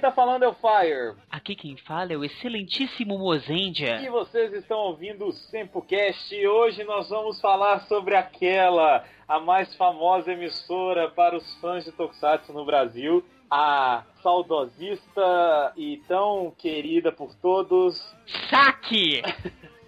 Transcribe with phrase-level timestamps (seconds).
[0.00, 1.16] tá falando é o Fire.
[1.30, 4.00] Aqui quem fala é o excelentíssimo Mozendia.
[4.00, 9.74] E vocês estão ouvindo o SempoCast e hoje nós vamos falar sobre aquela, a mais
[9.76, 17.34] famosa emissora para os fãs de Tokusatsu no Brasil, a saudosista e tão querida por
[17.34, 18.00] todos,
[18.48, 19.22] Saque!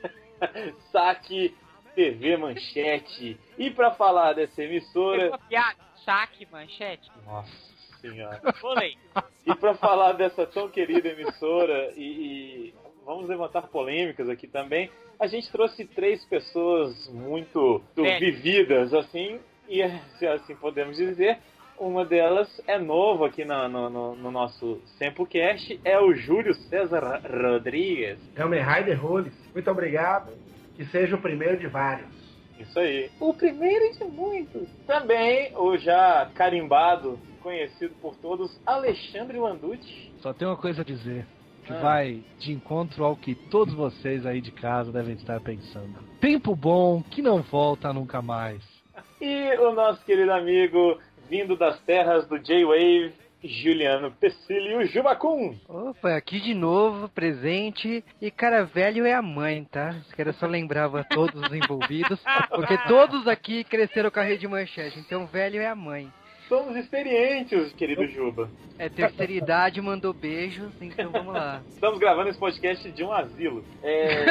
[0.93, 1.55] Saque
[1.95, 3.38] TV Manchete.
[3.57, 5.38] E para falar dessa emissora?
[6.05, 7.09] Saque, manchete.
[7.24, 7.72] nossa
[8.02, 8.41] senhora.
[9.47, 12.74] E para falar dessa tão querida emissora e, e
[13.06, 17.83] vamos levantar polêmicas aqui também, a gente trouxe três pessoas muito,
[18.20, 19.38] vividas, assim,
[19.69, 19.83] e
[20.19, 21.38] se assim podemos dizer.
[21.79, 27.21] Uma delas é nova aqui na- no, no, no nosso SempoCast, é o Júlio César
[27.29, 28.19] Rodrigues.
[28.37, 30.32] Kamen Rider Roles, muito obrigado.
[30.77, 32.09] Que seja o primeiro de vários.
[32.59, 33.10] Isso aí.
[33.18, 34.68] O primeiro de muitos.
[34.87, 40.12] Também o já carimbado, conhecido por todos, Alexandre Landucci.
[40.21, 41.26] Só tem uma coisa a dizer.
[41.65, 41.79] Que Ah.
[41.79, 45.95] vai de encontro ao que todos vocês aí de casa devem estar pensando.
[46.21, 48.60] Tempo bom que não volta nunca mais.
[49.21, 50.99] E o nosso querido amigo,
[51.30, 53.12] vindo das terras do J-Wave,
[53.45, 55.56] Juliano Pecílio Jubacum.
[55.68, 58.04] Opa, aqui de novo, presente.
[58.21, 59.95] E cara, velho é a mãe, tá?
[60.16, 64.99] Quero só lembrar a todos os envolvidos, porque todos aqui cresceram com a rede manchete,
[64.99, 66.12] então velho é a mãe.
[66.53, 68.50] Somos experientes, querido Juba.
[68.78, 71.62] É terceira idade, mandou beijos, então vamos lá.
[71.72, 73.65] Estamos gravando esse podcast de um asilo.
[73.83, 74.27] É,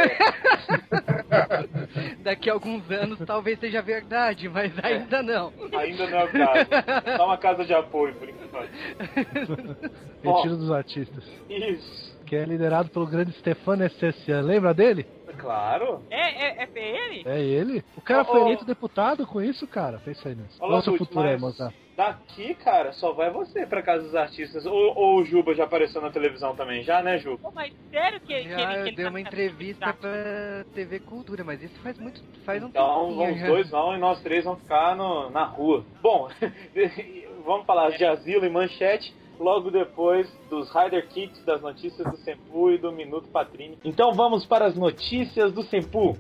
[2.22, 5.52] Daqui a alguns anos talvez seja verdade, mas ainda não.
[5.74, 6.70] ainda não é o caso.
[7.18, 8.70] Só uma casa de apoio, por enquanto.
[10.22, 11.24] Retiro dos artistas.
[11.50, 12.22] Isso.
[12.28, 14.42] Que é liderado pelo grande Stefano Essessian.
[14.42, 15.08] Lembra dele?
[15.40, 16.04] Claro.
[16.12, 17.24] É, é, é PL?
[17.26, 17.84] É ele.
[17.98, 20.00] O cara Ô, foi eleito deputado com isso, cara.
[20.06, 20.58] Pensa aí nisso.
[20.58, 21.74] Ô, Qual é o seu Landucci, futuro aí, mas moça?
[22.01, 24.66] Daqui, cara, só vai você pra casa dos artistas.
[24.66, 27.38] Ou, ou o Juba já apareceu na televisão também, já, né, Juba?
[27.38, 31.44] Pô, mas sério que, que ele, que ele deu tá uma entrevista pra TV Cultura,
[31.44, 32.19] mas isso faz muito.
[32.44, 33.45] faz um Então vamos já.
[33.45, 35.85] dois vão e nós três vamos ficar no- na rua.
[36.01, 36.28] Bom,
[37.45, 42.72] vamos falar de asilo e manchete logo depois dos Rider Kicks, das notícias do Sempu
[42.72, 43.78] e do Minuto Patrini.
[43.83, 46.18] Então vamos para as notícias do Sempu.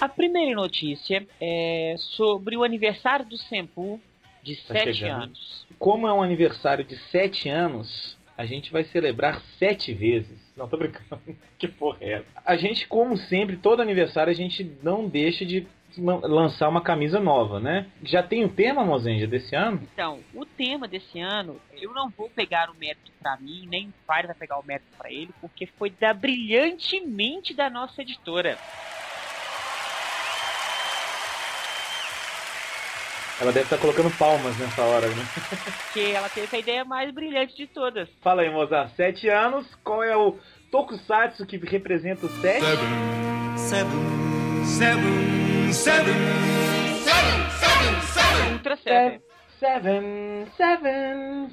[0.00, 4.00] A primeira notícia é sobre o aniversário do Sempu
[4.42, 5.22] de Tá 7 chegando.
[5.24, 5.66] anos.
[5.78, 10.38] Como é um aniversário de 7 anos, a gente vai celebrar sete vezes.
[10.56, 11.20] Não, tô brincando.
[11.58, 12.26] que porra é essa?
[12.46, 15.66] A gente, como sempre, todo aniversário a gente não deixa de
[15.98, 17.86] lançar uma camisa nova, né?
[18.02, 19.86] Já tem o tema, Mozenja, desse ano?
[19.92, 23.92] Então, o tema desse ano, eu não vou pegar o mérito pra mim, nem o
[24.10, 28.56] Fire vai pegar o mérito pra ele, porque foi da brilhante mente da nossa editora.
[33.40, 35.24] Ela deve estar colocando palmas nessa hora, né?
[35.94, 38.06] Que ela teve a ideia mais brilhante de todas.
[38.22, 38.94] Fala aí, Mozart.
[38.94, 40.36] Sete anos, qual é o
[40.70, 42.64] Tokusatsu que representa o sete?
[48.52, 48.82] Ultra Seven.
[48.82, 49.20] Seven,
[49.60, 51.50] seven, seven.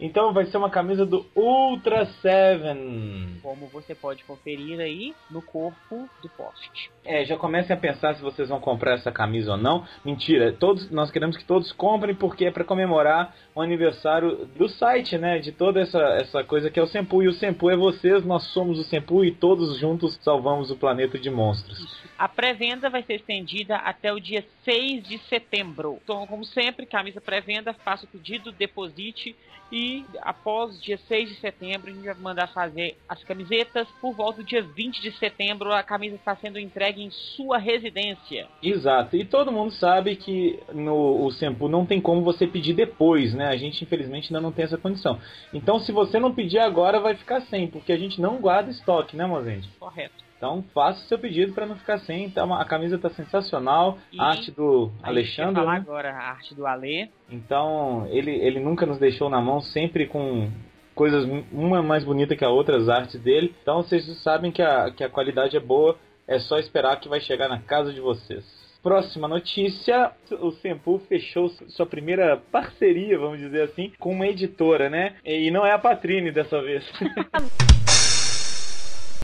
[0.00, 3.38] Então vai ser uma camisa do Ultra Seven.
[3.40, 6.90] Como você pode conferir aí no corpo do post.
[7.04, 9.86] É, já comecem a pensar se vocês vão comprar essa camisa ou não.
[10.04, 15.16] Mentira, todos nós queremos que todos comprem porque é para comemorar o aniversário do site,
[15.16, 15.38] né?
[15.38, 17.22] De toda essa, essa coisa que é o Sempu.
[17.22, 21.16] E o Sempu é vocês, nós somos o Sempu e todos juntos salvamos o planeta
[21.16, 22.02] de monstros.
[22.18, 25.98] A pré-venda vai ser estendida até o dia 6 de setembro.
[26.02, 29.34] Então, como sempre, camisa pré-venda, faça o pedido, deposite
[29.72, 33.88] e após o dia 6 de setembro a gente vai mandar fazer as camisetas.
[34.00, 38.46] Por volta do dia 20 de setembro a camisa está sendo entregue em sua residência.
[38.62, 43.32] Exato, e todo mundo sabe que no o Sempu não tem como você pedir depois,
[43.32, 43.48] né?
[43.48, 45.18] A gente infelizmente ainda não tem essa condição.
[45.54, 49.16] Então se você não pedir agora vai ficar sem, porque a gente não guarda estoque,
[49.16, 49.70] né, Mozende?
[49.78, 50.31] Correto.
[50.42, 52.32] Então faça o seu pedido para não ficar sem.
[52.36, 55.78] Uma- a camisa tá sensacional, E a arte do ia Alexandre, falar né?
[55.86, 57.06] agora a arte do Alê.
[57.30, 60.50] Então ele, ele nunca nos deixou na mão, sempre com
[60.96, 63.54] coisas uma mais bonita que a outra, as artes dele.
[63.62, 65.96] Então vocês sabem que a, que a qualidade é boa,
[66.26, 68.44] é só esperar que vai chegar na casa de vocês.
[68.82, 70.10] Próxima notícia:
[70.40, 75.14] o Sempu fechou sua primeira parceria, vamos dizer assim, com uma editora, né?
[75.24, 76.84] E não é a Patrine dessa vez.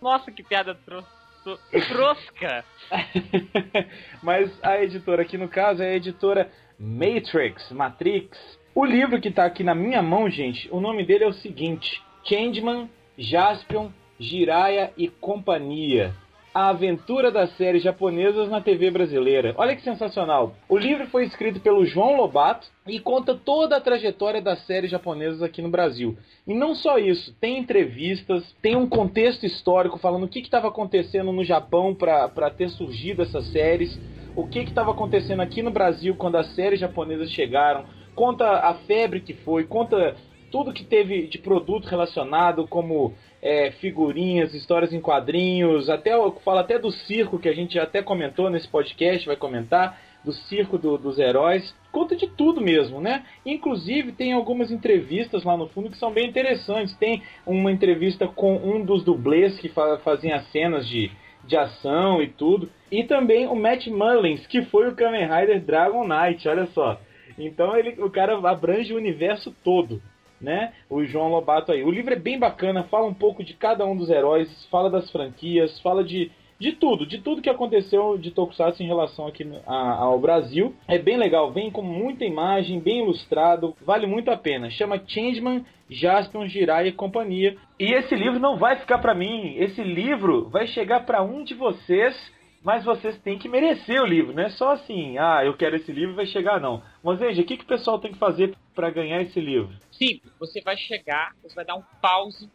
[0.02, 1.04] Nossa, que piada tro...
[1.44, 1.58] tro-
[1.88, 2.64] trosca.
[4.22, 8.38] Mas a editora aqui no caso é a editora Matrix, Matrix.
[8.74, 12.00] O livro que tá aqui na minha mão, gente, o nome dele é o seguinte:
[12.24, 13.90] Changeman, Jaspion,
[14.20, 16.14] Jiraiya e Companhia.
[16.58, 19.54] A aventura das séries japonesas na TV brasileira.
[19.56, 20.56] Olha que sensacional.
[20.68, 25.40] O livro foi escrito pelo João Lobato e conta toda a trajetória das séries japonesas
[25.40, 26.18] aqui no Brasil.
[26.44, 31.30] E não só isso, tem entrevistas, tem um contexto histórico falando o que estava acontecendo
[31.30, 33.96] no Japão para ter surgido essas séries,
[34.34, 37.84] o que estava acontecendo aqui no Brasil quando as séries japonesas chegaram,
[38.16, 40.16] conta a febre que foi, conta
[40.50, 46.12] tudo que teve de produto relacionado, como é, figurinhas, histórias em quadrinhos, até
[46.44, 50.76] fala até do circo que a gente até comentou nesse podcast, vai comentar do circo
[50.76, 53.24] do, dos heróis, conta de tudo mesmo, né?
[53.46, 56.94] Inclusive tem algumas entrevistas lá no fundo que são bem interessantes.
[56.96, 61.10] Tem uma entrevista com um dos dublês que fa faziam as cenas de,
[61.44, 66.06] de ação e tudo, e também o Matt Mullins, que foi o Kamen Rider Dragon
[66.06, 67.00] Knight, olha só.
[67.38, 70.02] Então ele, o cara abrange o universo todo
[70.40, 70.72] né?
[70.88, 71.82] O João Lobato aí.
[71.82, 75.10] O livro é bem bacana, fala um pouco de cada um dos heróis, fala das
[75.10, 79.94] franquias, fala de, de tudo, de tudo que aconteceu de Tokusatsu em relação aqui a,
[79.96, 80.74] ao Brasil.
[80.86, 84.70] É bem legal, vem com muita imagem, bem ilustrado, vale muito a pena.
[84.70, 87.56] Chama Changeman, Jaspion, Jirai e companhia.
[87.78, 91.54] E esse livro não vai ficar para mim, esse livro vai chegar para um de
[91.54, 92.16] vocês
[92.62, 95.92] mas vocês têm que merecer o livro, não é só assim, ah, eu quero esse
[95.92, 96.82] livro vai chegar, não.
[97.02, 99.70] Mas veja, o que, que o pessoal tem que fazer para ganhar esse livro?
[99.98, 102.48] Simples, você vai chegar, você vai dar um pause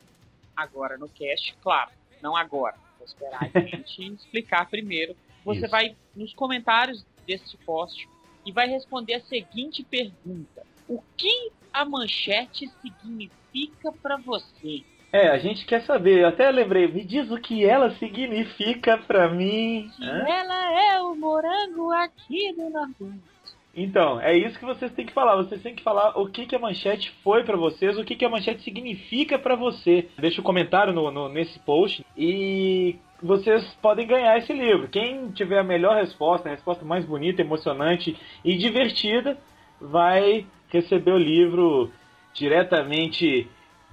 [0.56, 1.92] agora no cast, claro,
[2.22, 2.78] não agora.
[2.98, 5.16] Vou esperar a gente explicar primeiro.
[5.44, 5.70] Você Isso.
[5.70, 8.08] vai nos comentários desse post
[8.46, 14.84] e vai responder a seguinte pergunta: O que a manchete significa para você?
[15.12, 16.22] É, a gente quer saber.
[16.22, 19.92] Eu até lembrei, me diz o que ela significa pra mim.
[20.02, 23.33] Ela é o morango aqui do Nordeste.
[23.76, 25.36] Então, é isso que vocês têm que falar.
[25.36, 28.26] Vocês têm que falar o que, que a manchete foi para vocês, o que, que
[28.26, 30.10] a manchete significa para você.
[30.18, 34.88] Deixa um comentário no, no, nesse post e vocês podem ganhar esse livro.
[34.90, 38.16] Quem tiver a melhor resposta, a resposta mais bonita, emocionante
[38.46, 39.38] e divertida,
[39.82, 41.92] vai receber o livro
[42.34, 43.50] diretamente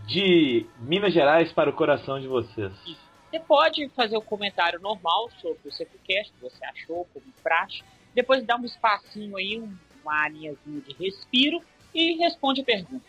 [0.06, 2.72] de Minas Gerais para o coração de vocês.
[3.30, 7.82] Você pode fazer o um comentário normal sobre o CPCast, que você achou, como praxe.
[8.14, 9.62] Depois dá um espacinho aí,
[10.02, 11.60] uma linhazinha de respiro
[11.94, 13.04] e responde a pergunta.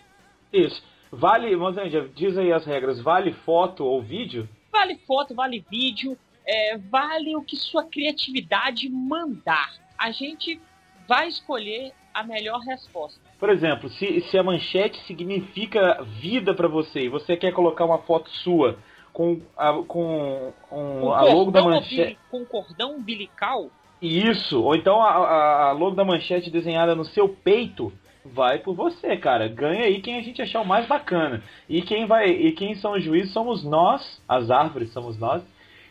[0.51, 0.83] Isso.
[1.11, 2.99] Vale, Mozanja, diz aí as regras.
[3.01, 4.47] Vale foto ou vídeo?
[4.71, 9.73] Vale foto, vale vídeo, é, vale o que sua criatividade mandar.
[9.97, 10.59] A gente
[11.07, 13.19] vai escolher a melhor resposta.
[13.37, 17.99] Por exemplo, se, se a manchete significa vida para você e você quer colocar uma
[17.99, 18.77] foto sua
[19.11, 22.17] com a, com um, com a logo da manchete.
[22.29, 23.69] Com cordão umbilical?
[24.01, 27.93] Isso, ou então a, a, logo da manchete desenhada no seu peito,
[28.25, 29.47] vai por você, cara.
[29.47, 31.43] Ganha aí quem a gente achar o mais bacana.
[31.69, 35.43] E quem vai, e quem são os juízes somos nós, as árvores somos nós.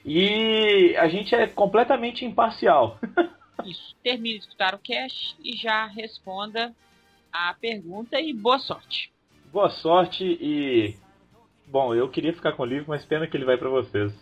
[0.04, 2.98] E a gente é completamente imparcial.
[3.64, 3.94] Isso.
[4.02, 6.74] Termine de escutar o cast e já responda
[7.32, 9.12] a pergunta e boa sorte.
[9.52, 10.96] Boa sorte e.
[11.66, 14.12] Bom, eu queria ficar com o livro, mas pena que ele vai para vocês.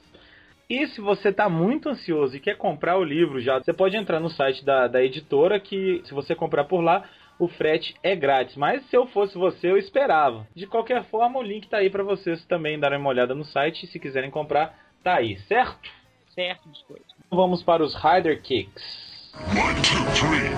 [0.70, 4.20] E se você está muito ansioso e quer comprar o livro já, você pode entrar
[4.20, 8.54] no site da, da editora que, se você comprar por lá, o frete é grátis.
[8.54, 10.46] Mas se eu fosse você, eu esperava.
[10.54, 13.86] De qualquer forma, o link está aí para vocês também darem uma olhada no site.
[13.86, 15.88] Se quiserem comprar, tá aí, certo?
[16.34, 17.14] Certo, biscoito.
[17.30, 19.32] Vamos para os Rider Kicks.
[19.52, 20.52] One, two, three.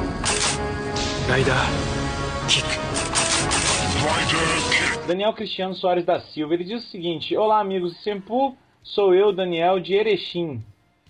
[1.33, 1.55] Rider
[2.49, 2.67] Kick.
[4.03, 5.07] Rider Kick.
[5.07, 9.33] Daniel Cristiano Soares da Silva, ele diz o seguinte: Olá, amigos de Sempu, sou eu,
[9.33, 10.63] Daniel, de Erechim.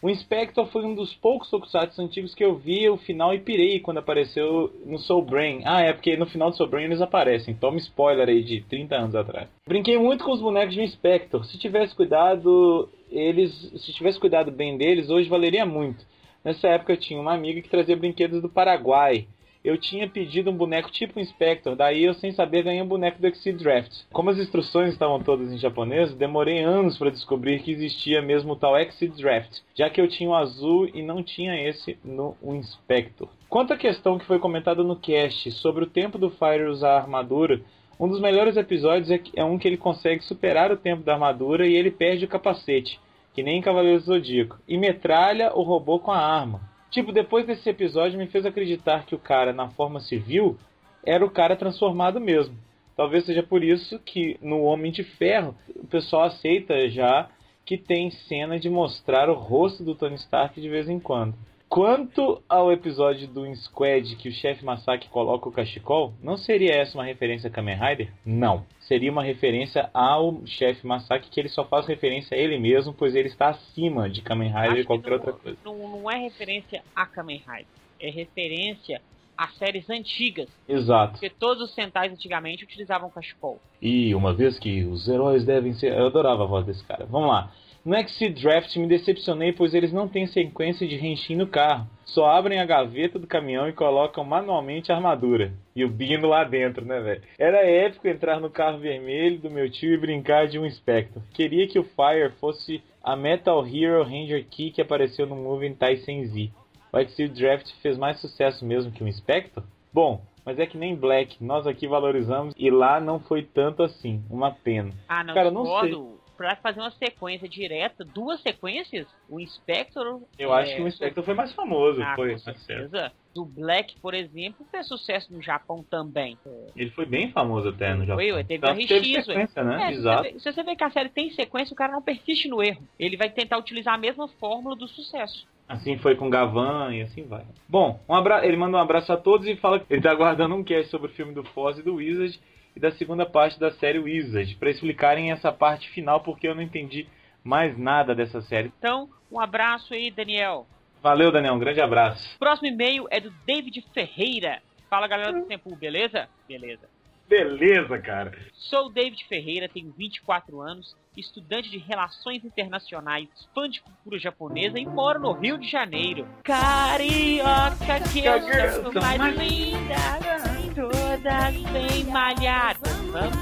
[0.03, 3.81] O Inspector foi um dos poucos tokusatsu antigos que eu vi o final e pirei
[3.81, 5.61] quando apareceu no Soul Brain.
[5.67, 7.55] Ah, é porque no final do Soul Brain eles aparecem.
[7.55, 9.49] Toma spoiler aí de 30 anos atrás.
[9.69, 11.45] Brinquei muito com os bonecos de Inspector.
[11.45, 16.03] Se tivesse cuidado, eles, se tivesse cuidado bem deles, hoje valeria muito.
[16.43, 19.27] Nessa época eu tinha uma amiga que trazia brinquedos do Paraguai.
[19.63, 23.27] Eu tinha pedido um boneco tipo Inspector, daí eu sem saber ganhei um boneco do
[23.27, 24.05] Exceed Draft.
[24.13, 28.57] Como as instruções estavam todas em japonês, demorei anos para descobrir que existia mesmo o
[28.57, 33.29] tal Exceed Draft, já que eu tinha o azul e não tinha esse no Inspector.
[33.49, 37.01] Quanto à questão que foi comentada no cast sobre o tempo do Fire usar a
[37.01, 37.61] armadura,
[37.99, 41.67] um dos melhores episódios é, é um que ele consegue superar o tempo da armadura
[41.67, 42.99] e ele perde o capacete
[43.33, 46.70] que nem Cavaleiro do Zodíaco, e metralha o robô com a arma.
[46.91, 50.59] Tipo, depois desse episódio me fez acreditar que o cara na forma civil
[51.05, 52.57] era o cara transformado mesmo.
[52.97, 57.31] Talvez seja por isso que no Homem de Ferro o pessoal aceita já
[57.65, 61.35] que tem cena de mostrar o rosto do Tony Stark de vez em quando.
[61.69, 66.99] Quanto ao episódio do Squad que o chefe Masaki coloca o cachecol, não seria essa
[66.99, 68.13] uma referência a Kamen Rider?
[68.27, 68.67] Não.
[68.91, 73.15] Seria uma referência ao chefe Masaki que ele só faz referência a ele mesmo, pois
[73.15, 75.59] ele está acima de Kamen Rider Acho e qualquer que não, outra coisa.
[75.65, 77.67] Não, não é referência a Kamen Rider.
[78.01, 79.01] É referência
[79.39, 80.49] a séries antigas.
[80.69, 81.13] Exato.
[81.13, 83.61] Porque todos os Sentais antigamente utilizavam cachecol.
[83.81, 85.93] E uma vez que os heróis devem ser.
[85.93, 87.07] Eu adorava a voz desse cara.
[87.07, 87.53] Vamos lá.
[87.83, 91.89] No XC Draft me decepcionei, pois eles não têm sequência de Henshin no carro.
[92.05, 95.55] Só abrem a gaveta do caminhão e colocam manualmente a armadura.
[95.75, 97.23] E o Bino lá dentro, né, velho?
[97.39, 101.23] Era épico entrar no carro vermelho do meu tio e brincar de um Spectre.
[101.33, 106.25] Queria que o Fire fosse a Metal Hero Ranger Key que apareceu no movie Tyson
[106.27, 106.51] Z.
[106.93, 109.65] O XC Draft fez mais sucesso mesmo que um Spectre?
[109.93, 114.23] Bom, mas é que nem Black, nós aqui valorizamos e lá não foi tanto assim.
[114.29, 114.91] Uma pena.
[115.09, 116.20] Ah, não, Cara, não discordo.
[116.41, 120.23] Pra fazer uma sequência direta, duas sequências, o Inspector.
[120.39, 122.03] Eu acho que o Spectre foi mais famoso.
[122.03, 122.61] Ah, foi, com certo.
[122.61, 123.13] certeza.
[123.35, 126.39] Do Black, por exemplo, fez sucesso no Japão também.
[126.75, 128.17] Ele foi bem famoso até no Japão.
[128.17, 129.35] Foi, ué, teve Tanto a que teve RX, ué.
[129.35, 129.83] sequência, né?
[129.83, 130.23] É, se, Exato.
[130.23, 132.63] você vê, se você vê que a série tem sequência, o cara não persiste no
[132.63, 132.89] erro.
[132.99, 135.47] Ele vai tentar utilizar a mesma fórmula do sucesso.
[135.69, 137.45] Assim foi com Gavan e assim vai.
[137.69, 138.47] Bom, um abra...
[138.47, 141.11] ele manda um abraço a todos e fala que ele tá aguardando um cast sobre
[141.11, 142.41] o filme do Foz e do Wizard
[142.75, 146.63] e da segunda parte da série Wizard, pra explicarem essa parte final porque eu não
[146.63, 147.09] entendi
[147.43, 148.73] mais nada dessa série.
[148.79, 150.67] Então, um abraço aí, Daniel.
[151.03, 152.39] Valeu, Daniel, um grande abraço.
[152.39, 154.61] Próximo e-mail é do David Ferreira.
[154.89, 156.29] Fala, galera do Tempo, beleza?
[156.47, 156.89] Beleza.
[157.31, 158.37] Beleza, cara.
[158.53, 164.81] Sou o David Ferreira, tenho 24 anos, estudante de Relações Internacionais, fã de cultura japonesa
[164.81, 166.27] e moro no Rio de Janeiro.
[166.43, 172.93] Carioca que eu sou mais linda, todas bem malhadas.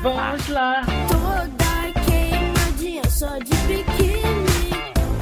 [0.03, 0.81] Vamos lá.
[0.81, 0.87] lá.
[1.09, 4.71] Toda queimadinha só de biquíni.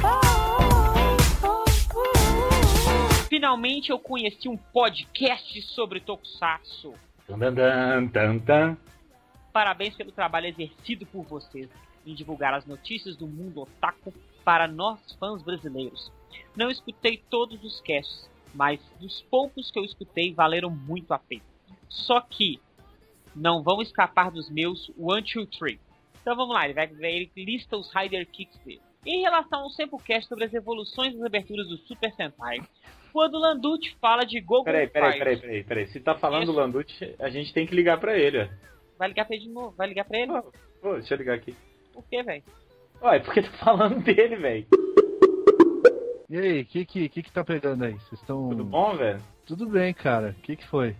[0.03, 6.93] Oh, oh, oh, oh, Finalmente eu conheci um podcast sobre Tokusatsu.
[7.27, 8.77] Tan, tan, tan, tan.
[9.51, 11.69] Parabéns pelo trabalho exercido por vocês
[12.05, 14.13] em divulgar as notícias do mundo otaku
[14.45, 16.11] para nós fãs brasileiros.
[16.55, 21.56] Não escutei todos os casts, mas dos poucos que eu escutei valeram muito a pena.
[21.89, 22.59] Só que
[23.35, 25.79] não vão escapar dos meus One, Two, Three.
[26.21, 28.81] Então vamos lá, ele, vai, ele lista os Rider Kicks dele.
[29.05, 32.59] Em relação ao Samplecast sobre as evoluções das aberturas do Super Sentai,
[33.13, 35.87] quando o Landucci fala de Gogo Peraí, peraí, Fight- peraí, peraí, peraí.
[35.87, 36.51] Se tá falando Isso.
[36.51, 38.47] do Landucci, a gente tem que ligar pra ele, ó.
[38.99, 39.71] Vai ligar pra ele de novo?
[39.77, 40.31] Vai ligar pra ele?
[40.81, 41.55] Pô, deixa eu ligar aqui.
[41.93, 42.43] Por quê, velho?
[43.01, 44.67] Ué, porque tá falando dele, velho.
[46.29, 47.93] E aí, o que, que, que que tá pegando aí?
[47.93, 48.49] Vocês estão.
[48.49, 49.21] Tudo bom, velho?
[49.45, 50.35] Tudo bem, cara.
[50.37, 50.93] O que, que foi?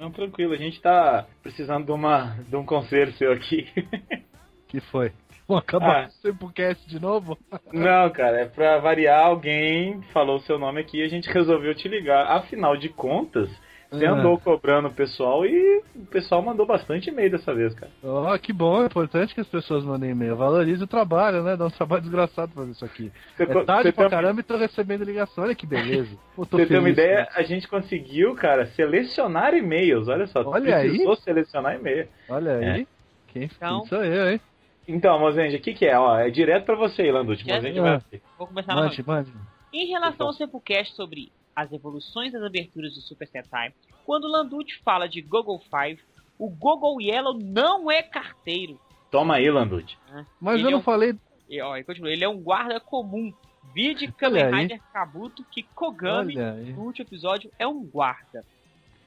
[0.00, 3.68] Não, tranquilo, a gente tá precisando de, uma, de um conselho seu aqui.
[4.66, 5.12] que foi?
[5.46, 6.06] Vou acabar Ah.
[6.06, 7.36] o Samplecast de novo?
[7.70, 11.74] Não, cara, é pra variar, alguém falou o seu nome aqui e a gente resolveu
[11.74, 12.26] te ligar.
[12.34, 13.50] Afinal de contas,
[13.90, 14.12] você Ah.
[14.12, 17.90] andou cobrando o pessoal e o pessoal mandou bastante e-mail dessa vez, cara.
[18.04, 20.36] Ó, que bom, é importante que as pessoas mandem e-mail.
[20.36, 21.56] Valorize o trabalho, né?
[21.56, 23.10] Dá um trabalho desgraçado fazer isso aqui.
[23.36, 25.44] Você, É tarde pra tem, caramba e tô recebendo ligação.
[25.44, 26.16] Olha que beleza.
[26.36, 27.26] Você tem uma ideia, né?
[27.34, 30.08] a gente conseguiu, cara, selecionar e-mails.
[30.08, 30.88] Olha só, Olha aí.
[30.88, 32.08] precisou selecionar e-mail.
[32.28, 32.86] Olha aí.
[33.28, 34.40] Quem, Então- sou eu, hein?
[34.88, 35.96] Então, Mozende, o que, que é?
[35.96, 37.44] Ó, é direto pra você, Landucci.
[37.44, 37.62] Direto?
[37.62, 38.00] Mozende vai.
[38.36, 39.30] Vou começar Mande, mande.
[39.72, 41.30] Em relação ao Samplecast sobre
[41.62, 43.72] as evoluções das aberturas do Super Sentai,
[44.04, 46.00] quando o Landucci fala de Google 5,
[46.38, 48.78] o Google Yellow não é carteiro.
[49.10, 49.96] Toma aí, Landucci.
[50.40, 51.14] Mas Ele eu é não um- falei.
[51.48, 53.32] E, ó, ele continua, ele é um guarda comum.
[53.74, 54.50] Vide Kamen.
[54.62, 58.44] Rider Kabuto que Kogami, no último episódio, é um guarda.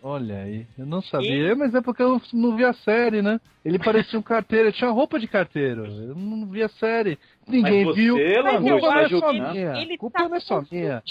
[0.06, 3.40] Olha aí, eu não sabia, mas é porque eu não vi a série, né?
[3.64, 5.86] Ele parecia um carteiro, ele tinha roupa de carteiro.
[5.86, 7.18] Eu não vi a série.
[7.48, 8.16] Ninguém Mas viu.
[8.16, 9.34] você, Mas Landucci, eu acho julgando.
[9.34, 9.82] que minha.
[9.82, 11.02] ele Culpa tá não é só minha.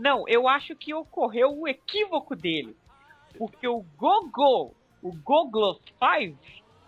[0.00, 2.74] Não, eu acho que ocorreu um equívoco dele.
[3.38, 6.36] Porque o Gogo, o Google 5,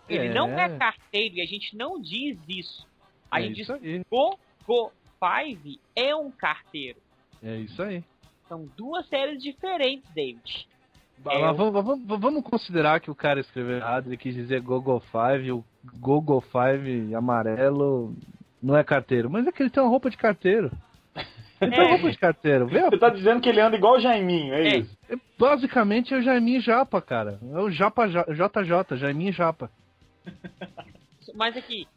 [0.09, 0.33] ele É.
[0.33, 2.87] não é carteiro e a gente não diz isso.
[3.29, 4.01] A É gente diz aí.
[4.09, 6.99] Gogo 5 é um carteiro.
[7.41, 8.03] É isso aí.
[8.47, 10.67] São duas séries diferentes, David.
[11.25, 15.55] É, vamos, vamos- vamos considerar que o cara escreveu errado, ele quis dizer Google 5,
[15.59, 15.63] o
[15.97, 18.13] Google 5 amarelo
[18.61, 19.29] não é carteiro.
[19.29, 20.71] Mas é que ele tem uma roupa de carteiro.
[21.61, 21.89] Ele tem É.
[21.91, 22.67] roupa de carteiro.
[22.67, 24.77] Vê, Você tá dizendo que ele anda igual o Jaiminho, é, É.
[24.79, 24.97] isso?
[25.09, 27.39] é- basicamente é o Jaiminho Japa, cara.
[27.41, 29.69] É o Japa JJ, Jaiminho Japa.
[31.33, 31.87] Mas aqui,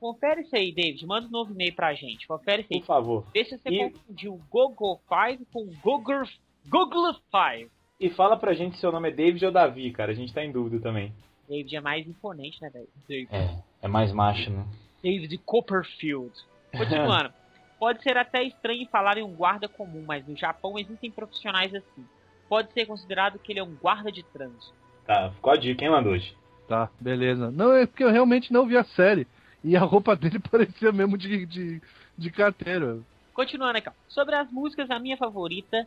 [0.00, 1.06] confere isso aí, David.
[1.06, 2.26] Manda um novo e-mail pra gente.
[2.26, 2.80] Confere isso aí.
[2.80, 3.26] Por favor.
[3.34, 6.22] Vê se você E- confundiu o Google 5 com o Google,
[6.68, 7.70] Google 5.
[8.00, 10.12] E fala pra gente se seu nome é David ou Davi, cara.
[10.12, 11.12] A gente tá em dúvida também.
[11.48, 12.88] David é mais imponente, né, velho?
[13.08, 13.28] David.
[13.34, 14.64] É, é mais macho, né?
[15.02, 16.32] David Copperfield.
[16.72, 17.32] Continuando.
[17.80, 22.06] Pode ser até estranho falar em um guarda comum, mas no Japão existem profissionais assim.
[22.46, 24.74] Pode ser considerado que ele é um guarda de trânsito.
[25.06, 26.36] Tá, ficou a dica, hein, Landucci?
[26.68, 27.50] Tá, beleza.
[27.50, 29.26] Não, é porque eu realmente não vi a série.
[29.64, 31.82] E a roupa dele parecia mesmo de, de,
[32.18, 33.02] de carteiro.
[33.32, 33.92] Continuando aqui, ó.
[34.08, 35.86] sobre as músicas, a minha favorita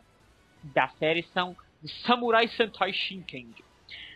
[0.64, 1.56] da série são
[2.04, 3.46] Samurai Sentai Shinken.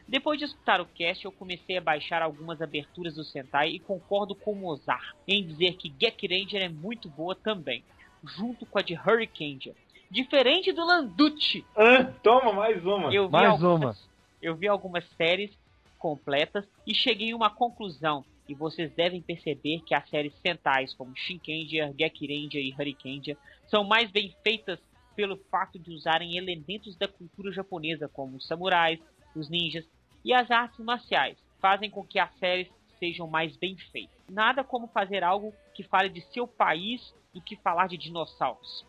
[0.08, 4.34] Depois de escutar o cast, eu comecei a baixar algumas aberturas do Sentai e concordo
[4.34, 7.84] com o Mozart em dizer que Gek Ranger é muito boa também,
[8.24, 9.74] junto com a de Hurricane.
[10.10, 13.12] Diferente do Landucci, Ah, toma, mais uma.
[13.12, 14.08] eu vi, Mais algumas,
[14.40, 15.50] eu vi algumas séries
[15.98, 18.24] completas e cheguei a uma conclusão.
[18.48, 23.36] E vocês devem perceber que as séries Sentais como Shinkenger, Gekiranger e Hurricane
[23.66, 24.80] são mais bem feitas
[25.14, 28.98] pelo fato de usarem elementos da cultura japonesa, como os samurais,
[29.36, 29.84] os ninjas
[30.24, 31.36] e as artes marciais.
[31.60, 34.16] Fazem com que as séries sejam mais bem feitas.
[34.28, 38.84] Nada como fazer algo que fale de seu país do que falar de dinossauros.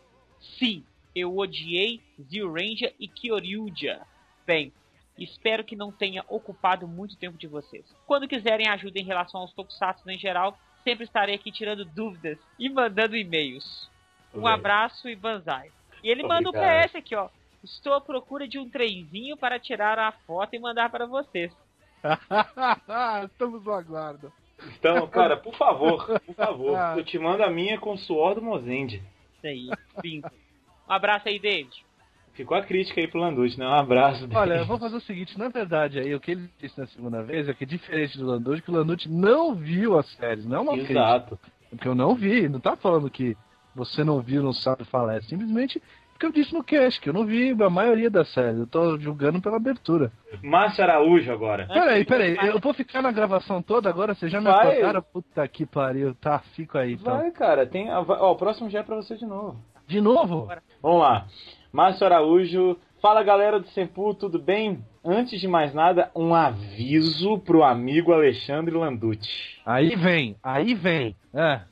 [0.58, 0.84] Sim,
[1.14, 4.00] eu odiei Zero Ranger e Kyoryuja.
[4.46, 4.72] Bem,
[5.18, 7.84] espero que não tenha ocupado muito tempo de vocês.
[8.06, 12.68] Quando quiserem ajuda em relação aos tokusatsu em geral, sempre estarei aqui tirando dúvidas e
[12.68, 13.90] mandando e-mails.
[14.34, 15.70] Um abraço e banzai.
[16.02, 16.88] E ele manda um Obrigado.
[16.88, 17.28] PS aqui, ó.
[17.62, 21.52] Estou à procura de um trenzinho para tirar a foto e mandar para vocês.
[23.24, 24.32] Estamos no aguardo.
[24.78, 28.42] Então, cara, por favor, por favor, eu te mando a minha com o suor do
[28.42, 29.02] Mozende.
[29.36, 29.70] Isso aí,
[30.02, 30.30] lindo.
[30.88, 31.84] Um abraço aí, David.
[32.34, 33.66] Ficou a crítica aí pro Landucci, né?
[33.66, 34.26] Um abraço.
[34.26, 34.38] dele.
[34.38, 37.22] Olha, eu vou fazer o seguinte, na verdade, aí o que ele disse na segunda
[37.22, 40.60] vez é que diferente do Landucci, que o Landucci não viu as séries, não é
[40.60, 40.92] uma crítica.
[40.92, 41.38] Exato.
[41.68, 43.36] Porque eu não vi, não tá falando que
[43.74, 45.82] você não viu, não sabe falar, é simplesmente
[46.20, 48.98] porque eu disse no cast, que eu não vi a maioria das séries, eu tô
[48.98, 50.12] julgando pela abertura.
[50.42, 51.66] Márcio Araújo agora.
[51.66, 54.68] Peraí, peraí, eu vou ficar na gravação toda agora, você já me Vai.
[54.68, 55.00] acordaram?
[55.02, 57.16] Puta que pariu, tá, fico aí então.
[57.16, 57.88] Vai, cara, tem.
[57.88, 59.56] a- Ó, o próximo já é pra você de novo.
[59.86, 60.46] De novo?
[60.82, 61.26] Vamos lá.
[61.72, 62.76] Márcio Araújo.
[63.00, 64.84] Fala galera do Sempu, tudo bem?
[65.02, 69.58] Antes de mais nada, um aviso pro amigo Alexandre Landucci.
[69.64, 71.16] Aí vem, aí vem.
[71.32, 71.62] É,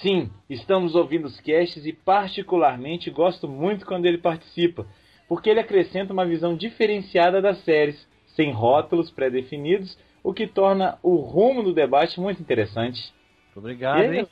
[0.00, 4.86] Sim, estamos ouvindo os casts e particularmente gosto muito quando ele participa,
[5.28, 11.16] porque ele acrescenta uma visão diferenciada das séries, sem rótulos pré-definidos, o que torna o
[11.16, 13.12] rumo do debate muito interessante.
[13.44, 14.28] muito obrigado, aí, hein?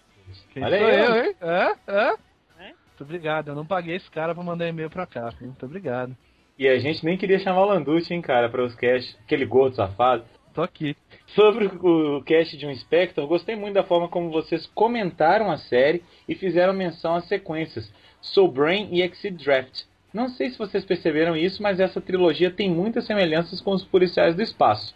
[0.52, 1.34] Quem Olha sou aí, eu, hein?
[1.40, 2.14] É, é.
[2.58, 2.66] É?
[2.66, 5.32] Muito obrigado, eu não paguei esse cara pra mandar e-mail pra cá.
[5.40, 6.16] Muito obrigado.
[6.58, 9.76] E a gente nem queria chamar o Landucci, hein, cara, para os casts, aquele gordo
[9.76, 10.24] safado.
[10.52, 10.96] Tô aqui.
[11.34, 16.02] Sobre o cast de um Inspector, gostei muito da forma como vocês comentaram a série
[16.28, 19.84] e fizeram menção às sequências Soul Brain e Exit Draft.
[20.12, 24.34] Não sei se vocês perceberam isso, mas essa trilogia tem muitas semelhanças com os policiais
[24.34, 24.92] do espaço.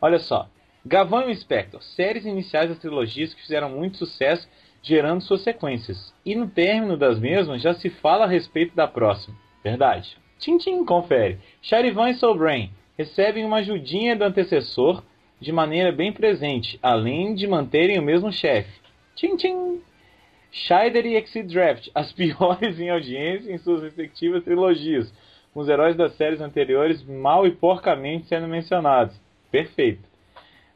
[0.00, 0.48] Olha só,
[0.86, 4.48] Gavão e o Inspector, séries iniciais das trilogias que fizeram muito sucesso,
[4.82, 6.14] gerando suas sequências.
[6.24, 9.36] E no término das mesmas já se fala a respeito da próxima.
[9.62, 10.16] Verdade.
[10.38, 11.38] Tchim, confere.
[11.60, 15.02] Charivan e Soul Brain recebem uma ajudinha do antecessor
[15.44, 18.80] de maneira bem presente, além de manterem o mesmo chefe.
[19.14, 19.82] Tchim, tchim.
[20.50, 25.12] Scheider e Exit Draft, as piores em audiência em suas respectivas trilogias,
[25.52, 29.14] com os heróis das séries anteriores mal e porcamente sendo mencionados.
[29.50, 30.02] Perfeito.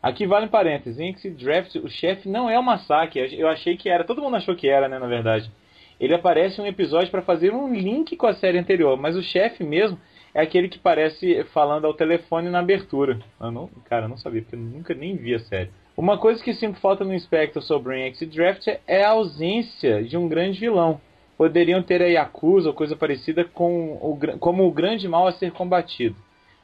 [0.03, 3.75] Aqui vale um parênteses, em Exit Draft o chefe não é o Masaki, eu achei
[3.75, 5.51] que era, todo mundo achou que era, né, na verdade.
[5.99, 9.23] Ele aparece em um episódio para fazer um link com a série anterior, mas o
[9.23, 9.99] chefe mesmo
[10.39, 13.19] é aquele que parece falando ao telefone na abertura.
[13.41, 15.71] Eu não, cara, eu não sabia, porque eu nunca nem vi a série.
[15.97, 20.17] Uma coisa que sinto falta no Inspector sobre o Exit Draft é a ausência de
[20.17, 21.01] um grande vilão.
[21.37, 25.51] Poderiam ter a Yakuza ou coisa parecida com o, como o grande mal a ser
[25.51, 26.15] combatido.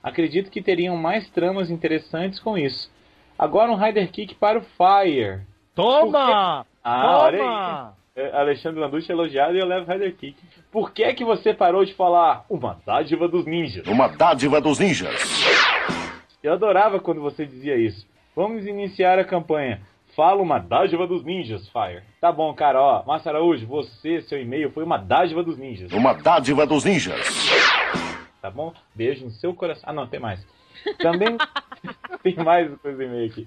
[0.00, 2.88] Acredito que teriam mais tramas interessantes com isso.
[3.36, 5.40] Agora um Rider Kick para o Fire.
[5.74, 6.64] Toma!
[6.84, 8.03] Ah, olha aí.
[8.16, 10.36] É, Alexandre Landucci elogiado e eu levo Rider Kick.
[10.70, 13.84] Por que é que você parou de falar uma dádiva dos ninjas?
[13.88, 15.20] Uma dádiva dos ninjas.
[16.40, 18.06] Eu adorava quando você dizia isso.
[18.36, 19.80] Vamos iniciar a campanha.
[20.14, 22.04] Fala uma dádiva dos ninjas, Fire.
[22.20, 23.04] Tá bom, cara, ó.
[23.04, 25.90] Márcio Araújo, você, seu e-mail foi uma dádiva dos ninjas.
[25.90, 27.18] Uma dádiva dos ninjas.
[28.40, 28.72] Tá bom?
[28.94, 29.82] Beijo no seu coração.
[29.88, 30.46] Ah, não, tem mais.
[30.98, 31.36] Também.
[32.22, 33.46] tem mais coisa no e-mail aqui.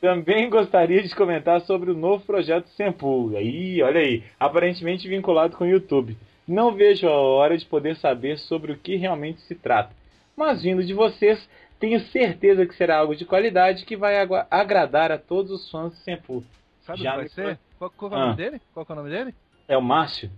[0.00, 3.36] Também gostaria de comentar sobre o novo projeto Sempu.
[3.36, 4.22] Aí, olha aí.
[4.38, 6.16] Aparentemente vinculado com o YouTube.
[6.46, 9.90] Não vejo a hora de poder saber sobre o que realmente se trata.
[10.36, 14.16] Mas vindo de vocês, tenho certeza que será algo de qualidade que vai
[14.50, 16.42] agradar a todos os fãs de Sempu.
[16.82, 17.58] Sabe o Já que vai me ser?
[17.78, 18.24] Qual, qual é o Ah.
[18.26, 18.60] nome dele?
[18.72, 19.34] Qual que é o nome dele?
[19.66, 20.30] É o Márcio?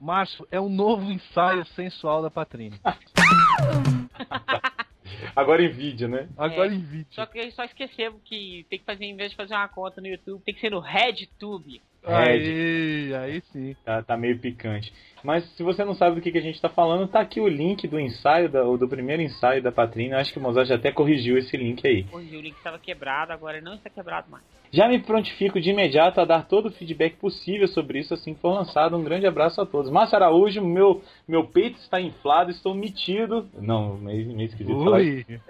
[0.00, 2.78] Márcio, é um novo ensaio sensual da Patrine.
[5.34, 6.28] Agora em vídeo, né?
[6.36, 7.06] Agora É, em vídeo.
[7.10, 10.06] Só que só esquecemos que tem que fazer, em vez de fazer uma conta no
[10.06, 11.82] YouTube, tem que ser no RedTube.
[12.06, 13.76] Aí, aí sim.
[13.84, 14.92] Tá, tá meio picante.
[15.24, 17.48] Mas se você não sabe do que, que a gente tá falando, tá aqui o
[17.48, 20.18] link do ensaio, da, ou do primeiro ensaio da Patrina.
[20.18, 22.04] Acho que o Mozart já até corrigiu esse link aí.
[22.04, 24.44] Corrigiu o link estava quebrado, agora ele não está quebrado mais.
[24.70, 28.40] Já me prontifico de imediato a dar todo o feedback possível sobre isso assim que
[28.40, 28.96] for lançado.
[28.96, 29.90] Um grande abraço a todos.
[29.90, 33.48] Márcio Araújo, meu, meu peito está inflado, estou metido.
[33.58, 35.26] Não, meio, meio esquisito falar isso.
[35.30, 35.40] Ui.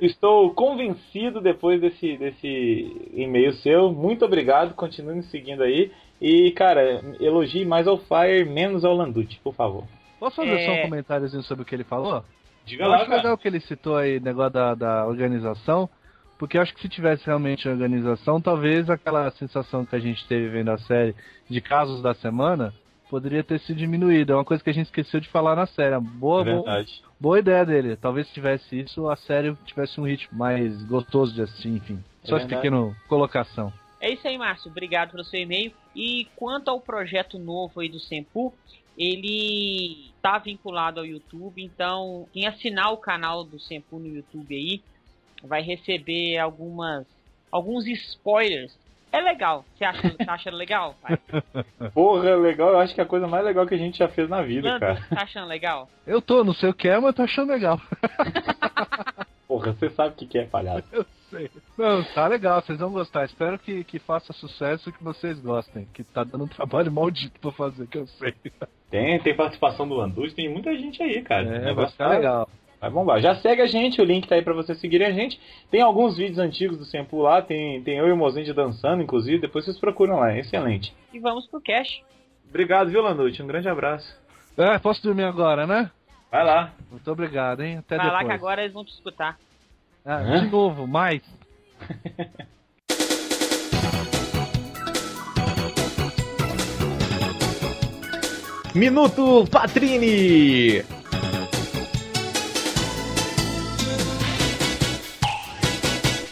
[0.00, 3.92] Estou convencido depois desse, desse e-mail seu.
[3.92, 5.85] Muito obrigado, continue me seguindo aí.
[6.20, 9.84] E, cara, elogie mais ao Fire, menos ao Landucci, por favor.
[10.18, 10.80] Posso fazer só É.
[10.80, 12.24] um comentáriozinho sobre o que ele falou?
[12.64, 13.16] Diga Eu lá, acho cara.
[13.18, 15.88] legal que ele citou aí o negócio da, da organização,
[16.38, 20.48] porque eu acho que se tivesse realmente organização, talvez aquela sensação que a gente teve
[20.48, 21.14] vendo a série
[21.48, 22.72] de casos da semana
[23.08, 24.32] poderia ter sido diminuída.
[24.32, 25.98] É uma coisa que a gente esqueceu de falar na série.
[26.00, 27.02] Boa, É boa, verdade.
[27.20, 27.94] boa ideia dele.
[27.96, 32.02] Talvez se tivesse isso, a série tivesse um ritmo mais gostoso de assistir, enfim.
[32.24, 32.62] É Só essa verdade.
[32.68, 33.72] pequena colocação.
[34.00, 34.70] É isso aí, Márcio.
[34.70, 35.72] Obrigado pelo seu e-mail.
[35.94, 38.52] E quanto ao projeto novo aí do Sempu,
[38.96, 44.82] ele está vinculado ao YouTube, então quem assinar o canal do Sempu no YouTube aí
[45.42, 47.06] vai receber algumas
[47.50, 48.76] alguns spoilers.
[49.12, 49.64] É legal.
[49.74, 50.94] Você acha, tá achando legal?
[51.00, 51.18] pai?
[51.94, 52.70] Porra, legal.
[52.70, 54.68] Eu acho que é a coisa mais legal que a gente já fez na vida,
[54.68, 55.06] Nando, cara.
[55.08, 55.88] tá achando legal?
[56.06, 57.80] Eu tô, não sei o que é, mas tô achando legal.
[59.48, 60.86] Porra, você sabe o que que é, palhaço.
[60.90, 61.15] sei.
[61.76, 63.24] Não, tá legal, vocês vão gostar.
[63.24, 65.86] Espero que, que faça sucesso e que vocês gostem.
[65.92, 68.34] Que tá dando um trabalho maldito pra fazer, que eu sei.
[68.90, 71.48] Tem, tem participação do Landucci, tem muita gente aí, cara.
[71.48, 72.48] É, vai ficar tá- legal.
[72.80, 73.20] Vai bombar.
[73.20, 75.40] Já segue a gente, o link tá aí pra vocês seguirem a gente.
[75.70, 79.40] Tem alguns vídeos antigos do Sempu lá, tem, tem eu e o Mozende dançando, inclusive,
[79.40, 80.94] depois vocês procuram lá, é excelente.
[81.12, 82.02] E vamos pro cash.
[82.48, 83.42] Obrigado, viu, Landucci?
[83.42, 84.06] Um grande abraço.
[84.58, 85.90] É, posso dormir agora, né?
[86.30, 86.72] Vai lá.
[86.90, 87.78] Muito obrigado, hein?
[87.78, 88.26] Até Vai lá depois.
[88.28, 89.38] que agora eles vão te escutar.
[90.08, 90.44] Ah, Hã?
[90.44, 91.20] de novo, mais.
[98.74, 100.84] Minuto Patrini!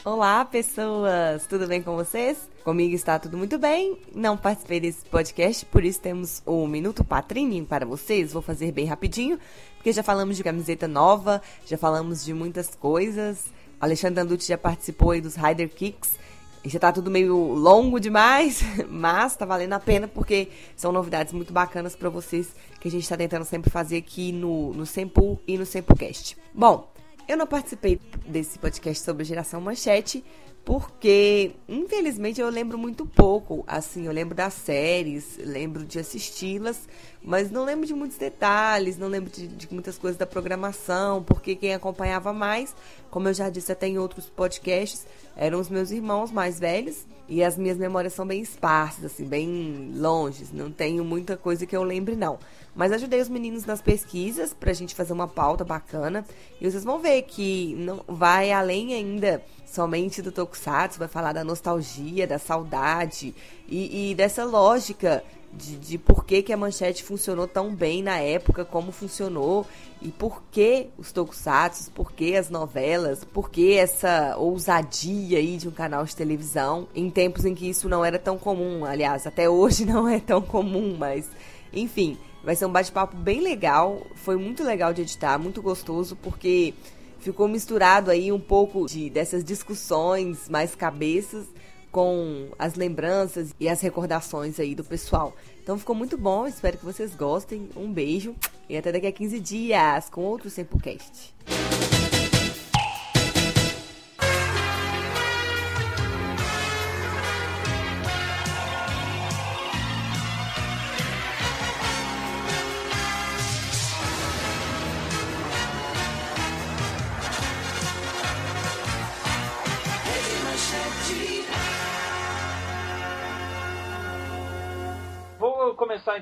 [0.05, 1.45] Olá, pessoas!
[1.49, 2.49] Tudo bem com vocês?
[2.63, 3.99] Comigo está tudo muito bem.
[4.15, 8.33] Não participei desse podcast, por isso temos o Minuto Patrini para vocês.
[8.33, 9.39] Vou fazer bem rapidinho,
[9.77, 13.53] porque já falamos de camiseta nova, já falamos de muitas coisas.
[13.81, 16.19] Alexandre Anducci já participou aí dos Rider Kicks.
[16.65, 21.35] E já tá tudo meio longo demais, mas tá valendo a pena porque são novidades
[21.35, 25.39] muito bacanas para vocês que a gente tá tentando sempre fazer aqui no, no Sempu
[25.47, 26.39] e no SempuCast.
[26.55, 26.91] Bom,
[27.29, 30.25] eu não participei desse podcast sobre geração manchete
[30.65, 33.63] porque, infelizmente, eu lembro muito pouco.
[33.67, 36.89] Assim, eu lembro das séries, lembro de assisti-las,
[37.25, 41.57] mas não lembro de muitos detalhes, não lembro de, de muitas coisas da programação, porque
[41.57, 42.77] quem acompanhava mais,
[43.11, 47.07] como eu já disse até em outros podcasts, eram os meus irmãos mais velhos.
[47.27, 50.53] E as minhas memórias são bem esparsas, assim, bem longes.
[50.53, 52.39] Não tenho muita coisa que eu lembre, não.
[52.77, 56.27] Mas ajudei os meninos nas pesquisas pra gente fazer uma pauta bacana.
[56.61, 61.43] E vocês vão ver que não vai além ainda somente do Tokusatsu, vai falar da
[61.43, 63.35] nostalgia, da saudade
[63.67, 65.25] e, e dessa lógica
[65.57, 69.67] de, de por que, que a manchete funcionou tão bem na época, como funcionou,
[70.03, 75.69] e por que os tokusatsu, por que as novelas, por que essa ousadia aí de
[75.69, 79.49] um canal de televisão, em tempos em que isso não era tão comum, aliás, até
[79.49, 81.29] hoje não é tão comum, mas
[81.73, 86.75] enfim, vai ser um bate-papo bem legal, foi muito legal de editar, muito gostoso, porque
[87.19, 91.47] ficou misturado aí um pouco de dessas discussões mais cabeças
[91.95, 95.33] com as lembranças e as recordações aí do pessoal.
[95.63, 97.69] Então ficou muito bom, espero que vocês gostem.
[97.77, 98.35] Um beijo
[98.69, 101.33] e até daqui a 15 dias com outro Sempocast.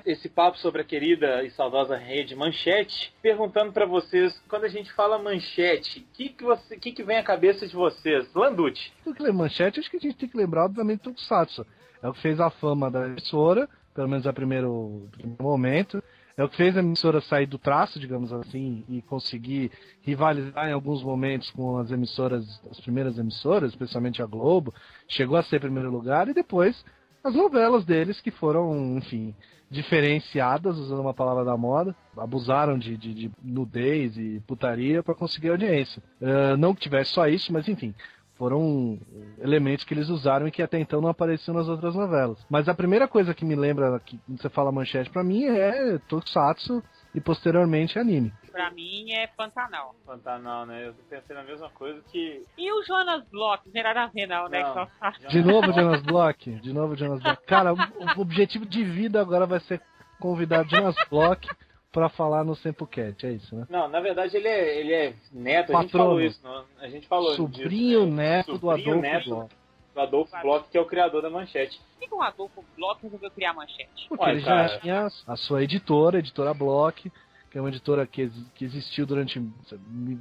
[0.05, 4.93] Esse papo sobre a querida e saudosa rede Manchete, perguntando pra vocês, quando a gente
[4.93, 8.33] fala Manchete, o que que, que que vem à cabeça de vocês?
[8.35, 8.93] Landucci.
[9.33, 11.67] Manchete, acho que a gente tem que lembrar, obviamente, do Tokusatsu.
[12.03, 16.03] É o que fez a fama da emissora, pelo menos a primeiro, primeiro momento.
[16.37, 20.73] É o que fez a emissora sair do traço, digamos assim, e conseguir rivalizar em
[20.73, 24.75] alguns momentos com as emissoras, as primeiras emissoras, especialmente a Globo.
[25.07, 26.83] Chegou a ser primeiro lugar e depois
[27.23, 29.35] as novelas deles que foram, enfim,
[29.73, 35.49] diferenciadas, usando uma palavra da moda, abusaram de, de- de nudez e putaria para conseguir
[35.49, 36.03] audiência.
[36.21, 37.95] Eh, não que tivesse só isso, mas enfim,
[38.37, 38.99] foram
[39.41, 42.39] elementos que eles usaram e que até então não apareciam nas outras novelas.
[42.51, 46.83] Mas a primeira coisa que me lembra que você fala manchete pra mim é Tokusatsu
[47.15, 48.33] e posteriormente anime.
[48.51, 49.95] Pra mim é Pantanal.
[50.05, 50.89] Pantanal, né?
[50.89, 52.45] Eu pensei na mesma coisa que.
[52.57, 54.63] E o Jonas Bloch, não era não, né?
[54.63, 54.75] Não.
[54.75, 57.45] Só faz- De novo Jonas Block, de novo Jonas Block.
[57.47, 59.81] Cara, o, objetivo de vida agora vai ser
[60.21, 61.49] convidar Jonas Block
[61.91, 63.67] pra falar no Sempocast, é isso, né?
[63.69, 66.05] Não, na verdade ele é, ele é neto, a gente Patrono.
[66.11, 66.65] falou isso, não?
[66.79, 68.37] a gente falou Sobrinho disso, né?
[68.37, 69.55] neto do Sobrinho Adolfo neto Block.
[69.95, 71.81] Do Adolfo Bloch, que é o criador da manchete.
[71.99, 74.07] Por que o Adolfo Bloch resolveu criar a manchete?
[74.09, 74.69] Porque Ué, ele cara.
[74.69, 77.11] já tinha a sua editora, a editora Block,
[77.51, 79.51] que é uma editora que, que existiu durante mi-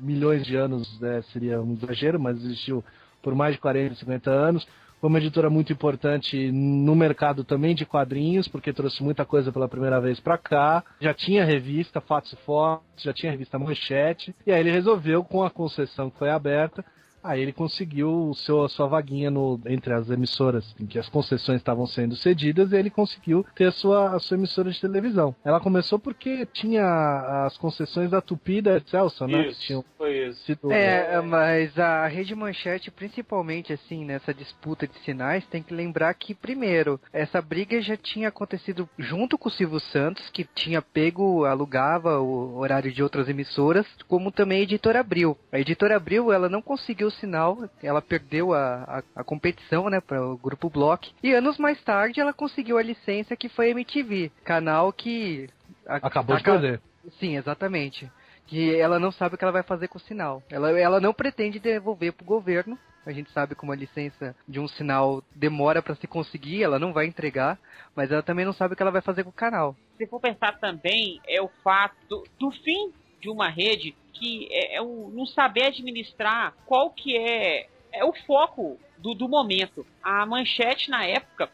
[0.01, 2.83] milhões de anos, né, seria um exagero, mas existiu
[3.21, 4.67] por mais de 40, 50 anos.
[4.99, 9.67] Foi uma editora muito importante no mercado também de quadrinhos, porque trouxe muita coisa pela
[9.67, 10.83] primeira vez pra cá.
[10.99, 14.35] Já tinha revista Fatos e Fotos, já tinha revista Manchete.
[14.45, 16.85] E aí ele resolveu, com a concessão que foi aberta,
[17.23, 21.09] Aí ele conseguiu o seu, a sua vaguinha no, entre as emissoras em que as
[21.09, 25.35] concessões estavam sendo cedidas e ele conseguiu ter a sua, a sua emissora de televisão.
[25.43, 29.43] Ela começou porque tinha as concessões da Tupi e da Excelsior, né?
[29.45, 30.45] que tinham Isso, foi isso.
[30.45, 36.13] sido É, mas a Rede Manchete, principalmente assim, nessa disputa de sinais, tem que lembrar
[36.15, 41.45] que, primeiro, essa briga já tinha acontecido junto com o Silvio Santos, que tinha pego,
[41.45, 45.37] alugava o horário de outras emissoras, como também a Editora Abril.
[45.51, 49.99] A Editora Abril, ela não conseguiu o sinal, ela perdeu a, a, a competição, né,
[49.99, 53.71] para o Grupo Block, e anos mais tarde ela conseguiu a licença que foi a
[53.71, 55.49] MTV, canal que...
[55.85, 56.81] a- acabou de perder.
[57.19, 58.11] Sim, exatamente.
[58.47, 60.43] Que ela não sabe o que ela vai fazer com o sinal.
[60.49, 62.77] Ela, ela não pretende devolver pro governo.
[63.05, 66.93] A gente sabe como a licença de um sinal demora para se conseguir, ela não
[66.93, 67.57] vai entregar,
[67.95, 69.75] mas ela também não sabe o que ela vai fazer com o canal.
[69.97, 74.81] Se for pensar também, é o fato do fim de uma rede que é, é
[74.81, 79.85] o não saber administrar qual que é, é o foco do, do momento.
[80.01, 81.49] A manchete na época,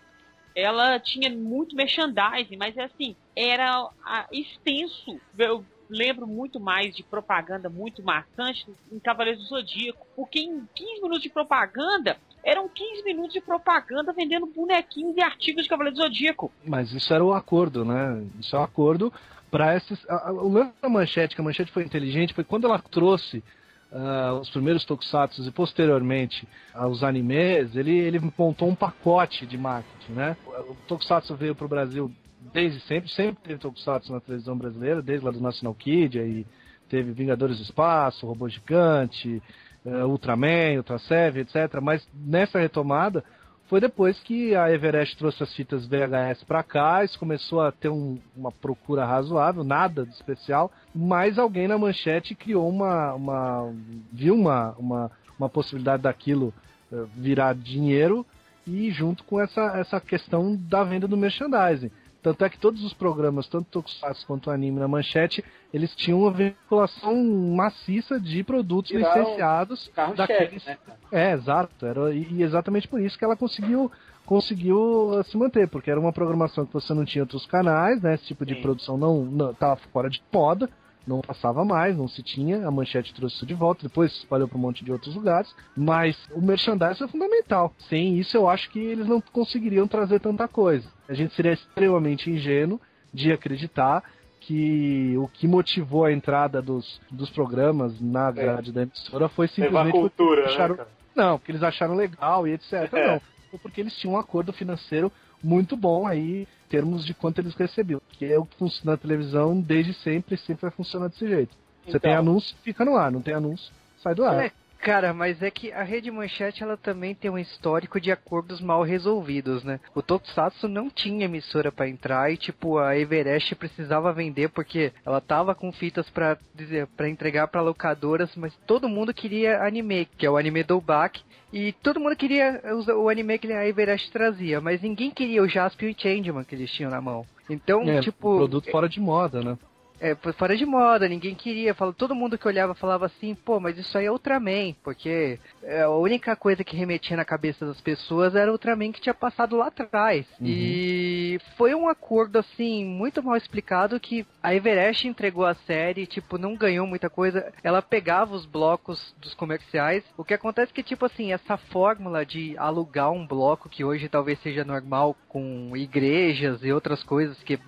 [0.55, 3.89] ela tinha muito merchandising, mas assim, era
[4.31, 5.19] extenso.
[5.37, 11.01] Eu lembro muito mais de propaganda muito maçante em Cavaleiros do Zodíaco, porque em 15
[11.01, 16.05] minutos de propaganda, eram 15 minutos de propaganda vendendo bonequinhos e artigos de Cavaleiros do
[16.05, 16.51] Zodíaco.
[16.63, 18.25] Mas isso era o acordo, né?
[18.39, 19.13] Isso é um acordo
[19.49, 20.03] para esses.
[20.41, 23.43] O lance da manchete, que a manchete foi inteligente, foi quando ela trouxe
[23.91, 30.13] ah, os primeiros tokusatsu e posteriormente aos animes, ele, ele montou um pacote de marketing,
[30.13, 30.37] né?
[30.69, 32.11] O tokusatsu veio para o Brasil
[32.53, 36.45] desde sempre, sempre teve tokusatsu na televisão brasileira, desde lá do National Kid, aí
[36.89, 39.41] teve Vingadores do Espaço, Robô Gigante,
[39.85, 41.79] eh, Ultraman, Ultra Seven, etc.
[41.81, 43.23] Mas nessa retomada
[43.67, 47.89] foi depois que a Everest trouxe as fitas VHS para cá, isso começou a ter
[47.89, 53.13] um- uma procura razoável, nada de especial, mas alguém na manchete criou uma.
[53.13, 53.73] uma
[54.11, 56.53] viu uma, uma, uma possibilidade daquilo
[56.91, 58.25] eh, virar dinheiro
[58.65, 61.91] e junto com essa, essa questão da venda do merchandising.
[62.27, 65.41] Tanto é que todos os programas, tanto Tokusatsu quanto anime na manchete,
[65.73, 67.15] eles tinham uma veiculação
[67.55, 70.77] maciça de produtos Viraram licenciados daqueles né?
[71.09, 71.85] é, exato.
[71.85, 73.89] Era, e, exatamente por isso que ela conseguiu,
[74.25, 78.15] conseguiu uh, se manter, porque era uma programação que você não tinha outros canais, né?
[78.15, 78.61] Esse tipo de Sim.
[78.61, 80.69] produção não, não tava fora de moda,
[81.07, 82.67] não passava mais, não se tinha.
[82.67, 85.53] A manchete trouxe isso de volta, depois se espalhou para um monte de outros lugares.
[85.75, 87.73] Mas o merchandising é fundamental.
[87.89, 90.87] Sem isso, eu acho que eles não conseguiriam trazer tanta coisa.
[91.07, 92.79] A gente seria extremamente ingênuo
[93.13, 94.03] de acreditar
[94.41, 99.91] que o que motivou a entrada dos, dos programas na grade da emissora foi simplesmente
[99.91, 100.89] cultura, né, acharam, cara?
[101.15, 102.93] não, porque eles acharam legal e etc.
[102.93, 103.07] É.
[103.07, 103.21] Não.
[103.49, 105.11] Foi porque eles tinham um acordo financeiro
[105.43, 108.01] muito bom aí, em termos de quanto eles recebiam.
[108.11, 111.55] Que é o que funciona na televisão desde sempre sempre vai funcionar desse jeito.
[111.83, 111.99] Você Então.
[112.01, 113.11] tem anúncio, fica no ar.
[113.11, 113.71] Não tem anúncio,
[114.01, 114.45] sai do ar.
[114.45, 118.61] É, cara, mas é que a Rede Manchete ela também tem um histórico de acordos
[118.61, 119.79] mal resolvidos, né?
[119.93, 125.19] O Tokusatsu não tinha emissora pra entrar e tipo a Everest precisava vender porque ela
[125.19, 130.25] tava com fitas pra dizer para entregar pra locadoras, mas todo mundo queria anime, que
[130.25, 132.61] é o anime do Bak, e todo mundo queria
[132.97, 136.71] o anime que a Everest trazia, mas ninguém queria o Jaspion e Changeman que eles
[136.71, 137.25] tinham na mão.
[137.49, 139.57] Então, É, tipo, produto fora de moda, né?
[139.99, 141.73] É, foi fora de moda, ninguém queria.
[141.73, 145.81] Fala, todo mundo que olhava falava assim, pô, mas isso aí é Ultraman, porque é,
[145.81, 149.57] a única coisa que remetia na cabeça das pessoas era o Ultraman que tinha passado
[149.57, 150.25] lá atrás.
[150.39, 150.47] Uhum.
[150.47, 156.37] E foi um acordo, assim, muito mal explicado que a Everest entregou a série, tipo,
[156.37, 157.51] não ganhou muita coisa.
[157.63, 160.03] Ela pegava os blocos dos comerciais.
[160.17, 164.09] O que acontece é que, tipo assim, essa fórmula de alugar um bloco, que hoje
[164.09, 167.59] talvez seja normal com igrejas e outras coisas que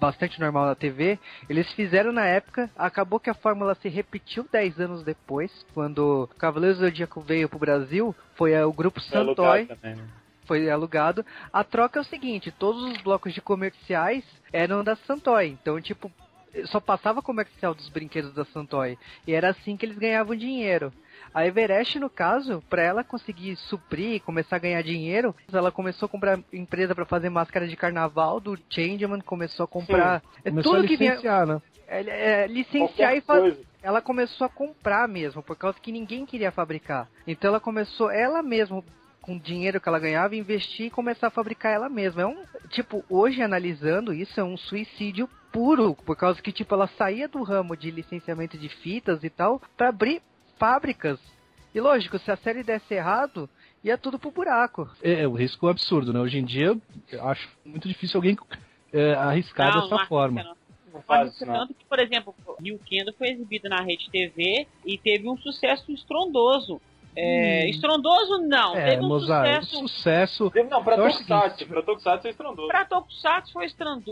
[0.00, 4.80] bastante normal na TV, eles fizeram na época, acabou que a fórmula se repetiu 10
[4.80, 10.08] anos depois, quando Cavaleiros do Zodíaco veio pro Brasil, foi o grupo Santoy, também, né?
[10.46, 11.24] foi alugado.
[11.52, 16.10] A troca é o seguinte, todos os blocos de comerciais eram da Santoy, então tipo,
[16.66, 20.92] só passava comercial dos brinquedos da Santoy, e era assim que eles ganhavam dinheiro.
[21.34, 26.06] A Everest, no caso, para ela conseguir suprir e começar a ganhar dinheiro, ela começou
[26.06, 30.72] a comprar empresa para fazer máscara de carnaval do Changeman, começou a comprar é Começou
[30.72, 31.60] a tudo que vinha licenciar, né?
[31.88, 32.00] é,
[32.42, 36.50] é, licenciar Qualquer e fazer ela começou a comprar mesmo, por causa que ninguém queria
[36.50, 37.06] fabricar.
[37.26, 38.82] Então ela começou, ela mesma,
[39.20, 42.22] com o dinheiro que ela ganhava, investir e começar a fabricar ela mesma.
[42.22, 46.88] É um, tipo, hoje analisando isso, é um suicídio puro, por causa que, tipo, ela
[46.96, 50.22] saía do ramo de licenciamento de fitas e tal, pra abrir
[50.58, 51.18] fábricas.
[51.74, 53.48] E lógico, se a série desse errado,
[53.82, 54.88] ia tudo pro buraco.
[55.02, 56.20] É, o risco é absurdo, né?
[56.20, 56.76] Hoje em dia,
[57.10, 58.36] eu acho muito difícil alguém
[58.92, 60.42] é, arriscar Não, dessa não forma.
[60.42, 60.54] não.
[61.08, 61.66] Tanto não.
[61.66, 66.80] que, por exemplo, New Kendo foi exibido na Rede TV e teve um sucesso estrondoso.
[67.16, 69.88] É, estrondoso não, É, teve um Mozart, sucesso.
[69.88, 70.52] sucesso.
[70.70, 71.58] Não, pra Tokusatsu.
[71.58, 72.68] seguinte- Pra Tokusatsu é estrondoso.
[72.68, 73.66] Pra Tokusatsu foi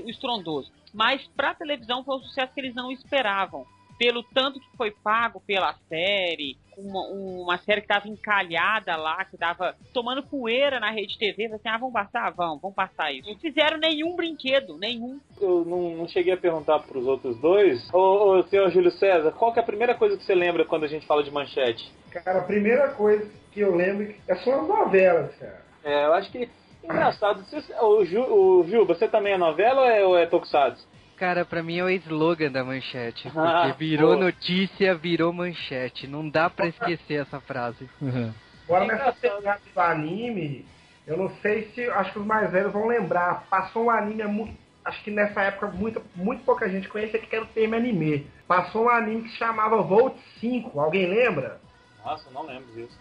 [0.07, 3.65] estrondoso, mas pra televisão foi um sucesso que eles não esperavam.
[4.03, 9.37] Pelo tanto que foi pago pela série, uma, uma série que tava encalhada lá, que
[9.37, 12.31] tava tomando poeira na rede TV, assim, ah, vamos passar?
[12.31, 13.29] Vamos, vamos passar isso.
[13.29, 15.21] Não fizeram nenhum brinquedo, nenhum.
[15.41, 17.89] Eu não, não cheguei a perguntar pros outros dois.
[17.95, 20.83] Ô, ô, senhor Júlio César, qual que é a primeira coisa que você lembra quando
[20.83, 21.89] a gente fala de manchete?
[22.11, 25.63] Cara, a primeira coisa que eu lembro é só as novelas, cara.
[25.85, 26.51] É, eu acho que.
[26.83, 27.45] Engraçado.
[27.45, 30.91] Você, o, Ju, o Gil, você também é novela ou é, ou é Tokusatsu?
[31.23, 33.31] Cara, pra mim é o slogan da manchete.
[33.31, 34.25] Porque Ah, virou boa.
[34.25, 36.09] notícia, virou manchete.
[36.09, 37.89] Não dá pra esquecer essa frase.
[38.01, 38.35] Uhum.
[38.65, 40.67] Agora É nessa pegada do anime,
[41.07, 41.89] eu não sei se.
[41.91, 43.47] Acho que os mais velhos vão lembrar.
[43.49, 44.57] Passou um anime muito.
[44.85, 48.27] Acho que nessa época muito, muito pouca gente conhecia que era o termo anime.
[48.49, 50.81] Passou um anime que se chamava Volt 5.
[50.81, 51.61] Alguém lembra?
[52.05, 52.99] Nossa, não lembro disso.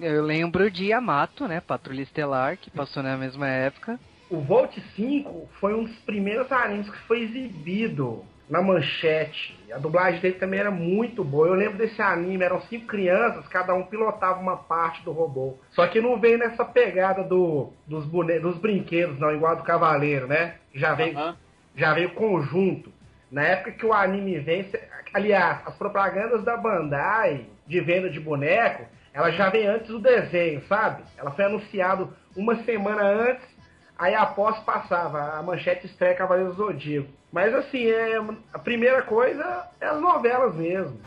[0.00, 1.60] Eu lembro de Yamato, né?
[1.60, 4.00] Patrulha Estelar, que passou na mesma época.
[4.30, 9.58] O Volt 5 foi um dos primeiros animes que foi exibido na manchete.
[9.72, 11.48] A dublagem dele também era muito boa.
[11.48, 15.58] Eu lembro desse anime, eram cinco crianças, cada um pilotava uma parte do robô.
[15.70, 18.38] Só que não veio nessa pegada do, dos, bone...
[18.38, 20.54] dos brinquedos, não, igual a do Cavaleiro, né?
[20.74, 21.36] Já veio, Aham.
[21.76, 22.92] já veio conjunto.
[23.30, 24.70] Na época que o anime vem,
[25.12, 30.62] aliás, as propagandas da Bandai de venda de boneco, ela já vem antes do desenho,
[30.66, 31.02] sabe?
[31.18, 33.57] Ela foi anunciado uma semana antes,
[33.98, 37.08] aí após passava a manchete estreia Cavaleiros do Zodíaco.
[37.32, 38.16] Mas assim, é,
[38.54, 40.98] a primeira coisa é as novelas mesmo.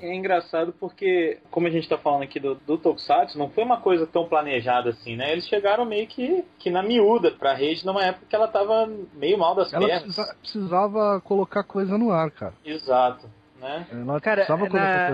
[0.00, 3.80] É engraçado porque, como a gente tá falando aqui do, do Tokusatsu, não foi uma
[3.80, 5.30] coisa tão planejada assim, né?
[5.30, 9.38] Eles chegaram meio que, que na miúda pra rede numa época que ela tava meio
[9.38, 10.02] mal das Ela pernas.
[10.02, 12.52] precisa- precisava colocar coisa no ar, cara.
[12.64, 13.30] Exato,
[13.62, 13.86] né?
[13.90, 15.06] Ela Cara, na-.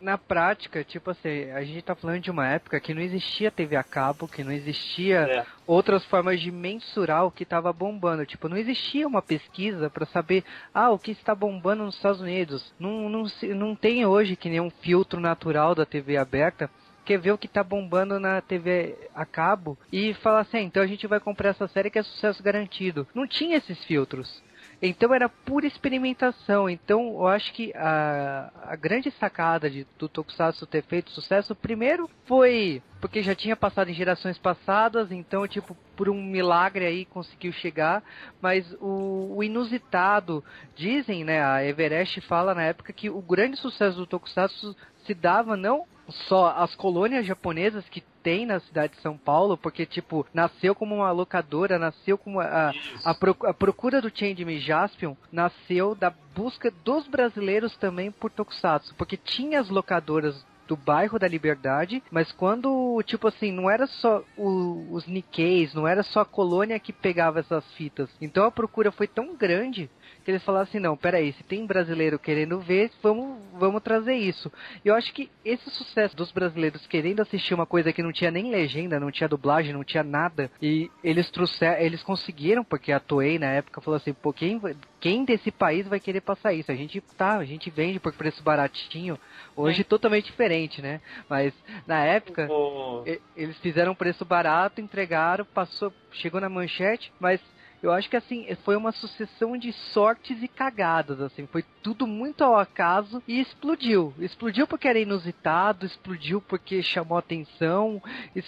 [0.00, 3.76] Na prática, tipo assim, a gente tá falando de uma época que não existia TV
[3.76, 5.44] a cabo, que não existia É.
[5.66, 8.24] outras formas de mensurar o que estava bombando.
[8.24, 12.72] Tipo, não existia uma pesquisa para saber, ah, o que está bombando nos Estados Unidos.
[12.78, 16.70] Não, não, não tem hoje que nem um filtro natural da TV aberta.
[17.04, 20.82] Quer ver o que tá bombando na TV a cabo e falar assim, ah, então
[20.82, 23.06] a gente vai comprar essa série que é sucesso garantido.
[23.14, 24.42] Não tinha esses filtros.
[24.80, 26.68] Então era pura experimentação.
[26.68, 32.08] Então eu acho que a, a grande sacada de, do Tokusatsu ter feito sucesso, primeiro
[32.26, 37.52] foi porque já tinha passado em gerações passadas, então tipo por um milagre aí conseguiu
[37.52, 38.02] chegar.
[38.40, 41.42] Mas o, o inusitado, dizem, né?
[41.42, 46.54] A Everest fala na época que o grande sucesso do Tokusatsu se dava não só
[46.56, 51.12] as colônias japonesas que tem na cidade de São Paulo, porque, tipo, nasceu como uma
[51.12, 52.72] locadora, nasceu como a,
[53.04, 53.10] a,
[53.44, 59.60] a procura do Changeman Jaspion nasceu da busca dos brasileiros também por Tokusatsu, porque tinha
[59.60, 65.06] as locadoras do bairro da Liberdade, mas quando, tipo assim, não era só o- os
[65.06, 68.10] Nikkeis, não era só a colônia que pegava essas fitas.
[68.20, 69.88] Então a procura foi tão grande
[70.26, 74.50] que eles falaram assim, não, peraí, se tem brasileiro querendo ver, vamos, vamos trazer isso.
[74.84, 78.28] E eu acho que esse sucesso dos brasileiros querendo assistir uma coisa que não tinha
[78.32, 82.98] nem legenda, não tinha dublagem, não tinha nada, e eles trouxeram, eles conseguiram, porque a
[82.98, 84.60] Toei na época falou assim, pô, quem,
[84.98, 86.72] quem desse país vai querer passar isso?
[86.72, 89.16] A gente tá, a gente vende por preço baratinho,
[89.54, 91.00] hoje totalmente diferente, né?
[91.28, 91.54] Mas
[91.86, 97.40] na época O- e- eles fizeram um preço barato, entregaram, passou, chegou na manchete, mas
[97.82, 102.42] eu acho que assim, foi uma sucessão de sortes e cagadas, assim, foi tudo muito
[102.42, 104.12] ao acaso e explodiu.
[104.18, 108.02] Explodiu porque era inusitado, explodiu porque chamou atenção.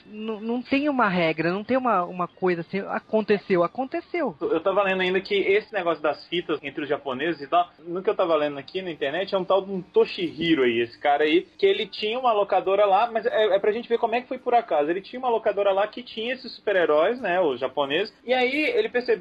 [0.07, 4.37] Não, não tem uma regra, não tem uma, uma coisa assim, aconteceu, aconteceu.
[4.41, 8.03] Eu tava lendo ainda que esse negócio das fitas entre os japoneses e tal, no
[8.03, 10.99] que eu tava lendo aqui na internet, é um tal de um Toshihiro aí, esse
[10.99, 14.14] cara aí, que ele tinha uma locadora lá, mas é, é pra gente ver como
[14.14, 14.91] é que foi por acaso.
[14.91, 18.89] Ele tinha uma locadora lá que tinha esses super-heróis, né, os japoneses, e aí ele
[18.89, 19.18] percebeu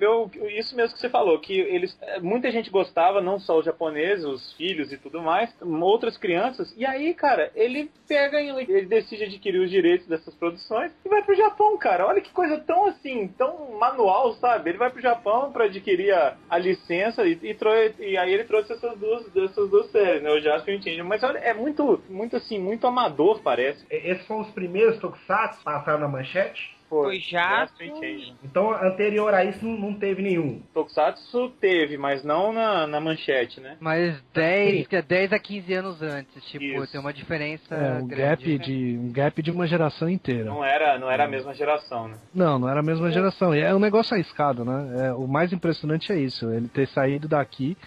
[0.49, 4.25] isso mesmo que você falou, que eles, é, muita gente gostava, não só os japoneses,
[4.25, 9.23] os filhos e tudo mais, outras crianças, e aí, cara, ele pega, e ele decide
[9.25, 12.05] adquirir os direitos dessas produções e vai pro Japão, cara.
[12.07, 14.69] Olha que coisa tão assim, tão manual, sabe?
[14.71, 18.43] Ele vai pro Japão pra adquirir a, a licença e, e, trou- e aí ele
[18.45, 20.29] trouxe essas duas, essas duas séries, né?
[20.31, 21.03] O Jasper e o Change.
[21.03, 23.85] Mas olha, é muito, muito assim, muito amador, parece.
[23.89, 26.76] Esses foram os primeiros Tokusatsu passaram na manchete.
[26.89, 28.33] Foi Change.
[28.43, 30.61] Então, anterior a isso, não, teve nenhum.
[30.73, 33.75] Tokusatsu teve, mas não na, na manchete, né?
[33.79, 36.91] Mas 10, que é 10 a 15 anos antes, tipo, Isso.
[36.91, 38.57] tem uma diferença É, um grande.
[38.57, 40.45] gap, de, um gap de uma geração inteira.
[40.45, 42.17] Não era, não era a mesma geração, né?
[42.33, 43.53] Não, não era a mesma geração.
[43.53, 45.07] E é um negócio arriscado, né?
[45.07, 47.77] É, o mais impressionante é isso, ele ter saído daqui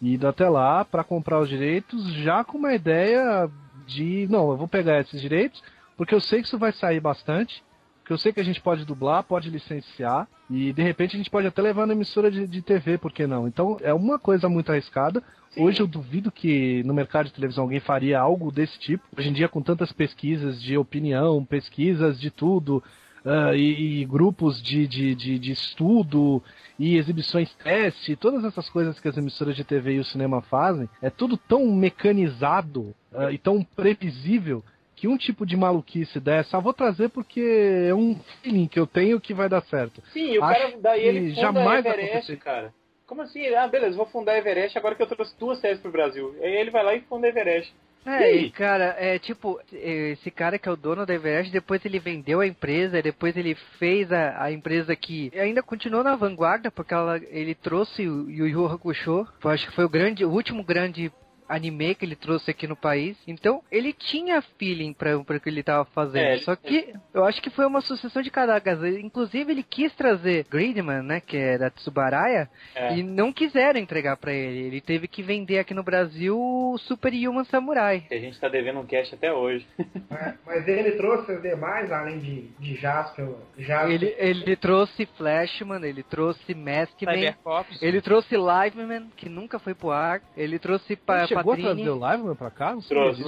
[0.00, 3.48] e ido até lá para comprar os direitos já com uma ideia
[3.86, 5.62] de, não, eu vou pegar esses direitos
[5.96, 7.62] porque eu sei que isso vai sair bastante,
[8.02, 11.30] porque eu sei que a gente pode dublar, pode licenciar e de repente a gente
[11.30, 13.46] pode até levar na emissora de, de TV, por que não?
[13.46, 15.22] Então é uma coisa muito arriscada.
[15.56, 19.04] Hoje eu duvido que no mercado de televisão alguém faria algo desse tipo.
[19.16, 22.82] Hoje em dia, com tantas pesquisas de opinião, pesquisas de tudo,
[23.24, 26.42] ah, e, e grupos de, de, de, de estudo
[26.78, 30.88] e exibições teste, todas essas coisas que as emissoras de TV e o cinema fazem,
[31.00, 34.64] é tudo tão mecanizado ah, e tão previsível
[35.02, 37.40] que um tipo de maluquice dessa, ah, vou trazer porque
[37.88, 40.00] é um feeling que eu tenho que vai dar certo.
[40.12, 42.36] Sim, o Acho cara, daí ele funda jamais Everest, acontecer.
[42.36, 42.72] cara.
[43.04, 43.44] Como assim?
[43.52, 46.36] Ah, beleza, vou fundar a Everest agora que eu trouxe duas séries pro Brasil.
[46.40, 47.74] Aí ele vai lá e funda a Everest.
[48.06, 51.84] E É, e cara, é tipo, esse cara que é o dono da Everest, depois
[51.84, 56.70] ele vendeu a empresa, depois ele fez a, a empresa que ainda continuou na vanguarda,
[56.70, 60.30] porque ela, ele trouxe o Yu Yu Hakusho, eu acho que foi o grande, o
[60.30, 61.10] último grande
[61.54, 63.16] anime que ele trouxe aqui no país.
[63.26, 66.24] Então, ele tinha feeling pra, pra o que ele tava fazendo.
[66.24, 68.82] É, Só que eu acho que foi uma sucessão de caragas.
[68.96, 72.96] Inclusive, ele quis trazer Gridman, né, que é da Tsubaraya, É.
[72.96, 74.66] e não quiseram entregar pra ele.
[74.66, 78.00] Ele teve que vender aqui no Brasil o Super Human Samurai.
[78.08, 79.66] Que a gente tá devendo um cast até hoje.
[80.10, 83.28] Mas, mas ele trouxe os demais, além de, de Jasper.
[83.58, 83.90] Jasper.
[83.92, 87.82] Ele, ele trouxe Flashman, ele trouxe Maskman, Cybercops.
[87.82, 91.94] ele trouxe Liveman, que nunca foi pro ar, ele trouxe pa chegou a trazer o
[92.10, 92.74] Liveman pra cá?
[92.74, 93.22] Não sei Trouxe.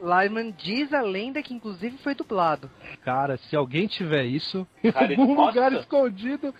[0.00, 2.70] Liveman diz a lenda que inclusive foi dublado.
[3.04, 6.54] Cara, se alguém tiver isso, em algum lugar escondido,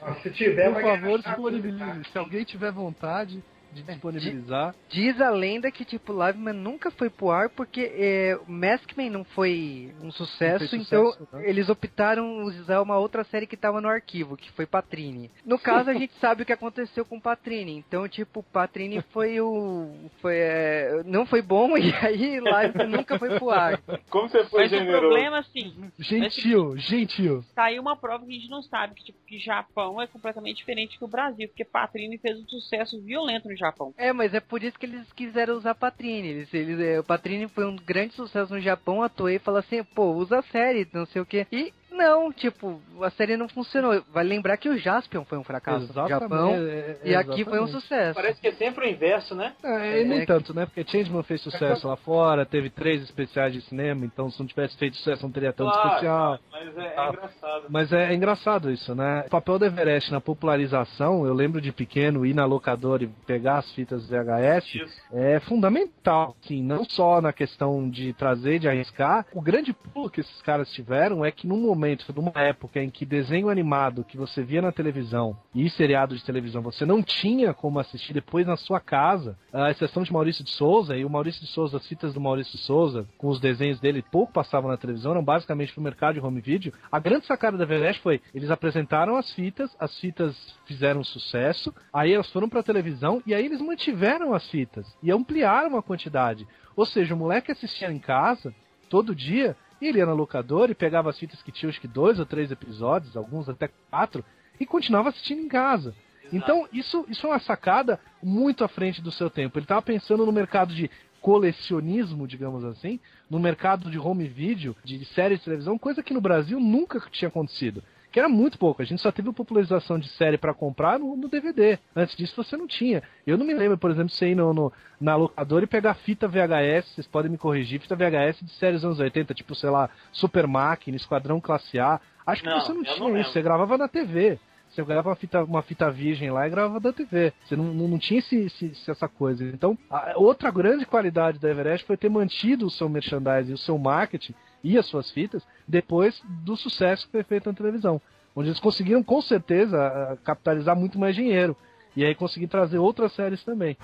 [0.00, 2.04] Nossa, Se tiver, por favor, disponibilize.
[2.10, 3.42] Se alguém tiver vontade de
[3.72, 4.74] disponibilizar.
[4.88, 9.24] Diz a lenda que tipo Liveman nunca foi pro ar porque é, o Maskman não
[9.24, 11.48] foi um sucesso, Não fez então sucesso, né?
[11.48, 15.30] eles optaram usar uma outra série que tava no arquivo, que foi Patrine.
[15.44, 19.90] No caso a gente sabe o que aconteceu com Patrine, então tipo Patrine foi o
[20.20, 23.80] foi é, não foi bom e aí Liveman nunca foi pro ar.
[24.10, 25.00] Como você foi Mas o generoso?
[25.00, 27.44] problema, assim, Gentil, gentil.
[27.54, 30.58] tá aí uma prova que a gente não sabe, que tipo, que Japão é completamente
[30.58, 33.61] diferente que o Brasil, porque Patrine fez um sucesso violento no Japão.
[33.96, 36.28] É, mas é por isso que eles quiseram usar Patrine.
[36.28, 39.82] Eles, eles, é, o Patrine foi um grande sucesso no Japão, a Toei falou assim,
[39.84, 41.46] pô, usa a série, não sei o que.
[41.52, 41.72] E
[42.02, 44.02] não, tipo, a série não funcionou.
[44.12, 46.50] Vai lembrar que o Jaspion foi um fracasso no Japão.
[46.54, 47.72] é- E aqui foi um exatamente.
[47.72, 48.14] sucesso.
[48.14, 49.52] Parece que é sempre o inverso, né?
[49.62, 50.26] É, e nem É.
[50.26, 50.66] tanto, né?
[50.66, 54.76] Porque Changeman fez sucesso lá fora, teve três especiais de cinema, então se não tivesse
[54.76, 56.38] feito sucesso não teria tanto Claro, especial.
[56.50, 57.08] Mas é, é Ah.
[57.08, 57.64] engraçado.
[57.68, 59.24] Mas é, é engraçado isso, né?
[59.26, 63.58] O papel do Everest na popularização, eu lembro de pequeno ir na locadora e pegar
[63.58, 65.00] as fitas VHS, Isso.
[65.12, 69.26] é fundamental, sim, não só na questão de trazer, de arriscar.
[69.32, 73.04] O grande pulo que esses caras tiveram é que num momento, numa época em que
[73.04, 77.78] desenho animado que você via na televisão e seriado de televisão você não tinha como
[77.78, 81.48] assistir depois na sua casa, a exceção de Maurício de Souza, e o Maurício de
[81.48, 85.12] Souza, as fitas do Maurício de Souza, com os desenhos dele, pouco passavam na televisão,
[85.12, 86.72] eram basicamente pro mercado de home video.
[86.90, 90.36] A grande sacada da Everest foi, eles apresentaram as fitas, as fitas
[90.66, 95.76] fizeram sucesso, aí elas foram pra televisão e aí eles mantiveram as fitas e ampliaram
[95.76, 96.46] a quantidade.
[96.76, 98.54] Ou seja, o moleque assistia em casa
[98.88, 99.56] todo dia,
[99.86, 102.50] ele ia na locadora e pegava as fitas que tinham acho que dois ou três
[102.50, 104.24] episódios, alguns até quatro,
[104.58, 105.94] e continuava assistindo em casa.
[106.32, 109.58] Então, isso, isso é uma sacada muito à frente do seu tempo.
[109.58, 112.98] Ele estava pensando no mercado de colecionismo, digamos assim,
[113.30, 117.28] no mercado de home video, de séries de televisão, coisa que no Brasil nunca tinha
[117.28, 117.82] acontecido.
[118.12, 118.82] Que era muito pouco.
[118.82, 121.78] A gente só teve a popularização de série pra comprar no, no DVD.
[121.96, 123.02] Antes disso você não tinha.
[123.26, 126.28] Eu não me lembro, por exemplo, você ir no, no- na locadora e pegar fita
[126.28, 129.88] VHS, vocês podem me corrigir, fita VHS de séries dos anos 80, tipo, sei lá,
[130.12, 132.00] Super Máquina, Esquadrão Classe A.
[132.26, 133.32] Acho que Não, você não tinha não isso, lembro.
[133.32, 134.38] você gravava na TV.
[134.68, 137.32] Você gravava uma fita, uma fita virgem lá e gravava da TV.
[137.44, 139.44] Você não, não, não tinha esse, esse- essa coisa.
[139.44, 143.76] Então, a outra grande qualidade da Everest foi ter mantido o seu merchandising, o seu
[143.76, 148.00] marketing e as suas fitas depois do sucesso que foi feito na televisão.
[148.34, 151.56] Onde eles conseguiram, com certeza, capitalizar muito mais dinheiro.
[151.94, 153.76] E aí conseguir trazer outras séries também.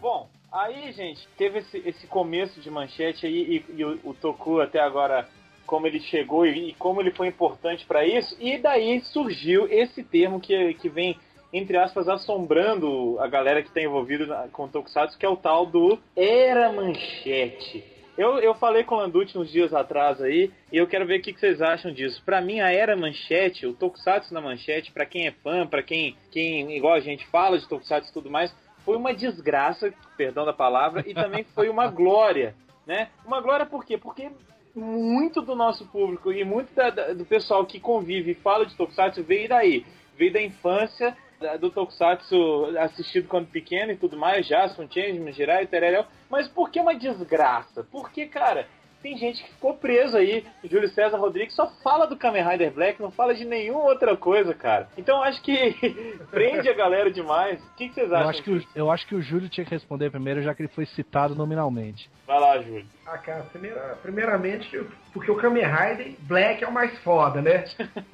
[0.00, 4.60] Bom, aí, gente, teve esse, esse começo de manchete aí e, e o, o Toku
[4.60, 5.28] até agora,
[5.66, 10.40] como ele chegou e, como ele foi importante pra isso, e daí surgiu esse termo
[10.40, 11.18] que, que vem,
[11.52, 15.66] entre aspas, assombrando a galera que tá envolvida com o Tokusatsu, que é o tal
[15.66, 17.84] do Era Manchete.
[18.16, 21.22] Eu, eu falei com o Landucci uns dias atrás aí, e eu quero ver o
[21.22, 22.22] que, que vocês acham disso.
[22.24, 26.16] Pra mim, a Era Manchete, o Tokusatsu na Manchete, pra quem é fã, pra quem,
[26.30, 30.52] quem, igual a gente fala de Tokusatsu e tudo mais, foi uma desgraça, perdão da
[30.52, 32.54] palavra, e também foi uma glória,
[32.86, 33.08] né?
[33.24, 33.96] Uma glória por quê?
[33.96, 34.30] Porque
[34.74, 38.76] muito do nosso público e muito da- da- do pessoal que convive e fala de
[38.76, 39.84] Tokusatsu veio daí.
[40.16, 41.16] Veio da infância,
[41.58, 46.04] do Tokusatsu assistido quando pequeno e tudo mais, Jaspion, Changeman, Jirai, Tereréu.
[46.28, 47.86] Mas por que uma desgraça?
[47.90, 48.68] Porque, cara,
[49.02, 50.44] tem gente que ficou preso aí.
[50.62, 54.16] O Júlio César Rodrigues só fala do Kamen Rider Black, não fala de nenhuma outra
[54.16, 54.88] coisa, cara.
[54.96, 55.74] Então eu acho que
[56.30, 57.60] prende a galera demais.
[57.62, 58.24] O que, que vocês acham?
[58.24, 60.62] Eu acho, que o, eu acho que o Júlio tinha que responder primeiro, já que
[60.62, 62.10] ele foi citado nominalmente.
[62.26, 62.86] Vai lá, Júlio.
[63.06, 67.64] Ah, cara, primeira- primeiramente, porque o Kamen Rider Black é o mais foda, né?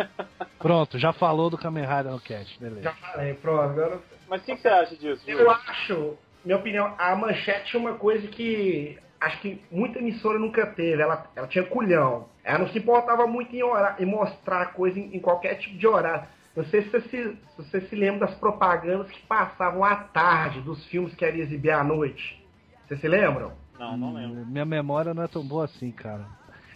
[0.58, 2.82] Pronto, já falou do Kamen Rider no cast, beleza.
[2.82, 3.60] Já falei, pronto.
[3.62, 5.50] Agora, Mas o que, que você acha disso, eu Júlio?
[5.50, 11.02] acho, minha opinião, a manchete é uma coisa que acho que muita emissora nunca teve.
[11.02, 12.28] Ela, ela tinha culhão.
[12.44, 15.86] Ela não se importava muito em, orar, em mostrar coisa em, em qualquer tipo de
[15.86, 16.26] horário.
[16.56, 20.60] Não sei se você se, se você se lembra das propagandas que passavam à tarde
[20.62, 22.42] dos filmes que era exibir à noite.
[22.86, 23.52] Vocês se lembram?
[23.78, 24.46] Não, não lembro.
[24.46, 26.24] Minha memória não é tão boa assim, cara.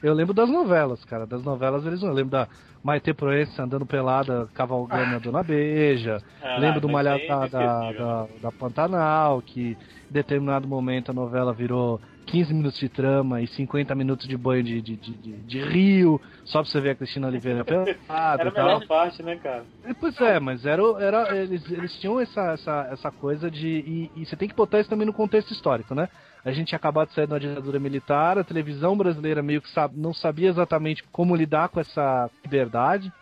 [0.02, 1.26] Eu lembro das novelas, cara.
[1.26, 2.08] Das novelas eles não.
[2.08, 2.48] Eu lembro da
[2.82, 6.22] Maite Proença andando pelada, cavalgando a Dona Beija.
[6.42, 9.76] Ah, lembro do mas Malhar é da, da, da Pantanal, que
[10.10, 14.62] em determinado momento a novela virou 15 minutos de trama e 50 minutos de banho
[14.62, 18.44] de, de, de, de- de rio, só pra você ver a Cristina Oliveira pelada Era
[18.44, 19.64] e a melhor parte, né, cara?
[19.84, 23.66] É, Pois é, mas era, o- era, eles, eles tinham essa, essa, essa coisa de.
[23.68, 26.08] E, e você tem que botar isso também no contexto histórico, né?
[26.44, 29.68] A gente tinha acabado de sair de uma ditadura militar, a televisão brasileira meio que
[29.70, 33.12] sab- não sabia exatamente como lidar com essa liberdade.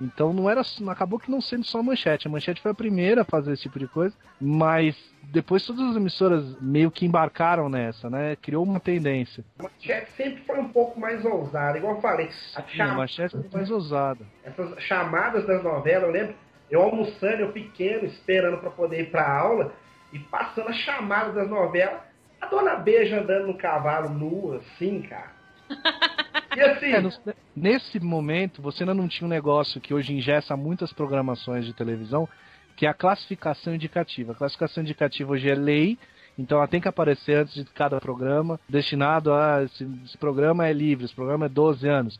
[0.00, 0.62] Então não era.
[0.88, 2.26] Acabou que não sendo só a manchete.
[2.26, 5.96] A manchete foi a primeira a fazer esse tipo de coisa, mas depois todas as
[5.96, 8.36] emissoras meio que embarcaram nessa, né?
[8.36, 9.44] Criou uma tendência.
[9.58, 12.30] A manchete sempre foi um pouco mais ousada, igual eu falei.
[12.54, 14.24] A Sim, a manchete foi mais ousada.
[14.44, 16.34] essas chamadas das novelas, eu lembro,
[16.70, 19.72] eu almoçando, eu pequeno, esperando para poder ir pra aula,
[20.12, 22.00] e passando as chamadas das novelas,
[22.40, 25.32] a dona Beija andando no cavalo nua, assim, cara.
[26.56, 27.10] E assim, É, no-
[27.54, 32.28] nesse momento, você ainda não tinha um negócio que hoje ingessa muitas programações de televisão,
[32.76, 34.32] que é a classificação indicativa.
[34.32, 35.98] A classificação indicativa hoje é lei,
[36.38, 39.62] então ela tem que aparecer antes de cada programa, destinado a.
[39.64, 42.18] Esse, esse programa é livre, esse programa é 12 anos.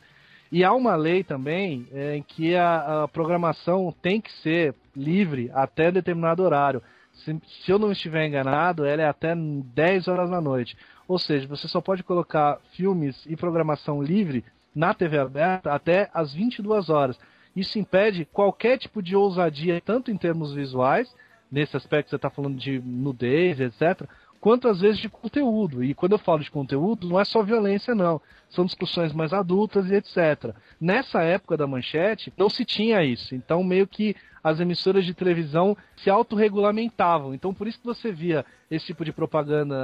[0.51, 5.49] E há uma lei também é, em que a, a programação tem que ser livre
[5.53, 6.81] até determinado horário.
[7.19, 10.77] Se, se eu não estiver enganado, ela é até 10 horas da noite.
[11.07, 14.43] Ou seja, você só pode colocar filmes e programação livre
[14.75, 17.19] na TV aberta até às 22 horas.
[17.55, 21.13] Isso impede qualquer tipo de ousadia, tanto em termos visuais,
[21.51, 24.07] nesse aspecto você está falando de nudez, etc.,
[24.39, 25.83] quanto às vezes de conteúdo.
[25.83, 28.21] E quando eu falo de conteúdo, não é só violência, não.
[28.49, 30.55] São discussões mais adultas e etc.
[30.79, 33.35] Nessa época da manchete, não se tinha isso.
[33.35, 37.33] Então, meio que as emissoras de televisão se autorregulamentavam.
[37.33, 39.75] Então, por isso que você via esse tipo de propaganda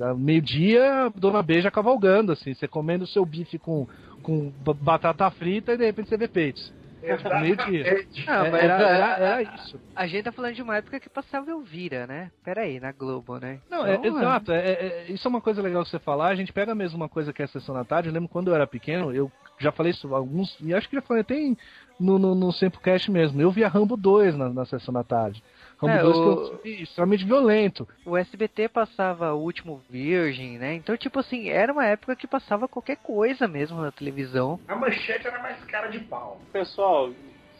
[0.00, 3.86] ah, meio-dia, Dona Beija cavalgando, assim, você comendo seu bife com,
[4.22, 6.72] com ba- batata frita e de repente você vê peitos.
[7.02, 8.24] Exatamente.
[8.26, 9.06] Não, mas era, a- era,
[9.42, 9.80] era isso.
[9.94, 12.30] A gente tá falando de uma época que passava Elvira, né?
[12.44, 13.58] Pera aí, na Globo, né?
[13.70, 14.52] Não, é, Então, exato.
[14.52, 16.28] é- é- é- isso é uma coisa legal que você falar.
[16.28, 18.08] A gente pega mesmo uma coisa que é a sessão da tarde.
[18.08, 20.56] Eu lembro quando eu era pequeno, eu já falei isso alguns.
[20.60, 21.56] E acho que já falei até em-
[21.98, 23.40] no, no, no Sempocast mesmo.
[23.40, 25.42] Eu via Rambo 2 na, na sessão da tarde.
[25.88, 27.88] É, 2 o- que eu extremamente violento.
[28.04, 30.74] O SBT passava o último Virgem, né?
[30.74, 34.58] Então, tipo assim, era uma época que passava qualquer coisa mesmo na televisão.
[34.68, 36.40] A manchete era mais cara de pau.
[36.52, 37.10] Pessoal,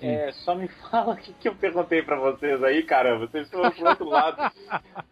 [0.04, 3.28] É, só me fala o que, que eu perguntei pra vocês aí, caramba.
[3.28, 4.52] Vocês foram pro outro lado.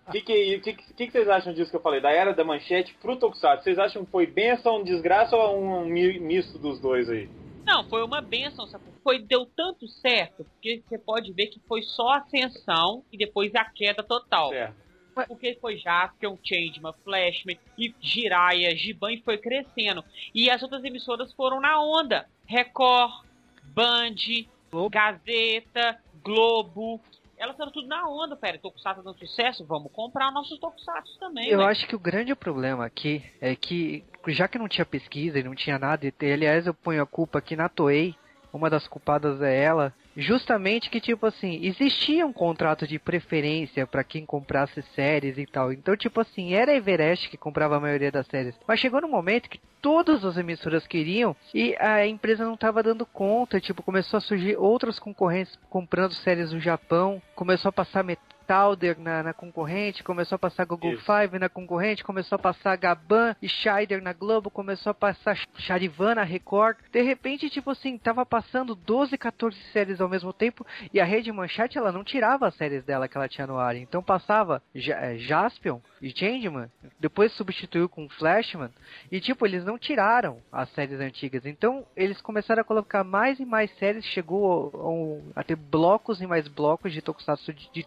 [0.08, 2.00] O que que, que, que, que vocês acham disso que eu falei?
[2.00, 3.62] Da era da manchete pro Tokusatsu.
[3.62, 7.28] Vocês acham que foi benção, desgraça ou um, mi- misto dos dois aí?
[7.70, 8.68] Não, foi uma benção?
[9.00, 13.64] Foi, deu tanto certo, porque você pode ver que foi só ascensão e depois a
[13.64, 14.48] queda total.
[14.48, 14.74] Certo.
[15.28, 20.04] Porque foi Jaspion, Changeman, Flashman e Jiraiya, Giban e foi crescendo.
[20.34, 22.26] E as outras emissoras foram na onda.
[22.44, 23.24] Record,
[23.62, 24.16] Band,
[24.68, 24.90] Globo.
[24.90, 27.00] Gazeta, Globo.
[27.40, 28.58] Elas foram tudo na onda, pera.
[28.58, 31.64] Tokusatsu dando sucesso, vamos comprar nossos Tokusatsu também, Eu né?
[31.64, 35.54] acho que o grande problema aqui é que, já que não tinha pesquisa e não
[35.54, 38.14] tinha nada, e aliás eu ponho a culpa aqui na Toei,
[38.52, 44.04] uma das culpadas é ela, justamente que tipo assim, existia um contrato de preferência pra
[44.04, 45.72] quem comprasse séries e tal.
[45.72, 48.54] Então, tipo assim, era a Everest que comprava a maioria das séries.
[48.66, 53.06] Mas chegou no momento que todas as emissoras queriam e a empresa não estava dando
[53.06, 58.04] conta, tipo, começou a surgir outros concorrentes comprando séries do Japão, começou a passar
[58.54, 61.04] Metalder na, na concorrente, começou a passar Google Isso.
[61.04, 66.16] Five na concorrente, começou a passar Gaban e Scheider na Globo, começou a passar Charivan
[66.16, 66.76] na Record.
[66.90, 71.30] De repente, tipo assim, tava passando 12, 14 séries ao mesmo tempo e a Rede
[71.30, 73.76] Manchete ela não tirava as séries dela que ela tinha no ar.
[73.76, 78.70] Então passava Ja- eh, Jaspion e Changeman, depois substituiu com Flashman
[79.12, 81.46] e tipo, eles não tiraram as séries antigas.
[81.46, 86.26] Então eles começaram a colocar mais e mais séries, chegou a, a ter blocos e
[86.26, 87.84] mais blocos de Tokusatsu de, de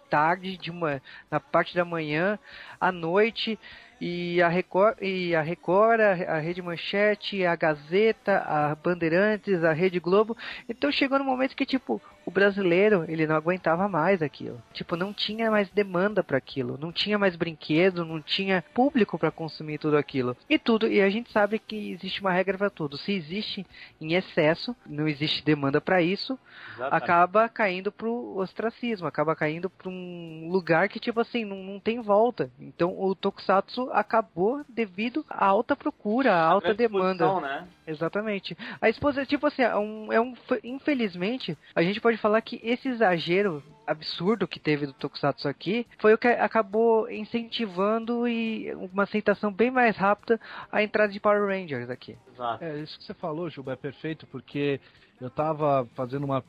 [0.57, 2.37] de uma, na parte da manhã,
[2.79, 3.59] à noite.
[4.01, 9.71] E a Record, e a, Record a, a Rede Manchete, a Gazeta, a Bandeirantes, a
[9.71, 10.35] Rede Globo.
[10.67, 14.61] Então chegou no momento que, tipo, o brasileiro, ele não aguentava mais aquilo.
[14.74, 19.32] Tipo, não tinha mais demanda para aquilo, não tinha mais brinquedo, não tinha público para
[19.32, 20.36] consumir tudo aquilo.
[20.49, 22.97] E tudo, e a gente sabe que existe uma regra para tudo.
[22.97, 23.65] Se existe
[23.99, 26.38] em excesso, não existe demanda para isso,
[26.76, 27.03] Exatamente.
[27.03, 32.01] acaba caindo pro ostracismo, acaba caindo pra um lugar que, tipo assim, não, não tem
[32.01, 32.49] volta.
[32.59, 37.26] Então o Tokusatsu acabou devido à alta procura, à alta demanda.
[37.26, 37.67] exposição, né?
[37.86, 38.57] Exatamente.
[38.82, 40.34] A esposa, tipo assim, é um, é um.
[40.63, 46.14] Infelizmente, a gente pode falar que esse exagero absurdo que teve do Tokusatsu aqui foi
[46.14, 50.39] o que acabou incentivando e uma aceitação bem mais rápida
[50.72, 52.18] a entrada de Power Rangers aqui.
[52.34, 52.64] Exato.
[52.64, 54.80] É, isso que você falou, Juba, é perfeito, porque
[55.20, 56.43] eu tava fazendo uma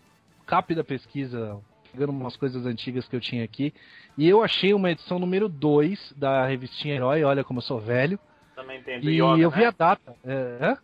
[0.46, 1.58] rápida pesquisa,
[1.92, 3.74] pegando umas coisas antigas que eu tinha aqui,
[4.16, 8.18] e eu achei uma edição número 2 da revistinha Herói, olha como eu sou velho,
[8.54, 9.56] Também tem do e Yoga, eu né?
[9.56, 10.16] vi a data.
[10.24, 10.76] É?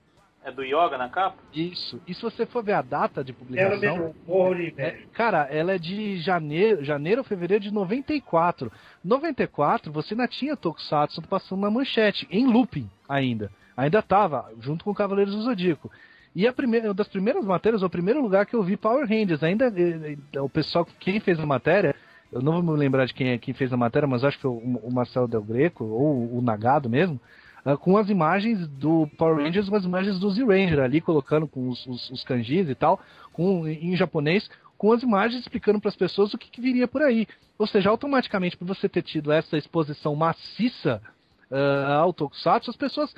[0.43, 1.37] É do Yoga na capa?
[1.53, 2.01] Isso.
[2.09, 5.47] E se você for ver a data de É publicação, mesmo morro de é, cara,
[5.51, 8.73] ela é de janeiro, janeiro ou fevereiro de 94.
[9.05, 13.51] 94, você ainda tinha Tokusatsu passando na manchete, em looping ainda.
[13.77, 15.91] Ainda tava, junto com Cavaleiros do Zodíaco.
[16.35, 19.43] E a primeira, uma das primeiras matérias, o primeiro lugar que eu vi Power Rangers.
[19.43, 21.95] Ainda eh, eh, o pessoal, quem fez a matéria,
[22.33, 24.43] eu não vou me lembrar de quem, é- quem fez a matéria, mas acho que
[24.43, 27.21] foi o, o Marcelo Del Greco, ou o Nagado mesmo,
[27.65, 31.69] ah, com as imagens do Power Rangers, com as imagens do Z-Ranger ali, colocando com
[31.69, 33.01] os, os, os kanjis e tal,
[33.33, 37.03] com, em japonês, com as imagens explicando para as pessoas o que, que viria por
[37.03, 37.27] aí.
[37.59, 41.03] Ou seja, automaticamente, por você ter tido essa exposição maciça
[41.51, 43.15] ah, ao Tokusatsu, as pessoas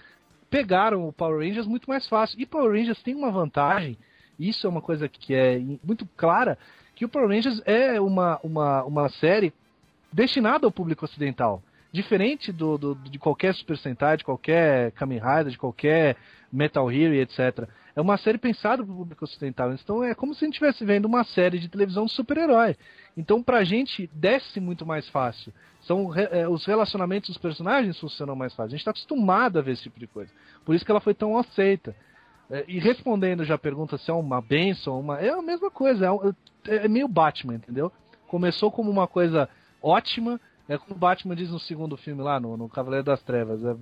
[0.51, 2.40] pegaram o Power Rangers muito mais fácil.
[2.40, 3.97] E Power Rangers tem uma vantagem,
[4.38, 6.59] isso é uma coisa que é muito clara,
[6.95, 9.53] que o Power Rangers é uma, uma, uma série
[10.12, 11.62] destinada ao público ocidental.
[11.93, 16.16] Diferente do, do- de qualquer Super Sentai, de qualquer Kamen Rider, de qualquer
[16.51, 17.68] Metal Hero e etc.
[17.95, 19.72] É uma série pensada para o público ocidental.
[19.74, 22.76] Então é como se a gente estivesse vendo uma série de televisão de super-herói.
[23.16, 25.53] Então pra gente desce muito mais fácil.
[25.82, 28.68] São é, os relacionamentos dos personagens funcionam mais fácil.
[28.68, 30.30] A gente está acostumado a ver esse tipo de coisa.
[30.64, 31.95] Por isso que ela foi tão aceita.
[32.51, 36.07] É, e respondendo já a pergunta se é uma benção, uma é a mesma coisa.
[36.07, 36.32] É, um-
[36.66, 37.93] é meio Batman, entendeu?
[38.28, 39.47] Começou como uma coisa
[39.82, 40.40] ótima.
[40.73, 43.62] É como o Batman diz no segundo filme lá, no, no Cavaleiro das Trevas.
[43.62, 43.77] É,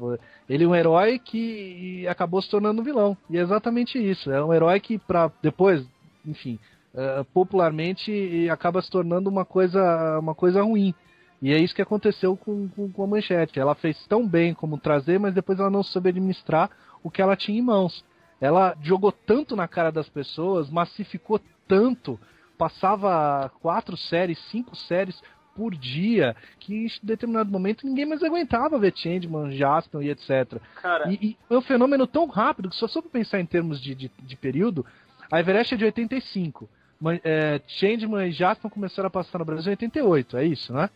[0.49, 3.16] ele é um herói que acabou se tornando um vilão.
[3.30, 4.28] E é exatamente isso.
[4.28, 5.86] É um herói que, pra depois,
[6.26, 6.59] enfim,
[6.93, 10.93] é, popularmente acaba se tornando uma coisa, uma coisa ruim.
[11.41, 13.61] E é isso que aconteceu com, com, com a Manchete.
[13.61, 16.70] Ela fez tão bem como trazer, mas depois ela não soube administrar
[17.05, 18.05] o que ela tinha em mãos.
[18.41, 22.18] Ela jogou tanto na cara das pessoas, massificou tanto,
[22.59, 25.22] passava quatro séries, cinco séries
[25.61, 30.58] por dia, que em determinado momento ninguém mais aguentava ver Changeman, Jasper e etc.
[30.80, 33.94] Cara, E, e é um fenômeno tão rápido que só soube pensar em termos de,
[33.94, 34.86] de, de período,
[35.30, 36.66] a Everest é de 85.
[36.98, 40.88] Mas, é, Changeman e Jasper começaram a passar no Brasil em 88, é isso, né?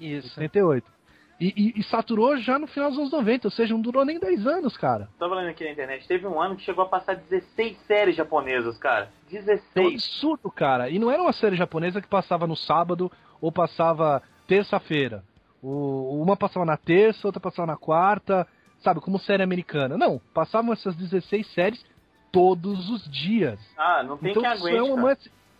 [0.00, 0.38] Isso.
[0.40, 0.90] 88.
[1.40, 4.18] E, e- e saturou já no final dos anos 90, ou seja, não durou nem
[4.20, 5.08] 10 anos, cara.
[5.18, 8.78] Tava lendo aqui na internet, teve um ano que chegou a passar 16 séries japonesas,
[8.78, 9.06] cara.
[9.06, 9.94] É um 16.
[9.94, 10.88] absurdo, cara.
[10.88, 13.10] E não era uma série japonesa que passava no sábado
[13.42, 15.22] ou passava terça-feira.
[15.62, 18.46] Uma passava na terça, outra passava na quarta,
[18.82, 19.96] sabe, como série americana.
[19.98, 21.84] Não, passavam essas 16 séries
[22.32, 23.60] todos os dias.
[23.76, 24.80] Ah, não tem então quem isso aguente, é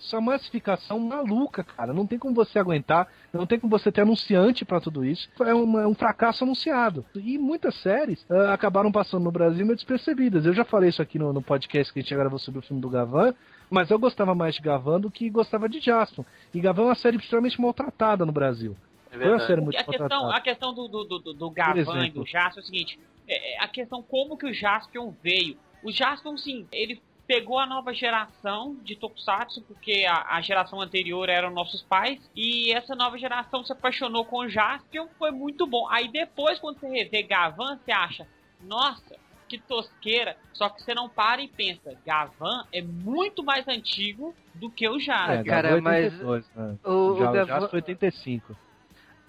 [0.00, 1.92] isso é uma massificação maluca, cara.
[1.92, 5.28] Não tem como você aguentar, não tem como você ter anunciante pra tudo isso.
[5.40, 7.04] É, uma- é um fracasso anunciado.
[7.14, 10.44] E muitas séries ah, acabaram passando no Brasil meio despercebidas.
[10.44, 12.82] Eu já falei isso aqui no, no podcast que a gente gravou sobre o filme
[12.82, 13.32] do Gavan,
[13.72, 16.24] mas eu gostava mais de Gavan do que gostava de Jasper.
[16.52, 18.76] E Gavan é uma série extremamente maltratada no Brasil.
[19.10, 19.46] É Foi uma verdade.
[19.46, 22.60] série E muito a questão, a questão do, do, do, do Gavan e do Jaspion
[22.60, 25.56] é o seguinte: é, é a questão como que o Jaspion veio.
[25.82, 31.30] O Jaspion, sim, ele pegou a nova geração de Tokusatsu, porque a, a geração anterior
[31.30, 35.88] eram nossos pais, e essa nova geração se apaixonou com o Jaspion, foi muito bom.
[35.88, 38.26] Aí depois, quando você revê Gavan, você acha,
[38.60, 39.16] nossa,
[39.58, 40.36] que tosqueira.
[40.52, 44.98] Só que você não para e pensa, Gavan é muito mais antigo do que o
[44.98, 45.40] Jaspion.
[45.40, 46.76] É, cara, Gavan é mas 82, né?
[46.84, 48.56] O, o Já, o Gavan- Jasper é 85.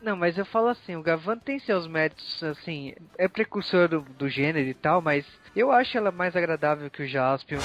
[0.01, 4.28] Não, mas eu falo assim, o Gavan tem seus méritos, assim, é precursor do, do
[4.28, 7.59] gênero e tal, mas eu acho ela mais agradável que o Jaspion.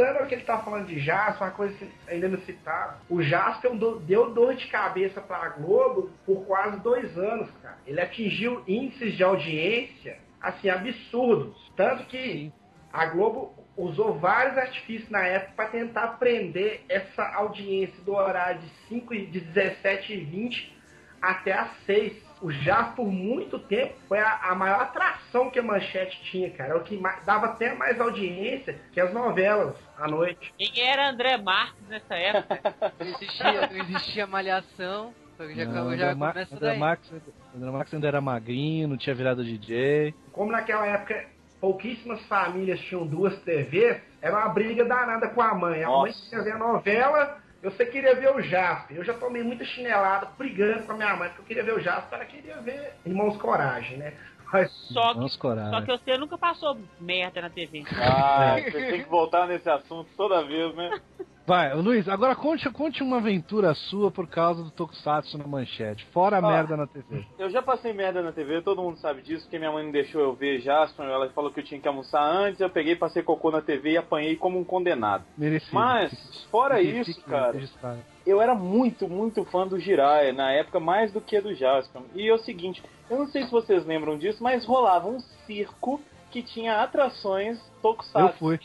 [0.00, 1.76] Voltando ao que ele tá falando de Jasper, uma coisa
[2.08, 3.02] ainda não citava.
[3.10, 3.72] O Jasper
[4.06, 7.76] deu dor de cabeça pra Globo por quase dois anos, cara.
[7.86, 11.54] Ele atingiu índices de audiência, assim, absurdos.
[11.76, 12.50] Tanto que
[12.90, 18.68] a Globo usou vários artifícios na época para tentar prender essa audiência do horário de
[18.88, 20.76] 5 e de 17 e 20
[21.20, 22.29] até às 6.
[22.42, 26.72] O Jasper, por muito tempo, foi a, a maior atração que a Manchete tinha, cara.
[26.72, 30.52] É o que mais- dava até mais audiência que as novelas à noite.
[30.56, 32.74] Quem era André Marques nessa época?
[32.98, 36.76] Não existia, não existia malhação, já, Não, já André começo André.
[36.78, 37.12] Max,
[37.54, 40.14] André Max ainda era magrinho, não tinha virado DJ.
[40.32, 41.26] Como naquela época
[41.60, 45.84] pouquíssimas famílias tinham duas TVs, era uma briga danada com a mãe.
[45.84, 48.96] A mãe queria ver a novela, você queria ver o Jasper.
[48.96, 51.80] Eu já tomei muita chinelada brigando com a minha mãe, porque eu queria ver o
[51.80, 54.14] Jasper, ela queria ver Irmãos Coragem, né?
[54.52, 55.28] Mas Só que,
[55.70, 57.84] só que você nunca passou merda na TV.
[57.96, 61.00] Ah, você tem que voltar nesse assunto toda vez, né?
[61.50, 66.06] Vai, Luiz, agora conte, conte uma aventura sua por causa do Tokusatsu na manchete.
[66.12, 67.26] Fora a merda na TV.
[67.36, 70.20] Eu já passei merda na TV, todo mundo sabe disso, porque minha mãe não deixou
[70.20, 73.50] eu ver Jasper, ela falou que eu tinha que almoçar antes, eu peguei, passei cocô
[73.50, 75.24] na TV e apanhei como um condenado.
[75.36, 75.74] Merecido.
[75.74, 77.98] Mas, fora Fique- isso, cara, registrado.
[78.24, 82.00] eu era muito, muito fã do Jiraiya, na época mais do que do Jasper.
[82.14, 82.80] E é o seguinte,
[83.10, 88.28] eu não sei se vocês lembram disso, mas rolava um circo que tinha atrações tokusatsu.
[88.28, 88.60] Eu fui.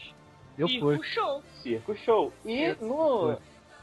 [0.57, 0.97] Eu e fui.
[0.97, 1.41] puxou.
[1.61, 2.31] Circo Show.
[2.45, 3.37] E Eu- no,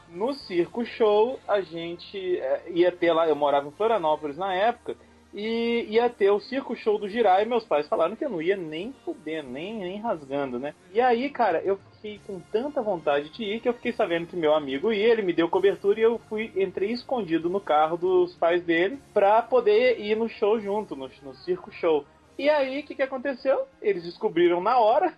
[0.09, 4.95] no Circo Show a gente é, ia ter lá, eu morava em Florianópolis na época,
[5.33, 8.39] e ia ter o Circo Show do Jirai, e meus pais falaram que eu não
[8.41, 10.75] ia nem fudendo, nem, nem rasgando, né?
[10.93, 14.35] E aí, cara, eu fiquei com tanta vontade de ir que eu fiquei sabendo que
[14.35, 18.35] meu amigo ia, ele me deu cobertura e eu fui, entrei escondido no carro dos
[18.35, 22.05] pais dele pra poder ir no show junto, no, no Circo Show.
[22.37, 23.67] E aí, o que, que aconteceu?
[23.81, 25.13] Eles descobriram na hora.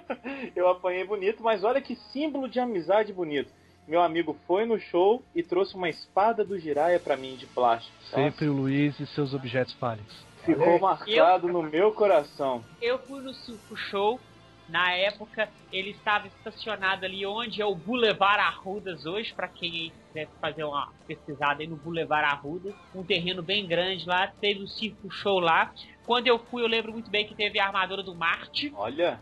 [0.54, 3.50] eu apanhei bonito, mas olha que símbolo de amizade bonito.
[3.88, 7.92] Meu amigo foi no show e trouxe uma espada do Jiraiya pra mim de plástico.
[8.04, 10.14] Sempre o Luiz e seus objetos fálicos.
[10.44, 12.64] Ficou marcado no meu coração.
[12.80, 14.20] Eu fui no Circo Show.
[14.68, 20.28] Na época, ele estava estacionado ali onde é o Boulevard Arrudas hoje, para quem quiser
[20.40, 22.72] fazer uma pesquisada aí no Boulevard Arrudas.
[22.94, 25.72] Um terreno bem grande lá, teve o Circo Show lá.
[26.06, 29.20] Quando eu fui, eu lembro muito bem que teve a armadura do Marte, Olha,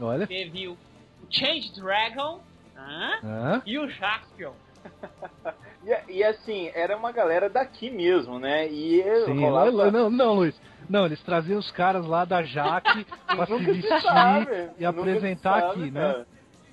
[0.00, 0.26] Olha.
[0.26, 0.78] teve o
[1.30, 2.40] Change Dragon?
[2.76, 3.62] Hã?
[3.66, 4.54] e o Jaspion.
[5.84, 8.66] e, e assim, era uma galera daqui mesmo, né?
[8.68, 9.90] E Sim, rolava...
[9.90, 10.60] não, não, não, Luiz.
[10.88, 15.66] Não, eles traziam os caras lá da Jaque pra se vestir sabe, e apresentar se
[15.68, 16.00] sabe, aqui, né?
[16.00, 16.26] cara.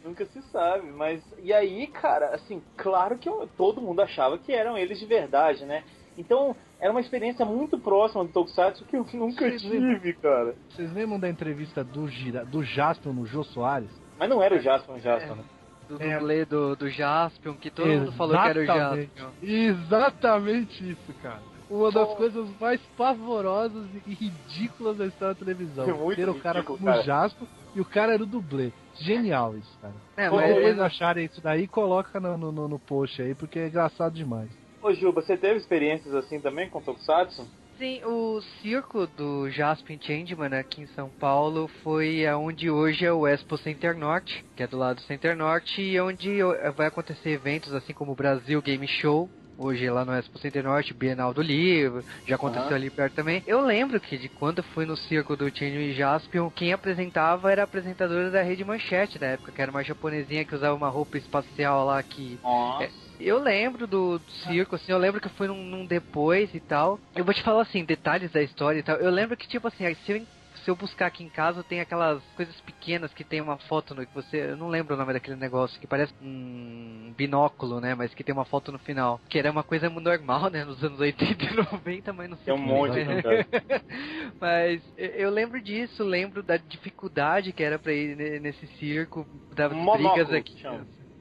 [0.04, 4.54] Nunca se sabe, mas e aí, cara, assim, claro que eu- todo mundo achava que
[4.54, 5.84] eram eles de verdade, né?
[6.18, 10.56] Então, era uma experiência muito próxima do Tokusatsu que eu nunca tive, cara.
[10.70, 13.90] Vocês lembram da entrevista do, Gira, do Jaspion no Jô Soares?
[14.20, 15.44] Mas não era o Jasper, o Jasper, né?
[15.88, 16.18] Do É.
[16.18, 19.12] dublê do, do Jaspion, que todo mundo falou que era o Exatamente.
[19.16, 19.30] Jaspion.
[19.42, 21.42] Exatamente isso, cara.
[21.70, 22.16] Uma das Pô.
[22.16, 25.90] coisas mais pavorosas e ridículas da história da televisão.
[25.90, 27.04] É muito Ter o cara ridículo, como cara.
[27.04, 28.72] Jasper e o cara era o dublê.
[28.96, 29.94] Genial isso, cara.
[30.16, 34.14] É, mas depois acharem isso daí, coloca no, no, no post aí, porque é engraçado
[34.14, 34.50] demais.
[34.82, 37.48] Ô Juba, você teve experiências assim também com Tokusatsu?
[37.78, 43.28] Sim, o circo do Jaspin Changeman aqui em São Paulo foi onde hoje é o
[43.28, 46.40] Expo Center Norte, que é do lado do Center Norte, e onde
[46.76, 50.92] vai acontecer eventos assim como o Brasil Game Show, hoje lá no Expo Center Norte,
[50.94, 52.76] Bienal do Livro, já aconteceu Aham.
[52.78, 53.44] ali perto também.
[53.46, 57.52] Eu lembro que de quando eu fui no circo do Changeman e Jaspion, quem apresentava
[57.52, 60.90] era a apresentadora da Rede Manchete da época, que era uma japonesinha que usava uma
[60.90, 62.84] roupa espacial lá que Nossa.
[62.84, 66.60] É, eu lembro do, do circo, assim, eu lembro que fui num, num depois e
[66.60, 67.00] tal.
[67.16, 68.98] Eu vou te falar assim, detalhes da história e tal.
[68.98, 70.28] Eu lembro que, tipo assim, se eu,
[70.64, 74.06] se eu buscar aqui em casa, tem aquelas coisas pequenas que tem uma foto no
[74.06, 74.52] que você.
[74.52, 77.94] Eu não lembro o nome daquele negócio, que parece um binóculo, né?
[77.96, 79.22] Mas que tem uma foto no final.
[79.30, 80.64] Que era uma coisa normal, né?
[80.66, 83.04] Nos anos 80 e 90, mas não sei Tem um monte, foi.
[83.04, 83.22] né?
[84.40, 89.72] Mas eu- lembro disso, lembro da dificuldade que era pra ir ne- nesse circo, das
[89.72, 90.64] Monóculo, brigas aqui.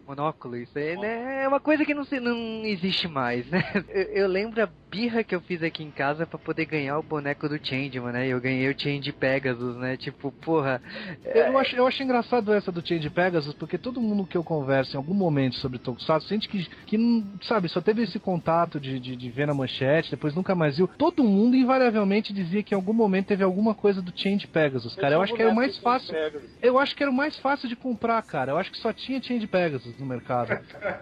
[0.07, 3.63] Monóculo, isso aí né, é uma coisa que não, se, não existe mais, né?
[3.89, 7.03] Eu, eu lembro a birra que eu fiz aqui em casa pra poder ganhar o
[7.03, 8.27] boneco do Changeman, né?
[8.27, 9.97] Eu ganhei o Change Pegasus, né?
[9.97, 10.81] Tipo, porra.
[11.25, 14.95] Eu acho, eu acho engraçado essa do Change Pegasus, porque todo mundo que eu converso
[14.95, 19.17] em algum momento sobre Tokusatsu sente que, que sabe, só teve esse contato de, de,
[19.17, 20.89] de ver na manchete, depois nunca mais viu.
[20.89, 25.17] Todo mundo invariavelmente dizia que em algum momento teve alguma coisa do Change Pegasus, cara.
[25.17, 26.15] Eu acho que era o mais fácil.
[26.63, 28.53] Eu acho que era o mais fácil de comprar, cara.
[28.53, 30.49] Eu acho que só tinha Change Pegasus no mercado.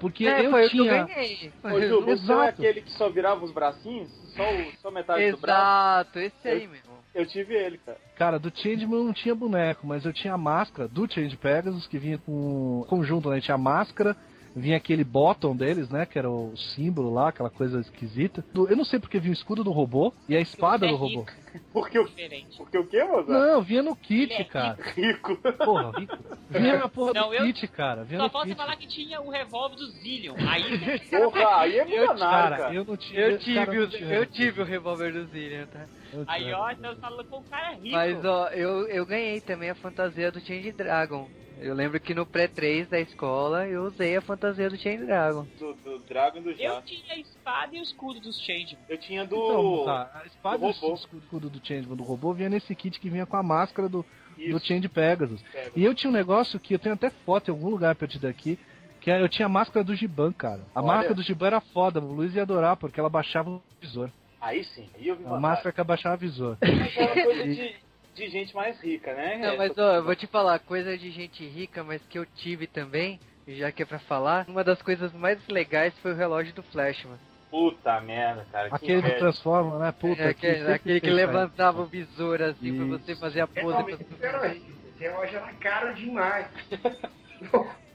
[0.01, 1.05] Porque É, eu foi o que eu tinha.
[1.05, 1.53] ganhei.
[1.63, 2.63] Ô, Ju, você é Exato.
[2.63, 4.11] aquele que só virava os bracinhos?
[4.37, 5.61] Só, o- só metade do braço?
[5.63, 6.93] Exato, esse aí mesmo.
[7.15, 7.99] Eu tive ele, cara.
[8.17, 11.87] Cara, do Changeman eu não tinha boneco, mas eu tinha a máscara do Change Pegasus,
[11.87, 13.41] que vinha com conjunto, né?
[13.41, 14.17] Tinha a máscara,
[14.55, 16.07] vinha aquele bottom deles, né?
[16.07, 18.45] Que era o símbolo lá, aquela coisa esquisita.
[18.55, 20.99] Eu não sei porque vinha o escudo do robô e a espada Você do é
[20.99, 21.27] robô.
[21.73, 22.57] Porque o, diferente.
[22.57, 23.29] porque o quê, Mozart?
[23.29, 24.77] Não, vinha no kit, é cara.
[24.95, 25.37] Rico.
[25.65, 26.17] Porra, rico.
[26.51, 28.03] Vinha na porra Não, do eu- kit, cara.
[28.05, 28.55] Vinha Só kit.
[28.57, 30.35] falar que tinha o revólver do Zillion.
[30.49, 30.65] Aí
[31.11, 32.75] Porra, aí é Eu, milionário, cara, cara.
[32.75, 33.21] eu não tinha.
[33.21, 34.15] Eu cara, tive, não o, tinha.
[34.15, 35.87] eu tive o revólver do Zillion, tá?
[36.29, 37.89] Aí, ó, então falando com um cara rico.
[37.91, 41.29] Mas, ó, eu, eu ganhei também a fantasia do Change Dragon.
[41.61, 45.47] Eu lembro que no pré-3 da escola eu usei a fantasia do Change Dragon.
[45.59, 46.87] Do, do Dragon e do eu Jato.
[46.87, 48.77] tinha a espada e o escudo dos Change.
[48.89, 49.37] Eu tinha do.
[49.37, 50.95] Então, tá, a espada do do robô.
[50.95, 54.05] escudo do Changeman do robô vinha nesse kit que vinha com a máscara do,
[54.37, 55.41] do Change Pegasus.
[55.53, 55.71] pega.
[55.77, 58.11] E eu tinha um negócio que eu tenho até foto em algum lugar pra eu
[58.11, 58.59] te dar aqui.
[59.01, 60.63] Que é- eu tinha a máscara do Giban, cara.
[60.75, 60.87] A Olha.
[60.89, 64.11] máscara do Giban era foda, o Luiz ia adorar, porque ela baixava o visor.
[64.41, 66.59] Aí sim, aí eu vi A máscara que abaixava o visor.
[66.61, 67.75] Mas era coisa de,
[68.15, 69.39] de gente mais rica, né?
[69.39, 72.67] Não, mas ó, eu vou te falar, coisa de gente rica, mas que eu tive
[72.67, 76.62] também, já que é pra falar, uma das coisas mais legais foi o relógio do
[76.62, 77.19] Flashman.
[77.51, 78.69] Puta merda, cara.
[78.69, 79.19] que Aquele do inveja.
[79.19, 79.93] Transforma, né?
[79.93, 82.99] Puta, É, aquele, aquele que levantava o visor assim pra Isso.
[82.99, 83.97] você fazer a pose.
[84.21, 84.75] Era horrível.
[84.95, 86.47] Esse relógio era caro demais.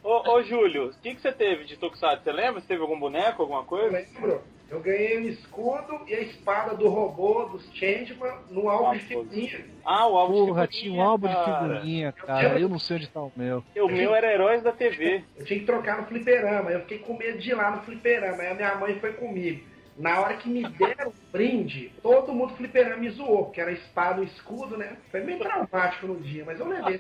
[0.02, 2.24] Ô, ô Júlio, o que, que você teve de Tokusatsu?
[2.24, 2.62] Você lembra?
[2.62, 3.98] Você teve algum boneco, alguma Eu coisa?
[3.98, 8.98] lembro, eu ganhei o escudo e a espada do robô dos Changeman no álbum de
[8.98, 9.66] Ah, figurinha.
[9.86, 11.36] Ah, o álbum Porra, de tinha um figurinha, álbum de
[11.80, 12.60] figurinha, cara.
[12.60, 13.64] Eu não sei onde tá o meu.
[13.78, 15.24] O meu era Heróis da TV.
[15.36, 16.72] Eu tinha que trocar no fliperama.
[16.72, 18.42] Eu fiquei com medo de ir lá no fliperama.
[18.44, 19.68] Aí a minha mãe foi comigo.
[20.00, 23.74] Na hora que me deram o brinde, todo mundo do fliperama me zoou, porque era
[23.74, 24.96] espada e escudo, né?
[25.12, 26.98] Foi meio traumático no dia, mas eu levei.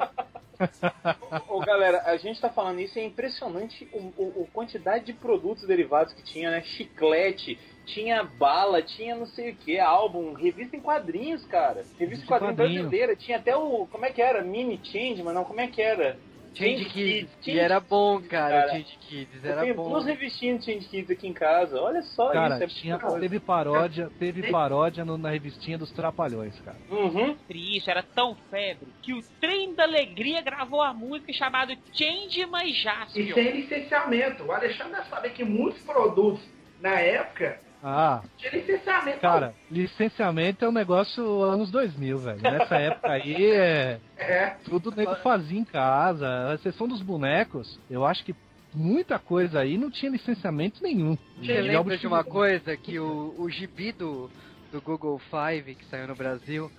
[1.47, 5.65] Ô, galera, a gente tá falando isso, é impressionante o, o, o quantidade de produtos
[5.65, 6.61] derivados que tinha, né?
[6.61, 11.85] Chiclete, tinha bala, tinha não sei o que, álbum, revista em quadrinhos, cara.
[11.97, 12.81] Revista em Revista em quadrinhos quadrinho.
[12.81, 13.87] brasileira, tinha até o.
[13.87, 14.43] Como é que era?
[14.43, 16.19] Mini Change, mas não, como é que era?
[16.53, 17.29] Change Kids.
[17.41, 18.71] Change E era bom, cara, cara.
[18.71, 19.43] Change Kids.
[19.43, 19.89] Eu Era tenho bom.
[19.89, 21.79] duas revistinhas de Change Kids aqui em casa.
[21.79, 22.63] Olha só Cara, isso.
[22.63, 26.77] É tinha, teve paródia, teve paródia no- na revistinha dos Trapalhões, cara.
[26.89, 27.35] Uhum.
[27.49, 32.69] Isso, era tão febre que o Trem da Alegria gravou a música chamada Change My
[32.69, 33.33] E Jaspion.
[33.33, 34.43] sem licenciamento.
[34.43, 36.41] O Alexandre saber que muitos produtos,
[36.81, 39.19] na época, Ah, tinha licenciamento.
[39.19, 42.41] cara, licenciamento é um negócio anos 2000, velho.
[42.41, 43.99] Nessa época aí é.
[44.19, 44.57] É.
[44.65, 46.49] Tudo nego fazia em casa.
[46.49, 48.35] A exceção dos bonecos, eu acho que
[48.73, 51.17] muita coisa aí não tinha licenciamento nenhum.
[51.37, 54.29] Você De lembra de uma coisa que o, o gibi do,
[54.73, 56.69] do Google Five que saiu no Brasil,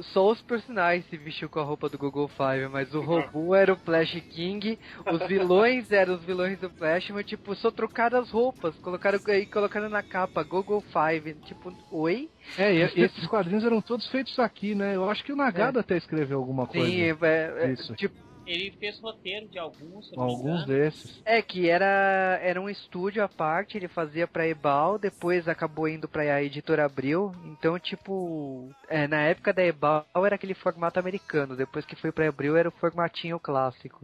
[0.00, 3.72] só os personagens se vestiu com a roupa do Google Five, mas o robô era
[3.72, 4.78] o Flash King,
[5.10, 9.46] os vilões eram os vilões do Flash, mas tipo, só trocaram as roupas, colocaram aí
[9.46, 12.30] colocaram na capa Google Five, tipo, oi?
[12.58, 14.96] É, e, e esses quadrinhos eram todos feitos aqui, né?
[14.96, 16.86] Eu acho que o Nagado até escreveu alguma coisa.
[16.86, 17.94] Sim, é, é, Isso.
[17.94, 21.20] tipo, Ele fez roteiro de alguns, Alguns desses.
[21.24, 26.06] É que era, era um estúdio à parte, ele fazia pra Ebal, depois acabou indo
[26.06, 27.32] pra a editora Abril.
[27.44, 32.28] Então, tipo, é, na época da Ebal era aquele formato americano, depois que foi pra
[32.28, 34.00] Abril era o formatinho clássico.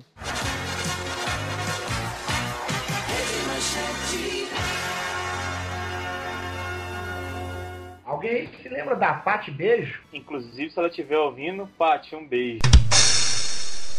[8.05, 10.03] Alguém se lembra da Pati Beijo?
[10.13, 12.61] Inclusive, se ela estiver ouvindo, Paty, um beijo.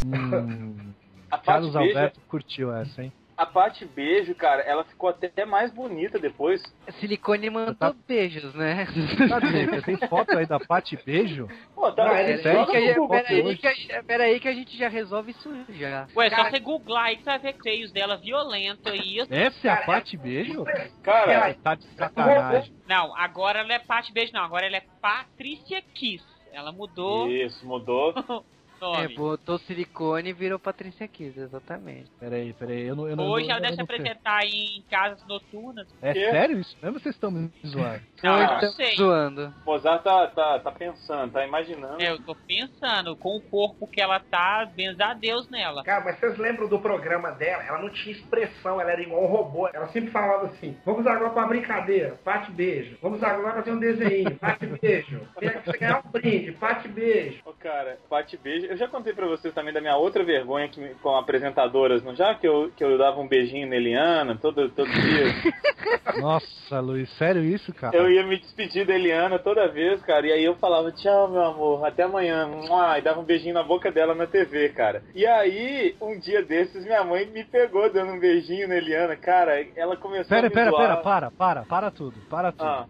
[0.06, 0.94] Hum,
[1.46, 3.12] Carlos Beijo, Alberto curtiu essa, hein?
[3.36, 6.62] a Paty Beijo, cara, ela ficou até mais bonita depois.
[7.00, 8.86] Silicone mandou Tá- beijos, né?
[8.86, 11.50] Você tem foto aí da Pati Beijo?
[11.74, 13.42] Pô, tá Não, no- ele- Pera aí, joga que a no gente- Google pera aí
[13.42, 13.58] hoje.
[13.58, 16.08] que a- pera aí que a gente já resolve isso já.
[16.16, 19.20] Ué, Cara- só você googlar aí que você vai ver seios dela violento aí.
[19.32, 20.64] Essa é a Pati Beijo?
[21.02, 22.72] Cara, Tá de sacanagem.
[22.88, 24.44] Não, agora ela é Pat Beijo, não.
[24.44, 26.24] Agora ela é Patrícia Kiss.
[26.54, 28.14] Ela mudou isso, mudou.
[28.92, 29.16] o É, nome.
[29.16, 32.10] botou silicone e virou Patrícia Kiss, exatamente.
[32.20, 33.08] Peraí, peraí, eu não.
[33.08, 33.96] Eu não Hoje eu ela não- deve se eu não sei.
[34.12, 35.88] apresentar em casas noturnas.
[36.02, 36.32] É Quê?
[36.32, 36.76] sério isso?
[36.82, 38.02] Mesmo vocês estão me zoando?
[38.24, 38.96] Não, eu não sei.
[38.96, 39.54] zoando.
[39.66, 42.02] Mozart tá, tá, tá pensando, tá imaginando.
[42.02, 45.84] É, eu tô pensando, com o corpo que ela tá, benza a Deus nela.
[45.84, 47.64] Cara, mas vocês lembram do programa dela?
[47.64, 49.68] Ela não tinha expressão, ela era igual um robô.
[49.74, 52.98] Ela sempre falava assim: vamos agora pra brincadeira, Pati Beijo.
[53.02, 55.22] Vamos agora fazer um desenho, Pati Beijo.
[55.66, 57.42] Você ganhar um brinde, Pati Beijo.
[57.46, 58.73] Ô, cara, Paty Beijo.
[58.74, 62.34] Eu já contei pra vocês também da minha outra vergonha que, com apresentadoras, não já?
[62.34, 65.26] Que eu, que eu dava um beijinho na Eliana todo, todo dia.
[66.20, 67.96] Nossa, Luiz, sério isso, cara?
[67.96, 70.26] eu ia me despedir da Eliana toda vez, cara.
[70.26, 72.50] E aí eu falava, tchau, meu amor, até amanhã.
[72.98, 75.04] E dava um beijinho na boca dela na TV, cara.
[75.14, 79.16] E aí, um dia desses, minha mãe me pegou dando um beijinho na Eliana.
[79.16, 82.64] Cara, ela começou a Pera, me pera, pera, para, para, para tudo, para tudo.
[82.66, 82.88] Ah,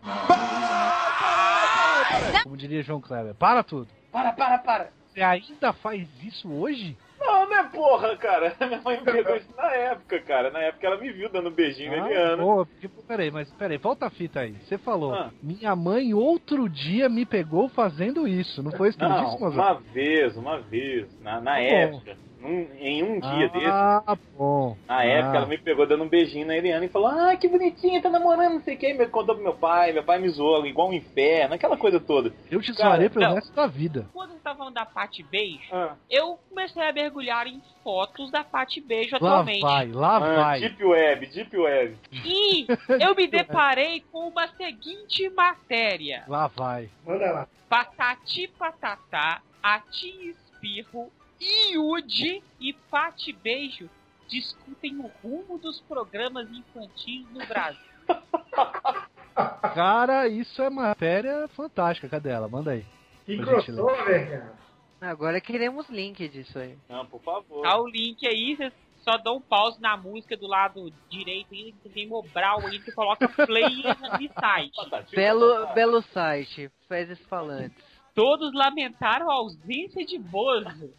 [2.42, 3.90] Como diria João Kleber, para tudo.
[4.14, 5.03] para, para, para.
[5.14, 6.98] Você ainda faz isso hoje?
[7.20, 8.56] Não, não é porra, cara.
[8.68, 10.50] Minha mãe me pegou isso na época, cara.
[10.50, 12.44] Na época ela me viu dando um beijinho na Eliana.
[12.44, 14.54] pô, porque, peraí, mas peraí, volta a fita aí.
[14.64, 15.32] Você falou, Ah.
[15.42, 18.64] minha mãe outro dia me pegou fazendo isso.
[18.64, 22.02] Não foi isso que Não, disse, uma vez, uma vez, na, na Tá bom.
[22.44, 24.76] Num- em um dia desse, Ah, bom.
[24.88, 25.38] na época Ah.
[25.38, 28.54] ela me pegou dando um beijinho na Eliana e falou, ah, que bonitinha, tá namorando,
[28.56, 31.56] não sei quem, me contou pro meu pai, meu pai me zoou, igual um inferno,
[31.56, 32.34] aquela coisa toda.
[32.52, 33.36] Eu te zoarei pelo não.
[33.36, 34.08] resto da vida.
[34.14, 38.44] Quando você tá falando da Pat Beijo, Ah, eu comecei a mergulhar em fotos da
[38.44, 39.62] Pat Beijo Lá atualmente.
[39.62, 40.60] vai, lá ah, vai.
[40.60, 41.98] Deep Web, Deep Web.
[42.12, 42.68] E
[43.04, 46.24] eu me deparei com uma seguinte matéria.
[46.28, 46.90] Lá vai.
[47.06, 47.48] Manda lá.
[47.70, 51.10] Patati Patatá, Ati Espirro,
[51.44, 53.90] Iude e Pati Beijo
[54.28, 57.94] discutem o rumo dos programas infantis no Brasil.
[59.74, 62.08] Cara, isso é matéria fantástica.
[62.10, 62.48] Cadê ela?
[62.48, 62.86] Manda aí.
[63.26, 64.54] Que crossover, cara.
[65.02, 66.78] Agora queremos link disso aí.
[66.90, 67.62] Não, por favor.
[67.64, 71.90] Tá o link aí, vocês só dão um pause na música do lado direito que
[71.94, 74.76] tem Mobral aí, você coloca player no site.
[74.76, 75.74] Patati, Belo, patata.
[75.74, 77.84] belo site, fezes falantes.
[78.14, 80.94] Todos lamentaram a ausência de Bozo.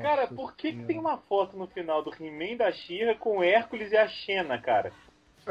[0.00, 3.42] Cara, por que, que tem uma foto no final do He-Man da She-Ra com o
[3.42, 4.92] Hércules e a Xena, cara?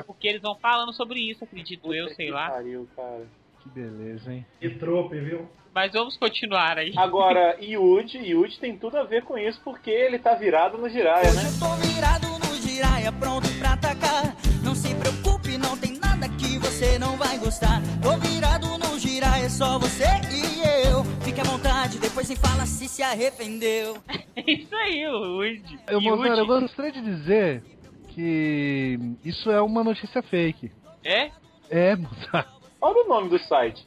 [0.06, 2.50] Porque eles vão falando sobre isso, acredito eu, Puta sei que lá.
[2.50, 3.28] Pariu, cara.
[3.62, 4.46] Que beleza, hein?
[4.60, 5.50] Que trope, viu?
[5.74, 6.94] Mas vamos continuar aí.
[6.98, 11.32] Agora, Yuji, Yuji tem tudo a ver com isso, porque ele tá virado no Jiraiya,
[11.34, 11.42] né?
[11.42, 14.36] Hoje eu tô virado no giraia, pronto pra atacar.
[14.64, 17.82] Não se preocupe, não tem nada que você não vai gostar.
[18.02, 21.06] Tô virado no giraia, é só você e eu.
[21.24, 23.98] Fique à vontade, depois se fala se se arrependeu.
[24.36, 25.78] É isso aí, o Luigi.
[25.86, 27.62] Eu, eu gostaria de dizer
[28.08, 30.72] que isso é uma notícia fake.
[31.04, 31.30] É?
[31.70, 32.48] É, Mozart.
[32.80, 33.86] Olha o nome do site.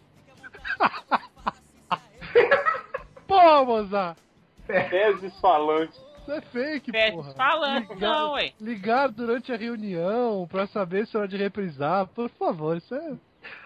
[3.27, 4.19] Pô, Mozart!
[4.67, 5.99] Fezes Falantes.
[6.23, 7.33] Isso é fake, Pede porra.
[7.35, 8.53] falando, Ligar- não, ué.
[8.61, 12.07] Ligar durante a reunião pra saber se é hora de reprisar.
[12.09, 13.15] Por favor, isso é...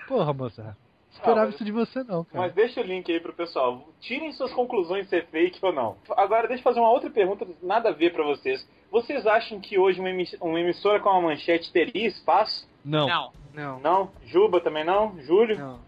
[0.09, 0.75] Porra, Mozart.
[1.13, 2.45] Esperava Ah, mas- isso de você não, cara.
[2.45, 3.89] Mas deixa o link aí pro pessoal.
[4.01, 5.97] Tirem suas conclusões de ser fake ou não.
[6.17, 8.67] Agora, deixa eu fazer uma outra pergunta, nada a ver pra vocês.
[8.91, 12.69] Vocês acham que hoje uma, emiss- uma emissora com uma manchete teria espaço?
[12.85, 13.07] Não.
[13.09, 13.33] Não.
[13.55, 14.11] Não, Não?
[14.27, 15.19] Juba também não?
[15.23, 15.59] Júlio?
[15.59, 15.79] não.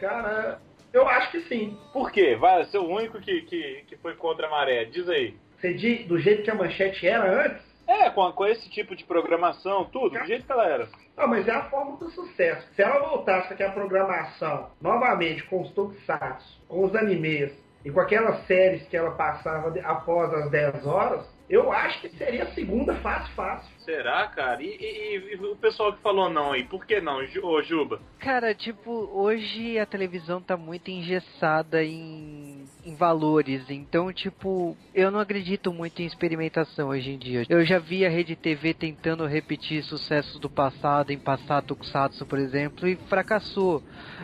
[0.00, 0.60] Cara,
[0.92, 1.78] eu acho que sim.
[1.92, 2.34] Por quê?
[2.34, 4.84] Vai ser o único que, que, que foi contra a maré.
[4.84, 5.36] Diz aí.
[5.62, 7.62] Você diz do jeito que a manchete era antes?
[7.86, 10.88] É, com, com esse tipo de programação, tudo, do jeito que ela era.
[11.16, 12.66] Não, mas é a forma do sucesso.
[12.74, 17.52] Se ela voltasse aqui a programação novamente com os tokusatsu, com os animes
[17.84, 22.44] e com aquelas séries que ela passava após as 10 horas, eu acho que seria
[22.44, 23.70] a segunda fácil, fácil.
[23.80, 24.62] Será, cara?
[24.62, 28.00] E, e- e o pessoal que falou não aí, por que não, ô Juba?
[28.18, 35.20] Cara, tipo, hoje a televisão tá muito engessada em, em valores, então, tipo, eu não
[35.20, 37.44] acredito muito em experimentação hoje em dia.
[37.48, 42.38] Eu já vi a Rede TV tentando repetir sucessos do passado, em passar Tokusatsu, por
[42.38, 43.82] exemplo, e fracassou.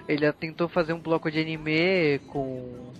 [0.09, 2.93] Ele tentou fazer um bloco de anime com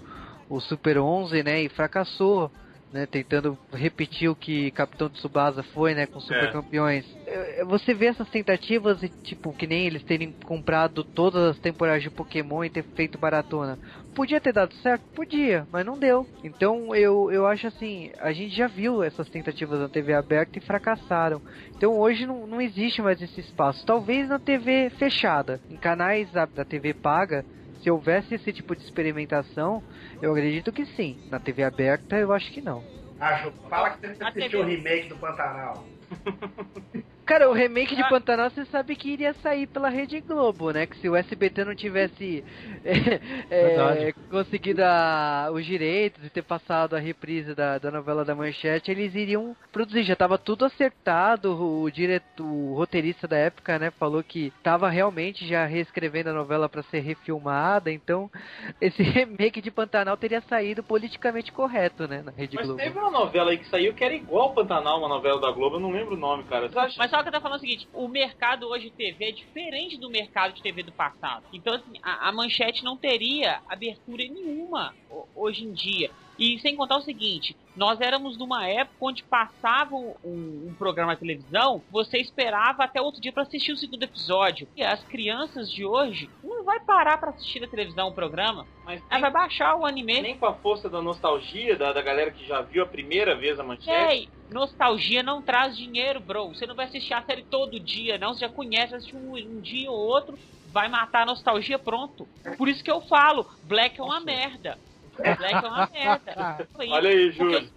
[0.51, 2.51] o Super 11, né, e fracassou.
[2.93, 7.05] Né, tentando repetir o que Capitão Tsubasa foi, né, com Super Campeões.
[7.27, 12.03] É, Você vê essas tentativas e tipo que nem eles terem comprado todas as temporadas
[12.03, 13.79] de Pokémon e ter feito maratona.
[14.15, 15.05] Podia ter dado certo?
[15.15, 16.27] Podia, mas não deu.
[16.43, 20.63] Então eu, eu acho assim, a gente já viu essas tentativas na TV aberta e
[20.63, 21.41] fracassaram.
[21.77, 23.85] Então hoje não, não existe mais esse espaço.
[23.87, 27.45] Talvez na TV fechada, em canais da, da TV paga,
[27.89, 29.83] se houvesse esse tipo de experimentação,
[30.21, 31.17] eu acredito que sim.
[31.31, 32.85] Na TV aberta, eu acho que não.
[33.19, 35.87] Acho, fala que você assistiu o remake do Pantanal.
[37.29, 38.09] Cara, o remake de Ah.
[38.09, 40.87] Pantanal você sabe que iria sair pela Rede Globo, né?
[40.87, 42.43] Que se o SBT não tivesse
[42.85, 43.21] é,
[43.51, 48.91] é, conseguido a- os direitos e ter passado a reprise da, da novela da Manchete,
[48.91, 50.05] eles iriam produzir.
[50.05, 51.53] Já tava tudo acertado.
[51.59, 56.69] O, direto, o roteirista da época, né, falou que tava realmente já reescrevendo a novela
[56.69, 57.91] para ser refilmada.
[57.93, 58.31] Então,
[58.81, 62.23] esse remake de Pantanal teria saído politicamente correto, né?
[62.25, 62.81] Na Rede Mas Globo.
[62.81, 65.81] teve uma novela aí que saiu que era igual Pantanal, uma novela da Globo, eu
[65.81, 66.69] não lembro o nome, cara.
[66.69, 66.95] Você acha?
[66.99, 70.55] Mas eu tô falando o seguinte, o mercado hoje de TV é diferente do mercado
[70.55, 71.45] de TV do passado.
[71.53, 76.11] Então, assim, a, a manchete não teria abertura nenhuma ho- hoje em dia.
[76.39, 81.19] E sem contar o seguinte, nós éramos numa época onde passava um, um programa na
[81.19, 84.69] televisão, você esperava até outro dia pra assistir o segundo episódio.
[84.77, 89.03] E as crianças de hoje não vai parar pra assistir na televisão o programa, Mas
[89.11, 90.21] ela vai baixar o anime.
[90.21, 93.59] nem com a força da nostalgia da, da galera que já viu a primeira vez
[93.59, 93.91] a manchete.
[94.15, 96.49] Ei, nostalgia não traz dinheiro, bro.
[96.49, 98.33] Você não vai assistir a série todo dia, não.
[98.35, 100.39] Você já conhece, assiste um, um dia ou outro,
[100.73, 102.29] vai matar a nostalgia, pronto.
[102.57, 104.79] Por isso que eu falo, Black é uma merda.
[105.23, 106.69] Black é uma merda.
[106.79, 107.69] Olha aí, Júlio.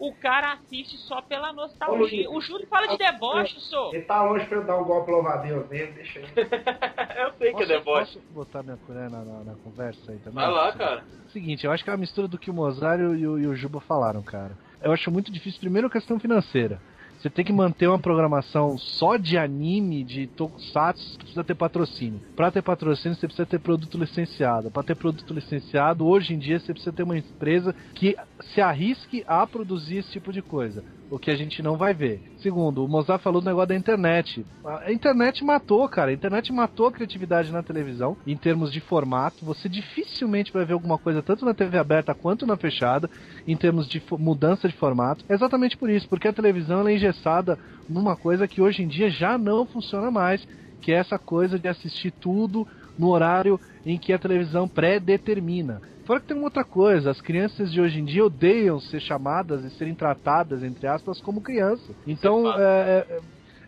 [0.00, 1.98] O cara assiste só pela Ô, nostalgia.
[1.98, 2.26] Luiz.
[2.28, 3.90] O Júlio fala de deboche, só.
[3.92, 6.26] Ele tá longe pra eu dar um golpe louvadeus nele, deixa aí.
[7.26, 8.14] eu sei que é deboche.
[8.14, 10.44] posso botar minha colher na, na- na conversa aí também?
[10.44, 11.04] Vai lá, cara.
[11.32, 13.38] Seguinte, eu acho que é uma mistura do que o Mozart e o, e o-
[13.40, 14.56] e o Juba falaram, cara.
[14.80, 16.80] Eu acho muito difícil, primeiro, a questão financeira.
[17.18, 22.22] Você tem que manter uma programação só de anime, de tokusatsu, você precisa ter patrocínio.
[22.36, 24.70] Pra ter patrocínio, você precisa ter produto licenciado.
[24.70, 28.16] Pra ter produto licenciado, hoje em dia, você precisa ter uma empresa que
[28.54, 30.84] se arrisque a produzir esse tipo de coisa.
[31.10, 32.20] O que a gente não vai ver.
[32.38, 34.44] Segundo, o Mozart falou do negócio da internet.
[34.64, 36.10] A internet matou, cara.
[36.10, 39.44] A internet matou a criatividade na televisão, em termos de formato.
[39.44, 43.08] Você dificilmente vai ver alguma coisa, tanto na TV aberta quanto na fechada,
[43.46, 45.24] em termos de mudança de formato.
[45.28, 49.08] É exatamente por isso, porque a televisão é engessada numa coisa que hoje em dia
[49.08, 50.46] já não funciona mais,
[50.82, 52.66] que é essa coisa de assistir tudo
[52.98, 53.58] no horário
[53.92, 55.80] em que a televisão pré-determina.
[56.04, 59.64] Fora que tem uma outra coisa, as crianças de hoje em dia odeiam ser chamadas
[59.64, 61.92] e serem tratadas, entre aspas, como criança.
[62.06, 62.60] Então, fato.
[62.60, 63.06] é,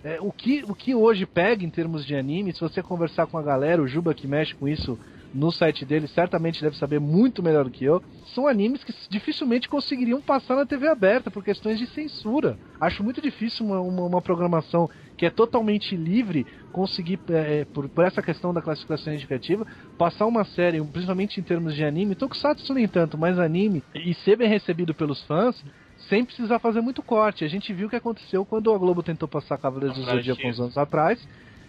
[0.04, 3.26] é, é, o, que, o que hoje pega em termos de anime, se você conversar
[3.26, 4.98] com a galera, o Juba que mexe com isso
[5.33, 8.03] no site dele, certamente deve saber muito melhor do que eu,
[8.35, 12.59] são animes que dificilmente conseguiriam passar na TV aberta por questões de censura.
[12.81, 18.05] Acho muito difícil uma, uma, uma programação que é totalmente livre conseguir, é, por, por
[18.05, 19.66] essa questão da classificação indicativa,
[19.99, 24.37] passar uma série, principalmente em termos de anime, Tokusatsu nem tanto, mas anime, e ser
[24.37, 25.62] bem recebido pelos fãs,
[26.09, 27.45] sem precisar fazer muito corte.
[27.45, 30.59] A gente viu o que aconteceu quando a Globo tentou passar Cavaleiros do Zodíaco uns
[30.59, 31.22] anos atrás,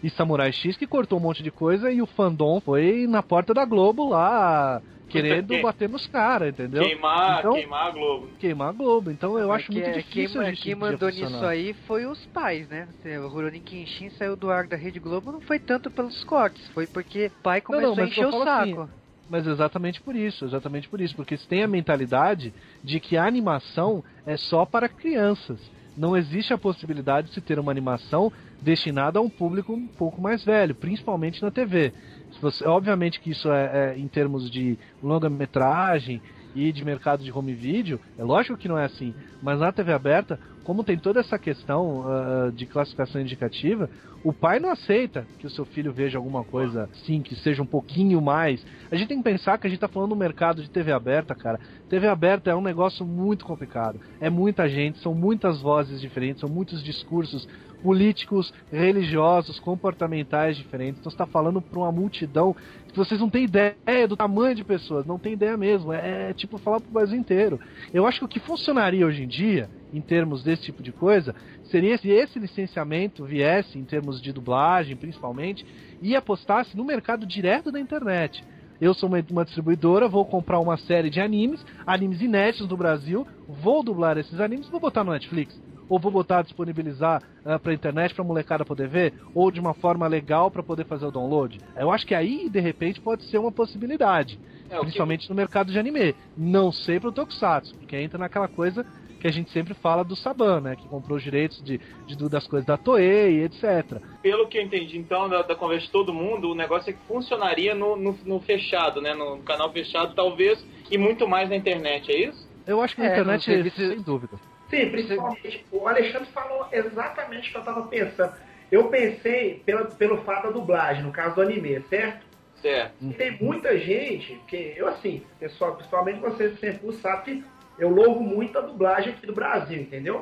[0.04, 3.54] e Samurai X, que cortou um monte de coisa, e o fandom foi na porta
[3.54, 6.84] da Globo lá, querendo Que- bater nos caras, entendeu?
[6.84, 8.28] Queimar, Então- queimar a Globo.
[8.40, 9.12] Queimar a Globo.
[9.12, 11.74] Então eu Mas acho que- muito é, difícil quem, a gente quem mandou nisso aí
[11.86, 12.88] foi os pais, né?
[13.24, 16.88] O Rurouni Kenshin saiu do ar da Rede Globo não foi tanto pelos cortes, foi
[16.88, 18.82] porque o pai começou não, a mas encher eu o falo saco.
[18.84, 18.92] assim,
[19.30, 23.26] Mas exatamente por isso, exatamente por isso, porque eles têm a mentalidade de que a
[23.26, 25.58] animação é só para crianças.
[26.02, 30.20] Não existe a possibilidade de se ter uma animação destinada a um público um pouco
[30.20, 31.94] mais velho, principalmente na TV.
[32.42, 36.20] Você- obviamente que isso é, é em termos de longa-metragem
[36.56, 39.14] e de mercado de home video, é lógico que não é assim.
[39.40, 43.90] Mas na TV aberta, como tem toda essa questão ah, de classificação indicativa,
[44.24, 47.66] o pai não aceita que o seu filho veja alguma coisa assim, que seja um
[47.66, 48.64] pouquinho mais.
[48.92, 51.34] A gente tem que pensar que a gente tá falando do mercado de TV aberta,
[51.34, 51.60] cara.
[51.90, 54.00] TV aberta é um negócio muito complicado.
[54.20, 57.48] É muita gente, são muitas vozes diferentes, são muitos discursos
[57.82, 61.00] políticos, religiosos, comportamentais diferentes.
[61.00, 62.56] Então você está falando para uma multidão
[62.88, 65.92] que vocês não têm ideia do tamanho de pessoas, não tem ideia mesmo.
[65.92, 67.60] É, é tipo falar pro Brasil inteiro.
[67.94, 71.36] Eu acho que o que funcionaria hoje em dia, em termos desse tipo de coisa,
[71.64, 75.66] seria se esse licenciamento viesse, em termos de dublagem principalmente,
[76.02, 78.44] e apostasse no mercado direto da internet.
[78.80, 83.28] Eu sou uma, uma distribuidora, vou comprar uma série de animes, animes inéditos do Brasil,
[83.48, 85.60] vou dublar esses animes e vou botar no Netflix.
[85.88, 90.08] Ou vou botar, disponibilizar uh, pra internet pra molecada poder ver, ou de uma forma
[90.08, 91.60] legal pra poder fazer o download.
[91.76, 94.40] Eu acho que aí, de repente, pode ser uma possibilidade.
[94.70, 96.16] É, o que- principalmente no mercado de anime.
[96.36, 98.86] Não sei pro Tokusatsu, porque entra naquela coisa
[99.22, 100.76] que a gente sempre fala do Saban, né?
[100.76, 104.02] Que comprou os direitos de, de das coisas da Toei, etc.
[104.22, 107.00] Pelo que eu entendi, então, da, da conversa de todo mundo, o negócio é que
[107.08, 109.14] funcionaria no, no, no fechado, né?
[109.14, 112.50] No canal fechado, talvez, e muito mais na internet, é isso?
[112.66, 114.38] Eu acho que na É, internet, serviço- sem dúvida.
[114.70, 115.66] Sim, principalmente.
[115.72, 118.34] O Alexandre falou exatamente o que eu tava pensando.
[118.72, 122.26] Eu pensei pela, pelo fato da dublagem, no caso do anime, certo?
[122.62, 122.94] Certo.
[123.02, 127.44] E tem muita gente, que eu assim, pessoal, principalmente vocês sempre sabem que
[127.82, 130.22] eu louvo muito a dublagem aqui do Brasil, entendeu?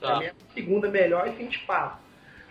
[0.00, 0.14] Tá.
[0.14, 1.98] A minha segunda melhor e fim de papo.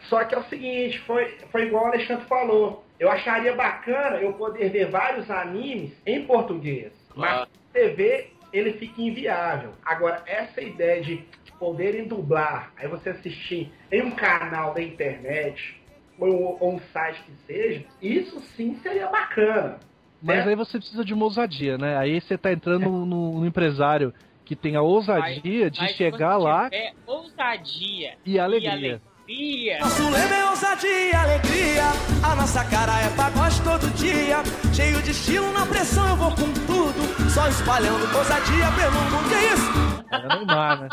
[0.09, 2.85] Só que é o seguinte, foi, foi igual o Alexandre falou.
[2.99, 6.91] Eu acharia bacana eu poder ver vários animes em português.
[7.13, 7.39] Claro.
[7.39, 9.71] Mas na TV ele fica inviável.
[9.85, 11.23] Agora, essa ideia de
[11.57, 15.81] poderem dublar, aí você assistir em um canal da internet,
[16.17, 19.79] ou, ou um site que seja, isso sim seria bacana.
[20.21, 20.49] Mas É.
[20.49, 21.97] aí você precisa de uma ousadia, né?
[21.97, 24.13] Aí você tá entrando no, no empresário
[24.49, 28.99] que tem a ousadia de Mas chegar lá tiver ousadia e alegria.
[29.27, 31.83] alegria, Nosso lema é ousadia e alegria.
[32.23, 34.37] A nossa cara é pagode todo dia.
[34.73, 37.29] Cheio de estilo, na pressão eu vou com tudo.
[37.29, 39.29] Só espalhando ousadia pelo mundo.
[39.29, 40.05] Que isso?
[40.11, 40.89] Era Neymar, né?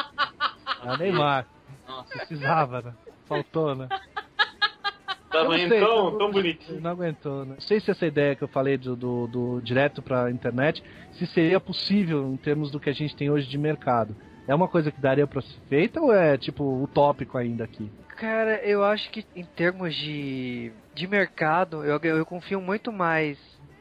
[0.82, 1.46] Era Neymar.
[1.88, 2.92] Nossa, Precisava, né?
[3.26, 3.88] Faltou, né?
[5.38, 6.80] Tava não indo sei, tão, eu- tão bonitinho.
[6.80, 7.54] Não aguentou, né?
[7.54, 10.82] Não sei se essa ideia que eu falei do, do, do direto pra internet,
[11.12, 14.16] se seria possível em termos do que a gente tem hoje de mercado.
[14.48, 17.90] É uma coisa que daria pra ser feita ou é, tipo, utópico ainda aqui?
[18.16, 23.38] Cara, eu acho que em termos de, de mercado, eu, eu confio muito mais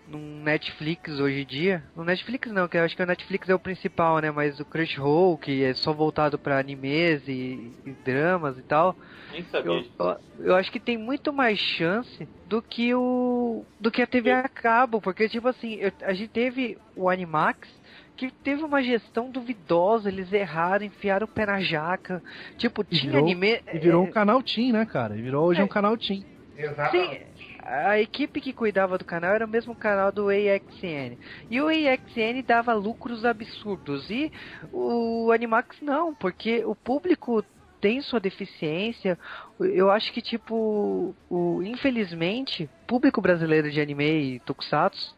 [0.08, 1.84] num Netflix hoje em dia.
[1.96, 4.30] No Netflix não, que eu acho que o Netflix é o principal, né?
[4.32, 8.96] Mas o Crunchyroll, que é só voltado pra animes e, e dramas e tal.
[9.32, 10.18] Nem sabia Eu, eu,
[10.48, 14.48] eu acho que tem muito mais chance do que o do que a TV a
[14.48, 17.68] cabo, porque tipo assim, eu- a gente teve o Animax
[18.16, 22.24] que teve uma gestão duvidosa, eles erraram, enfiaram o pé na jaca.
[22.58, 23.60] Tipo, E tinha virou- anime.
[23.74, 25.18] E virou é, um canal Team, né, cara?
[25.18, 25.64] E virou hoje É.
[25.64, 26.24] um canal Team.
[26.58, 27.55] Exatamente.
[27.66, 31.18] A equipe que cuidava do canal era o mesmo canal do AXN.
[31.50, 34.08] E o AXN dava lucros absurdos.
[34.10, 34.32] E
[34.72, 37.44] o Animax não, porque o público
[37.86, 39.16] tem sua deficiência.
[39.60, 45.16] Eu acho que, tipo, o, infelizmente, público brasileiro de anime e tokusatsu,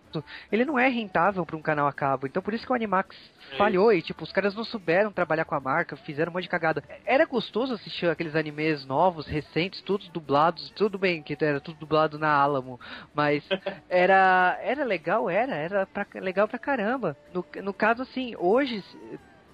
[0.51, 2.27] ele não é rentável para um canal a cabo.
[2.27, 3.15] Então por isso que o Animax
[3.53, 6.43] É falhou e, tipo, os caras não souberam trabalhar com a marca, fizeram um monte
[6.43, 6.83] de cagada.
[7.05, 12.19] Era gostoso assistir aqueles animes novos, recentes, todos dublados, tudo bem que era tudo dublado
[12.19, 12.77] na Alamo,
[13.15, 13.45] mas
[13.87, 17.15] era era legal, era, era pra, legal pra caramba.
[17.33, 18.83] No, no caso, assim, hoje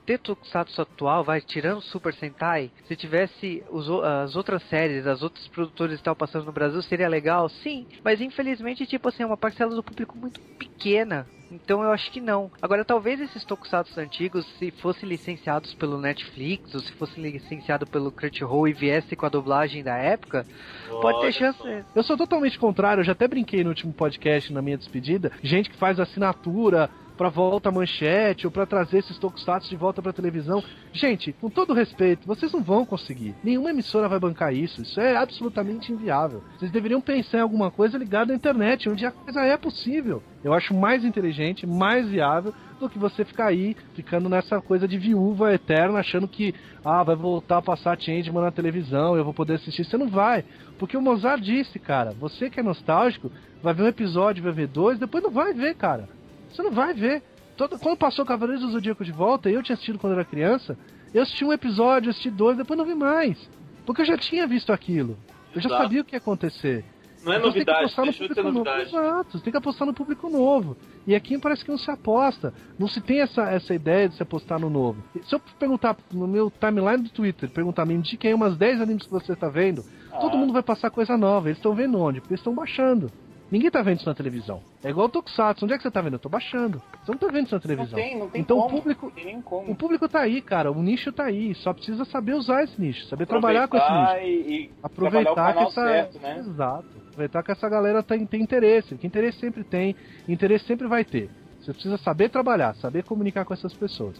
[0.05, 5.47] ter Tokusatsu atual, vai, tirando Super Sentai, se tivesse os as outras séries, as outras
[5.47, 7.47] produtoras que estavam passando no Brasil, seria legal?
[7.49, 11.27] Sim, mas infelizmente, tipo assim, é uma parcela do público muito pequena.
[11.51, 12.51] Então eu acho que não.
[12.59, 18.11] Agora, talvez esses Tokusatsu antigos, se fossem licenciados pelo Netflix, ou se fossem licenciados pelo
[18.11, 20.47] Crunchyroll e viesse com a dublagem da época,
[20.89, 21.59] pode ter chance...
[21.59, 21.67] só.
[21.95, 25.69] Eu sou totalmente contrário, eu já até brinquei no último podcast, na minha despedida, gente
[25.69, 26.89] que faz assinatura
[27.23, 30.61] pra volta à manchete ou pra trazer esses tokusatsu de volta pra televisão.
[30.91, 33.33] Gente, com todo respeito, vocês não vão conseguir.
[33.41, 34.81] Nenhuma emissora vai bancar isso.
[34.81, 36.43] Isso é absolutamente inviável.
[36.57, 40.21] Vocês deveriam pensar em alguma coisa ligada à internet, onde a coisa é possível.
[40.43, 44.97] Eu acho mais inteligente, mais viável do que você ficar aí ficando nessa coisa de
[44.97, 49.53] viúva eterna, achando que ah, vai voltar a passar Changeman na televisão, eu vou poder
[49.53, 49.85] assistir.
[49.85, 50.43] Você não vai.
[50.77, 53.31] Porque o Mozart disse, cara, você que é nostálgico,
[53.61, 56.09] vai ver um episódio, vai ver dois, depois não vai ver, cara.
[56.53, 57.21] Você não vai ver.
[57.57, 60.77] Todo, quando passou Cavaleiros do Zodíaco de volta, eu tinha assistido quando era criança,
[61.13, 63.37] eu assisti um episódio, assisti dois, depois não vi mais.
[63.85, 65.17] Porque eu já tinha visto aquilo.
[65.53, 65.83] Eu já Exato.
[65.83, 66.83] sabia o que ia acontecer.
[67.23, 68.51] Não é Então você tem que novidade, apostar no público novo.
[68.57, 68.89] novidade.
[68.89, 70.77] Exato, você tem que apostar no público novo.
[71.07, 72.53] E aqui parece que não se aposta.
[72.77, 75.01] Não se tem essa, essa ideia de se apostar no novo.
[75.23, 79.03] Se eu perguntar no meu timeline do Twitter, perguntar, me indique aí umas 10 animes
[79.05, 79.85] que você está vendo,
[80.19, 80.37] todo Ah.
[80.37, 81.47] mundo vai passar coisa nova.
[81.47, 82.19] Eles estão vendo onde?
[82.19, 83.09] Porque eles estão baixando.
[83.53, 84.63] Ninguém tá vendo isso na televisão.
[84.83, 85.63] É igual o Tokusatsu.
[85.63, 86.13] Onde é que você tá vendo?
[86.13, 86.81] Eu tô baixando.
[87.05, 87.95] Você não tá vendo isso na Não televisão.
[87.99, 88.67] tem, não tem então como.
[88.67, 90.71] o público, Não o público tá aí, cara.
[90.71, 91.53] O nicho tá aí.
[91.53, 94.15] Só precisa saber usar esse nicho, saber trabalhar com esse nicho.
[94.25, 96.39] E, e aproveitar que essa certo, né?
[96.39, 99.95] exato aproveitar que essa galera tem, tem interesse que interesse sempre tem
[100.27, 101.29] interesse sempre vai ter
[101.61, 104.19] você precisa saber trabalhar saber comunicar com essas pessoas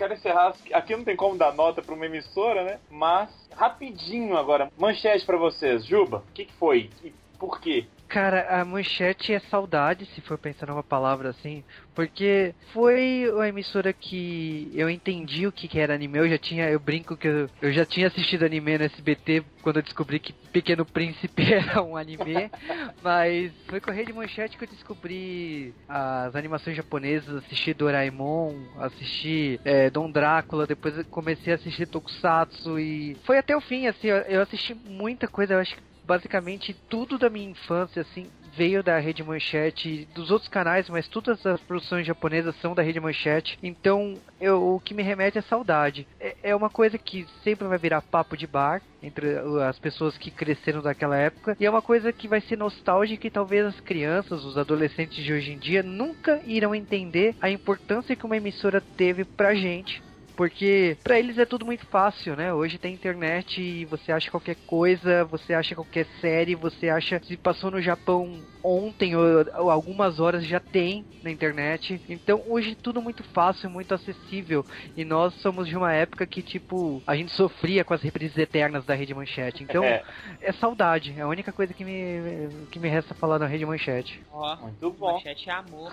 [0.00, 0.54] quero encerrar.
[0.72, 2.80] Aqui não tem como dar nota pra uma emissora, né?
[2.90, 5.84] Mas, rapidinho agora, manchete pra vocês.
[5.84, 6.88] Juba, o que, que foi?
[7.04, 7.86] E por quê?
[8.10, 11.62] Cara, a manchete é saudade, se for pensar numa palavra assim,
[11.94, 16.18] porque foi a emissora que eu entendi o que, era anime.
[16.18, 19.76] Eu já tinha, eu brinco que eu, eu já tinha assistido anime no SBT quando
[19.76, 22.50] eu descobri que Pequeno Príncipe era um anime,
[23.00, 29.60] mas foi com a Rede Manchete que eu descobri as animações japonesas, assisti Doraemon, assisti
[29.64, 34.16] é, Dom Drácula, depois comecei a assistir Tokusatsu e foi até o fim, assim, eu,
[34.22, 38.98] eu assisti muita coisa, eu acho que basicamente tudo da minha infância, assim, veio da
[38.98, 43.58] Rede Manchete, dos outros canais, mas todas as produções japonesas são da Rede Manchete.
[43.62, 46.06] Então, eu, o que me remete é saudade.
[46.18, 50.30] É, é uma coisa que sempre vai virar papo de bar entre as pessoas que
[50.30, 51.56] cresceram daquela época.
[51.58, 55.32] E é uma coisa que vai ser nostálgica e talvez as crianças, os adolescentes de
[55.32, 60.02] hoje em dia, nunca irão entender a importância que uma emissora teve pra gente
[60.40, 62.50] porque pra eles é tudo muito fácil, né?
[62.50, 67.36] Hoje tem internet e você acha qualquer coisa, você acha qualquer série, você acha se
[67.36, 69.22] passou no Japão ontem ou,
[69.58, 72.00] ou algumas horas já tem na internet.
[72.08, 74.64] Então hoje tudo muito fácil, muito acessível.
[74.96, 78.86] E nós somos de uma época que tipo a gente sofria com as reprises eternas
[78.86, 79.62] da Rede Manchete.
[79.62, 80.02] Então É.
[80.40, 84.18] é saudade, é a única coisa que me que me resta falar da Rede Manchete.
[84.32, 85.12] Ó, Muito bom.
[85.12, 85.92] manchete é amor.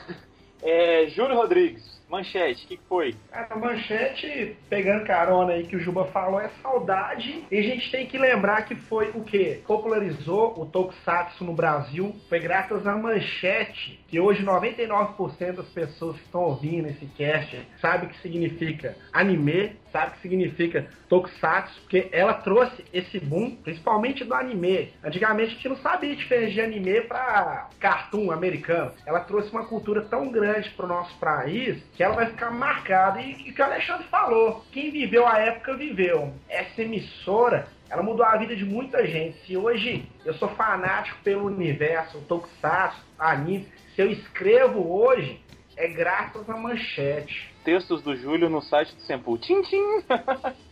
[0.63, 3.15] É, Júlio Rodrigues, manchete, o que, foi?
[3.31, 7.45] A manchete, pegando carona aí que o Juba falou, é saudade.
[7.51, 12.15] E a gente tem que lembrar que foi o que popularizou o Tokusatsu no Brasil.
[12.29, 18.05] Foi graças à manchete, que hoje 99% das pessoas que estão ouvindo esse cast sabe
[18.05, 24.23] o que significa anime, sabe o que significa Tokusatsu, porque ela trouxe esse boom, principalmente
[24.23, 24.93] do anime.
[25.03, 28.91] Antigamente a gente não sabia diferença de anime para cartoon americano.
[29.05, 33.19] Ela trouxe uma cultura tão grande para o nosso país que ela vai ficar marcada.
[33.19, 36.31] E e que o Alexandre falou, quem viveu a época viveu.
[36.47, 39.37] Essa emissora ela mudou a vida de muita gente.
[39.45, 45.41] Se hoje eu sou fanático pelo universo, Tokusatsu, anime, se eu escrevo hoje,
[45.75, 47.53] é graças à manchete.
[47.63, 49.37] Textos do Júlio no site do Sempu.
[49.37, 49.83] Tchim, tchim.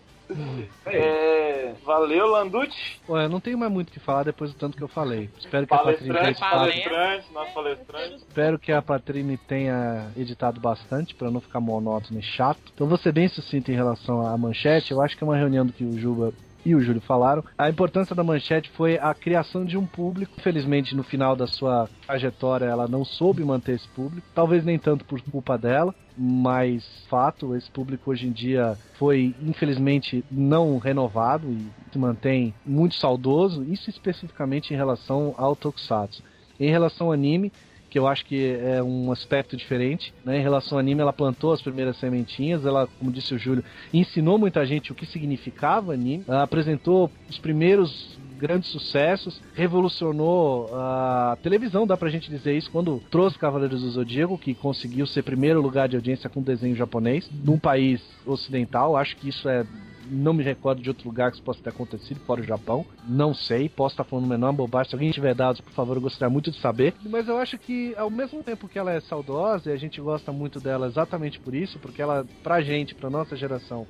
[0.86, 3.00] É, valeu, Landucci.
[3.08, 5.30] Ué, não tenho mais muito o que falar depois do tanto que eu falei.
[5.38, 8.16] Espero que a Patrine tenha Palestrante, editado, palestrante, nosso palestrante.
[8.16, 12.60] espero que a Patrine tenha editado bastante pra não ficar monótono e chato.
[12.74, 14.92] Então ser bem sucinto em relação à manchete.
[14.92, 16.34] Eu acho que é uma reunião do que o Juba
[16.66, 17.44] e o Júlio falaram.
[17.58, 20.34] A importância da manchete foi a criação de um público.
[20.38, 24.28] Infelizmente, no final da sua trajetória, ela não soube manter esse público.
[24.34, 30.24] Talvez nem tanto por culpa dela, mas fato, esse público hoje em dia foi infelizmente
[30.32, 33.64] não renovado e se mantém muito saudoso.
[33.64, 36.24] Isso especificamente em relação ao Tokusatsu.
[36.60, 37.52] Em relação ao anime,
[37.96, 40.14] que eu acho que é um aspecto diferente.
[40.26, 40.38] Né?
[40.38, 43.64] Em relação ao anime, ela plantou as primeiras sementinhas, ela, como disse o Júlio,
[43.94, 51.88] ensinou muita gente o que significava anime, apresentou os primeiros grandes sucessos, revolucionou a televisão,
[51.88, 55.88] dá pra gente dizer isso, quando trouxe Cavaleiros do Zodíaco, que conseguiu ser primeiro lugar
[55.88, 59.66] de audiência com desenho japonês, num país ocidental, acho que isso é
[60.10, 62.86] não me recordo de outro lugar que isso possa ter acontecido, fora o Japão.
[63.08, 64.90] Não sei, posso estar falando menor bobagem.
[64.90, 66.94] Se alguém tiver dados, por favor, eu gostaria muito de saber.
[67.06, 70.32] Mas eu acho que, ao mesmo tempo que ela é saudosa, e a gente gosta
[70.32, 73.88] muito dela exatamente por isso, porque ela, pra gente, pra nossa geração,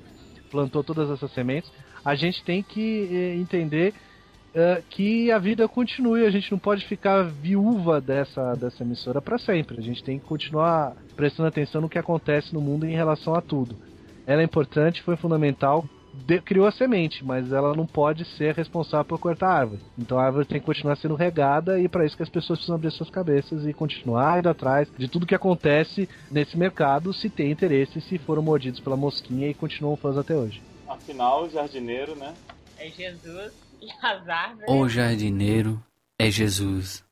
[0.50, 1.70] plantou todas essas sementes,
[2.04, 3.94] a gente tem que eh, entender
[4.54, 6.24] eh, que a vida continue.
[6.24, 9.78] A gente não pode ficar viúva dessa, dessa emissora para sempre.
[9.78, 13.42] A gente tem que continuar prestando atenção no que acontece no mundo em relação a
[13.42, 13.76] tudo.
[14.26, 15.84] Ela é importante, foi fundamental,
[16.26, 19.80] de- criou a semente, mas ela não pode ser responsável por cortar a árvore.
[19.98, 22.76] Então a árvore tem que continuar sendo regada e para isso que as pessoas precisam
[22.76, 27.50] abrir suas cabeças e continuar indo atrás de tudo que acontece nesse mercado, se tem
[27.50, 30.62] interesse, se foram mordidos pela mosquinha e continuam fãs até hoje.
[30.88, 32.34] Afinal, o jardineiro, né?
[32.78, 33.52] É Jesus
[33.82, 34.68] e as árvores.
[34.68, 35.82] O jardineiro
[36.18, 37.04] é Jesus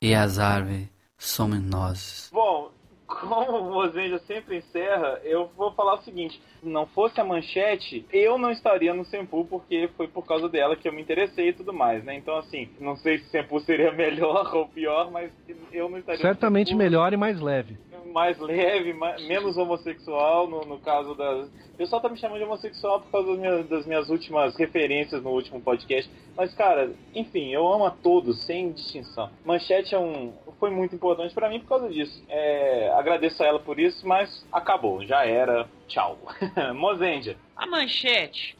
[0.00, 2.30] e as árvores somos nós.
[2.32, 2.70] Bom,
[3.08, 8.04] como o Mozenja sempre encerra, eu vou falar o seguinte: se não fosse a manchete,
[8.12, 11.52] eu não estaria no Sempu, porque foi por causa dela que eu me interessei e
[11.54, 12.14] tudo mais, né?
[12.14, 15.32] Então, assim, não sei se o Sempu seria melhor ou pior, mas
[15.72, 17.76] eu não estaria Certamente melhor e mais leve.
[18.12, 21.48] mais leve, ma- menos homossexual no, no caso das.
[21.48, 25.22] O pessoal tá me chamando de homossexual por causa das minhas, das minhas últimas referências
[25.22, 26.10] no último podcast.
[26.36, 29.30] Mas, cara, enfim, eu amo a todos, sem distinção.
[29.44, 30.32] Manchete é um.
[30.58, 32.22] Foi muito importante pra mim por causa disso.
[32.28, 35.68] É, agradeço a ela por isso, mas acabou, já era.
[35.86, 36.18] Tchau.
[36.74, 37.36] Mozendia.
[37.56, 38.56] A manchete.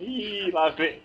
[0.00, 1.00] Ih, lá vem.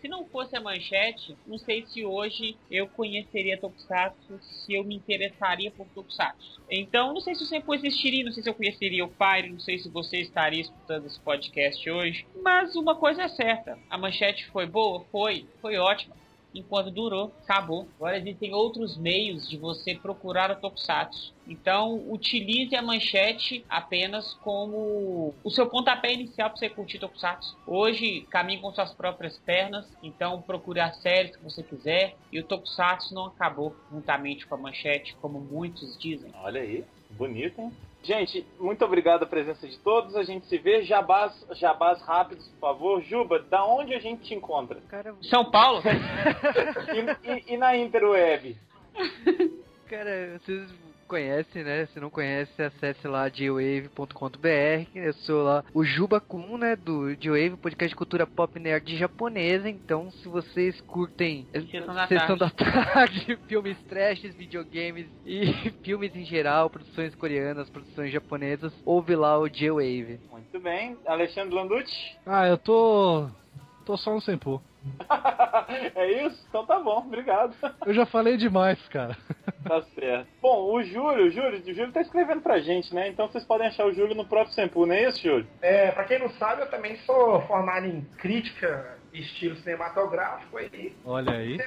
[0.00, 4.96] Se não fosse a manchete, não sei se hoje eu conheceria Tokusatsu, se eu me
[4.96, 6.60] interessaria por Tokusatsu.
[6.70, 9.60] Então, não sei se o Senpu existiria, não sei se eu conheceria o Fire, não
[9.60, 12.26] sei se você estaria escutando esse podcast hoje.
[12.42, 15.04] Mas uma coisa é certa, a manchete foi boa?
[15.10, 16.14] Foi, foi ótima.
[16.54, 17.88] Enquanto durou, acabou.
[17.96, 21.34] Agora existem outros meios de você procurar o Tokusatsu.
[21.46, 27.56] Então, utilize a manchete apenas como o seu pontapé inicial para você curtir Tokusatsu.
[27.66, 32.16] Hoje, caminhe com suas próprias pernas, então procure as séries que você quiser.
[32.32, 36.30] E o Tokusatsu não acabou juntamente com a manchete, como muitos dizem.
[36.42, 37.72] Olha aí, bonito, hein?
[38.04, 40.14] Gente, muito obrigado a presença de todos.
[40.14, 40.82] A gente se vê.
[40.82, 43.02] Jabás, jabás rápidos, por favor.
[43.02, 44.80] Juba, da onde a gente te encontra?
[44.88, 45.82] Cara, São Paulo?
[47.24, 48.56] E, e- e na Interweb?
[49.88, 50.70] cara, vocês
[51.04, 51.86] conhecem, né?
[51.86, 54.88] Se não conhece, acesse lá gwave.com.br.
[54.94, 56.76] Eu sou lá o Juba Kun, né?
[56.76, 59.68] Do Gwave, podcast de cultura pop nerd japonesa.
[59.68, 62.38] Então, se vocês curtem Sessão da Sessão tarde.
[62.38, 69.38] da tarde, filmes trashes, videogames e filmes em geral, produções coreanas, produções japonesas, ouve lá
[69.38, 70.20] o G-Wave.
[70.30, 70.96] Muito bem.
[71.06, 72.16] Alexandre Landucci?
[72.26, 73.28] Ah, eu tô.
[73.84, 74.60] tô só no Senpu.
[75.94, 76.44] é isso?
[76.48, 77.54] Então tá bom, obrigado.
[77.86, 79.16] Eu já falei demais, cara.
[79.64, 80.28] Tá certo.
[80.42, 83.08] Bom, o Júlio, o Júlio, o Júlio tá escrevendo pra gente, né?
[83.08, 85.46] Então vocês podem achar o Júlio no próprio Sempu, não é isso, Júlio?
[85.62, 90.94] É, pra quem não sabe, eu também sou formado em crítica e estilo cinematográfico aí.
[91.04, 91.58] Olha aí.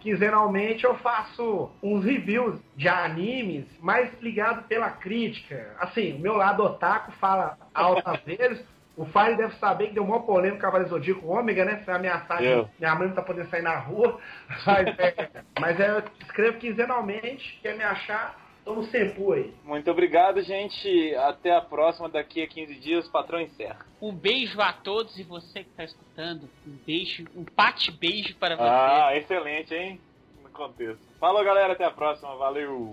[0.00, 5.76] Quinzenalmente eu faço uns reviews de animes mais ligado pela crítica.
[5.78, 8.64] Assim, o meu lado otaku fala altas vezes.
[9.00, 11.80] O Fire deve saber que deu uma polêmica com o Cavaleiro Zodíaco Ômega, né?
[11.82, 12.66] Se ameaçar Eu.
[12.66, 14.20] que minha mãe não tá podendo sair na rua.
[14.66, 19.54] Mas é, mas é, eu escrevo quinzenalmente, quer me achar, tô no Sempu aí.
[19.64, 21.14] Muito obrigado, gente.
[21.14, 22.10] Até a próxima.
[22.10, 23.86] Daqui a 15 dias, o patrão encerra.
[24.02, 28.68] Um beijo a todos e você que está escutando, um beijo, um pate-beijo para você.
[28.68, 29.98] Ah, excelente, hein?
[30.42, 31.00] No contexto.
[31.18, 31.72] Falou, galera.
[31.72, 32.36] Até a próxima.
[32.36, 32.90] Valeu.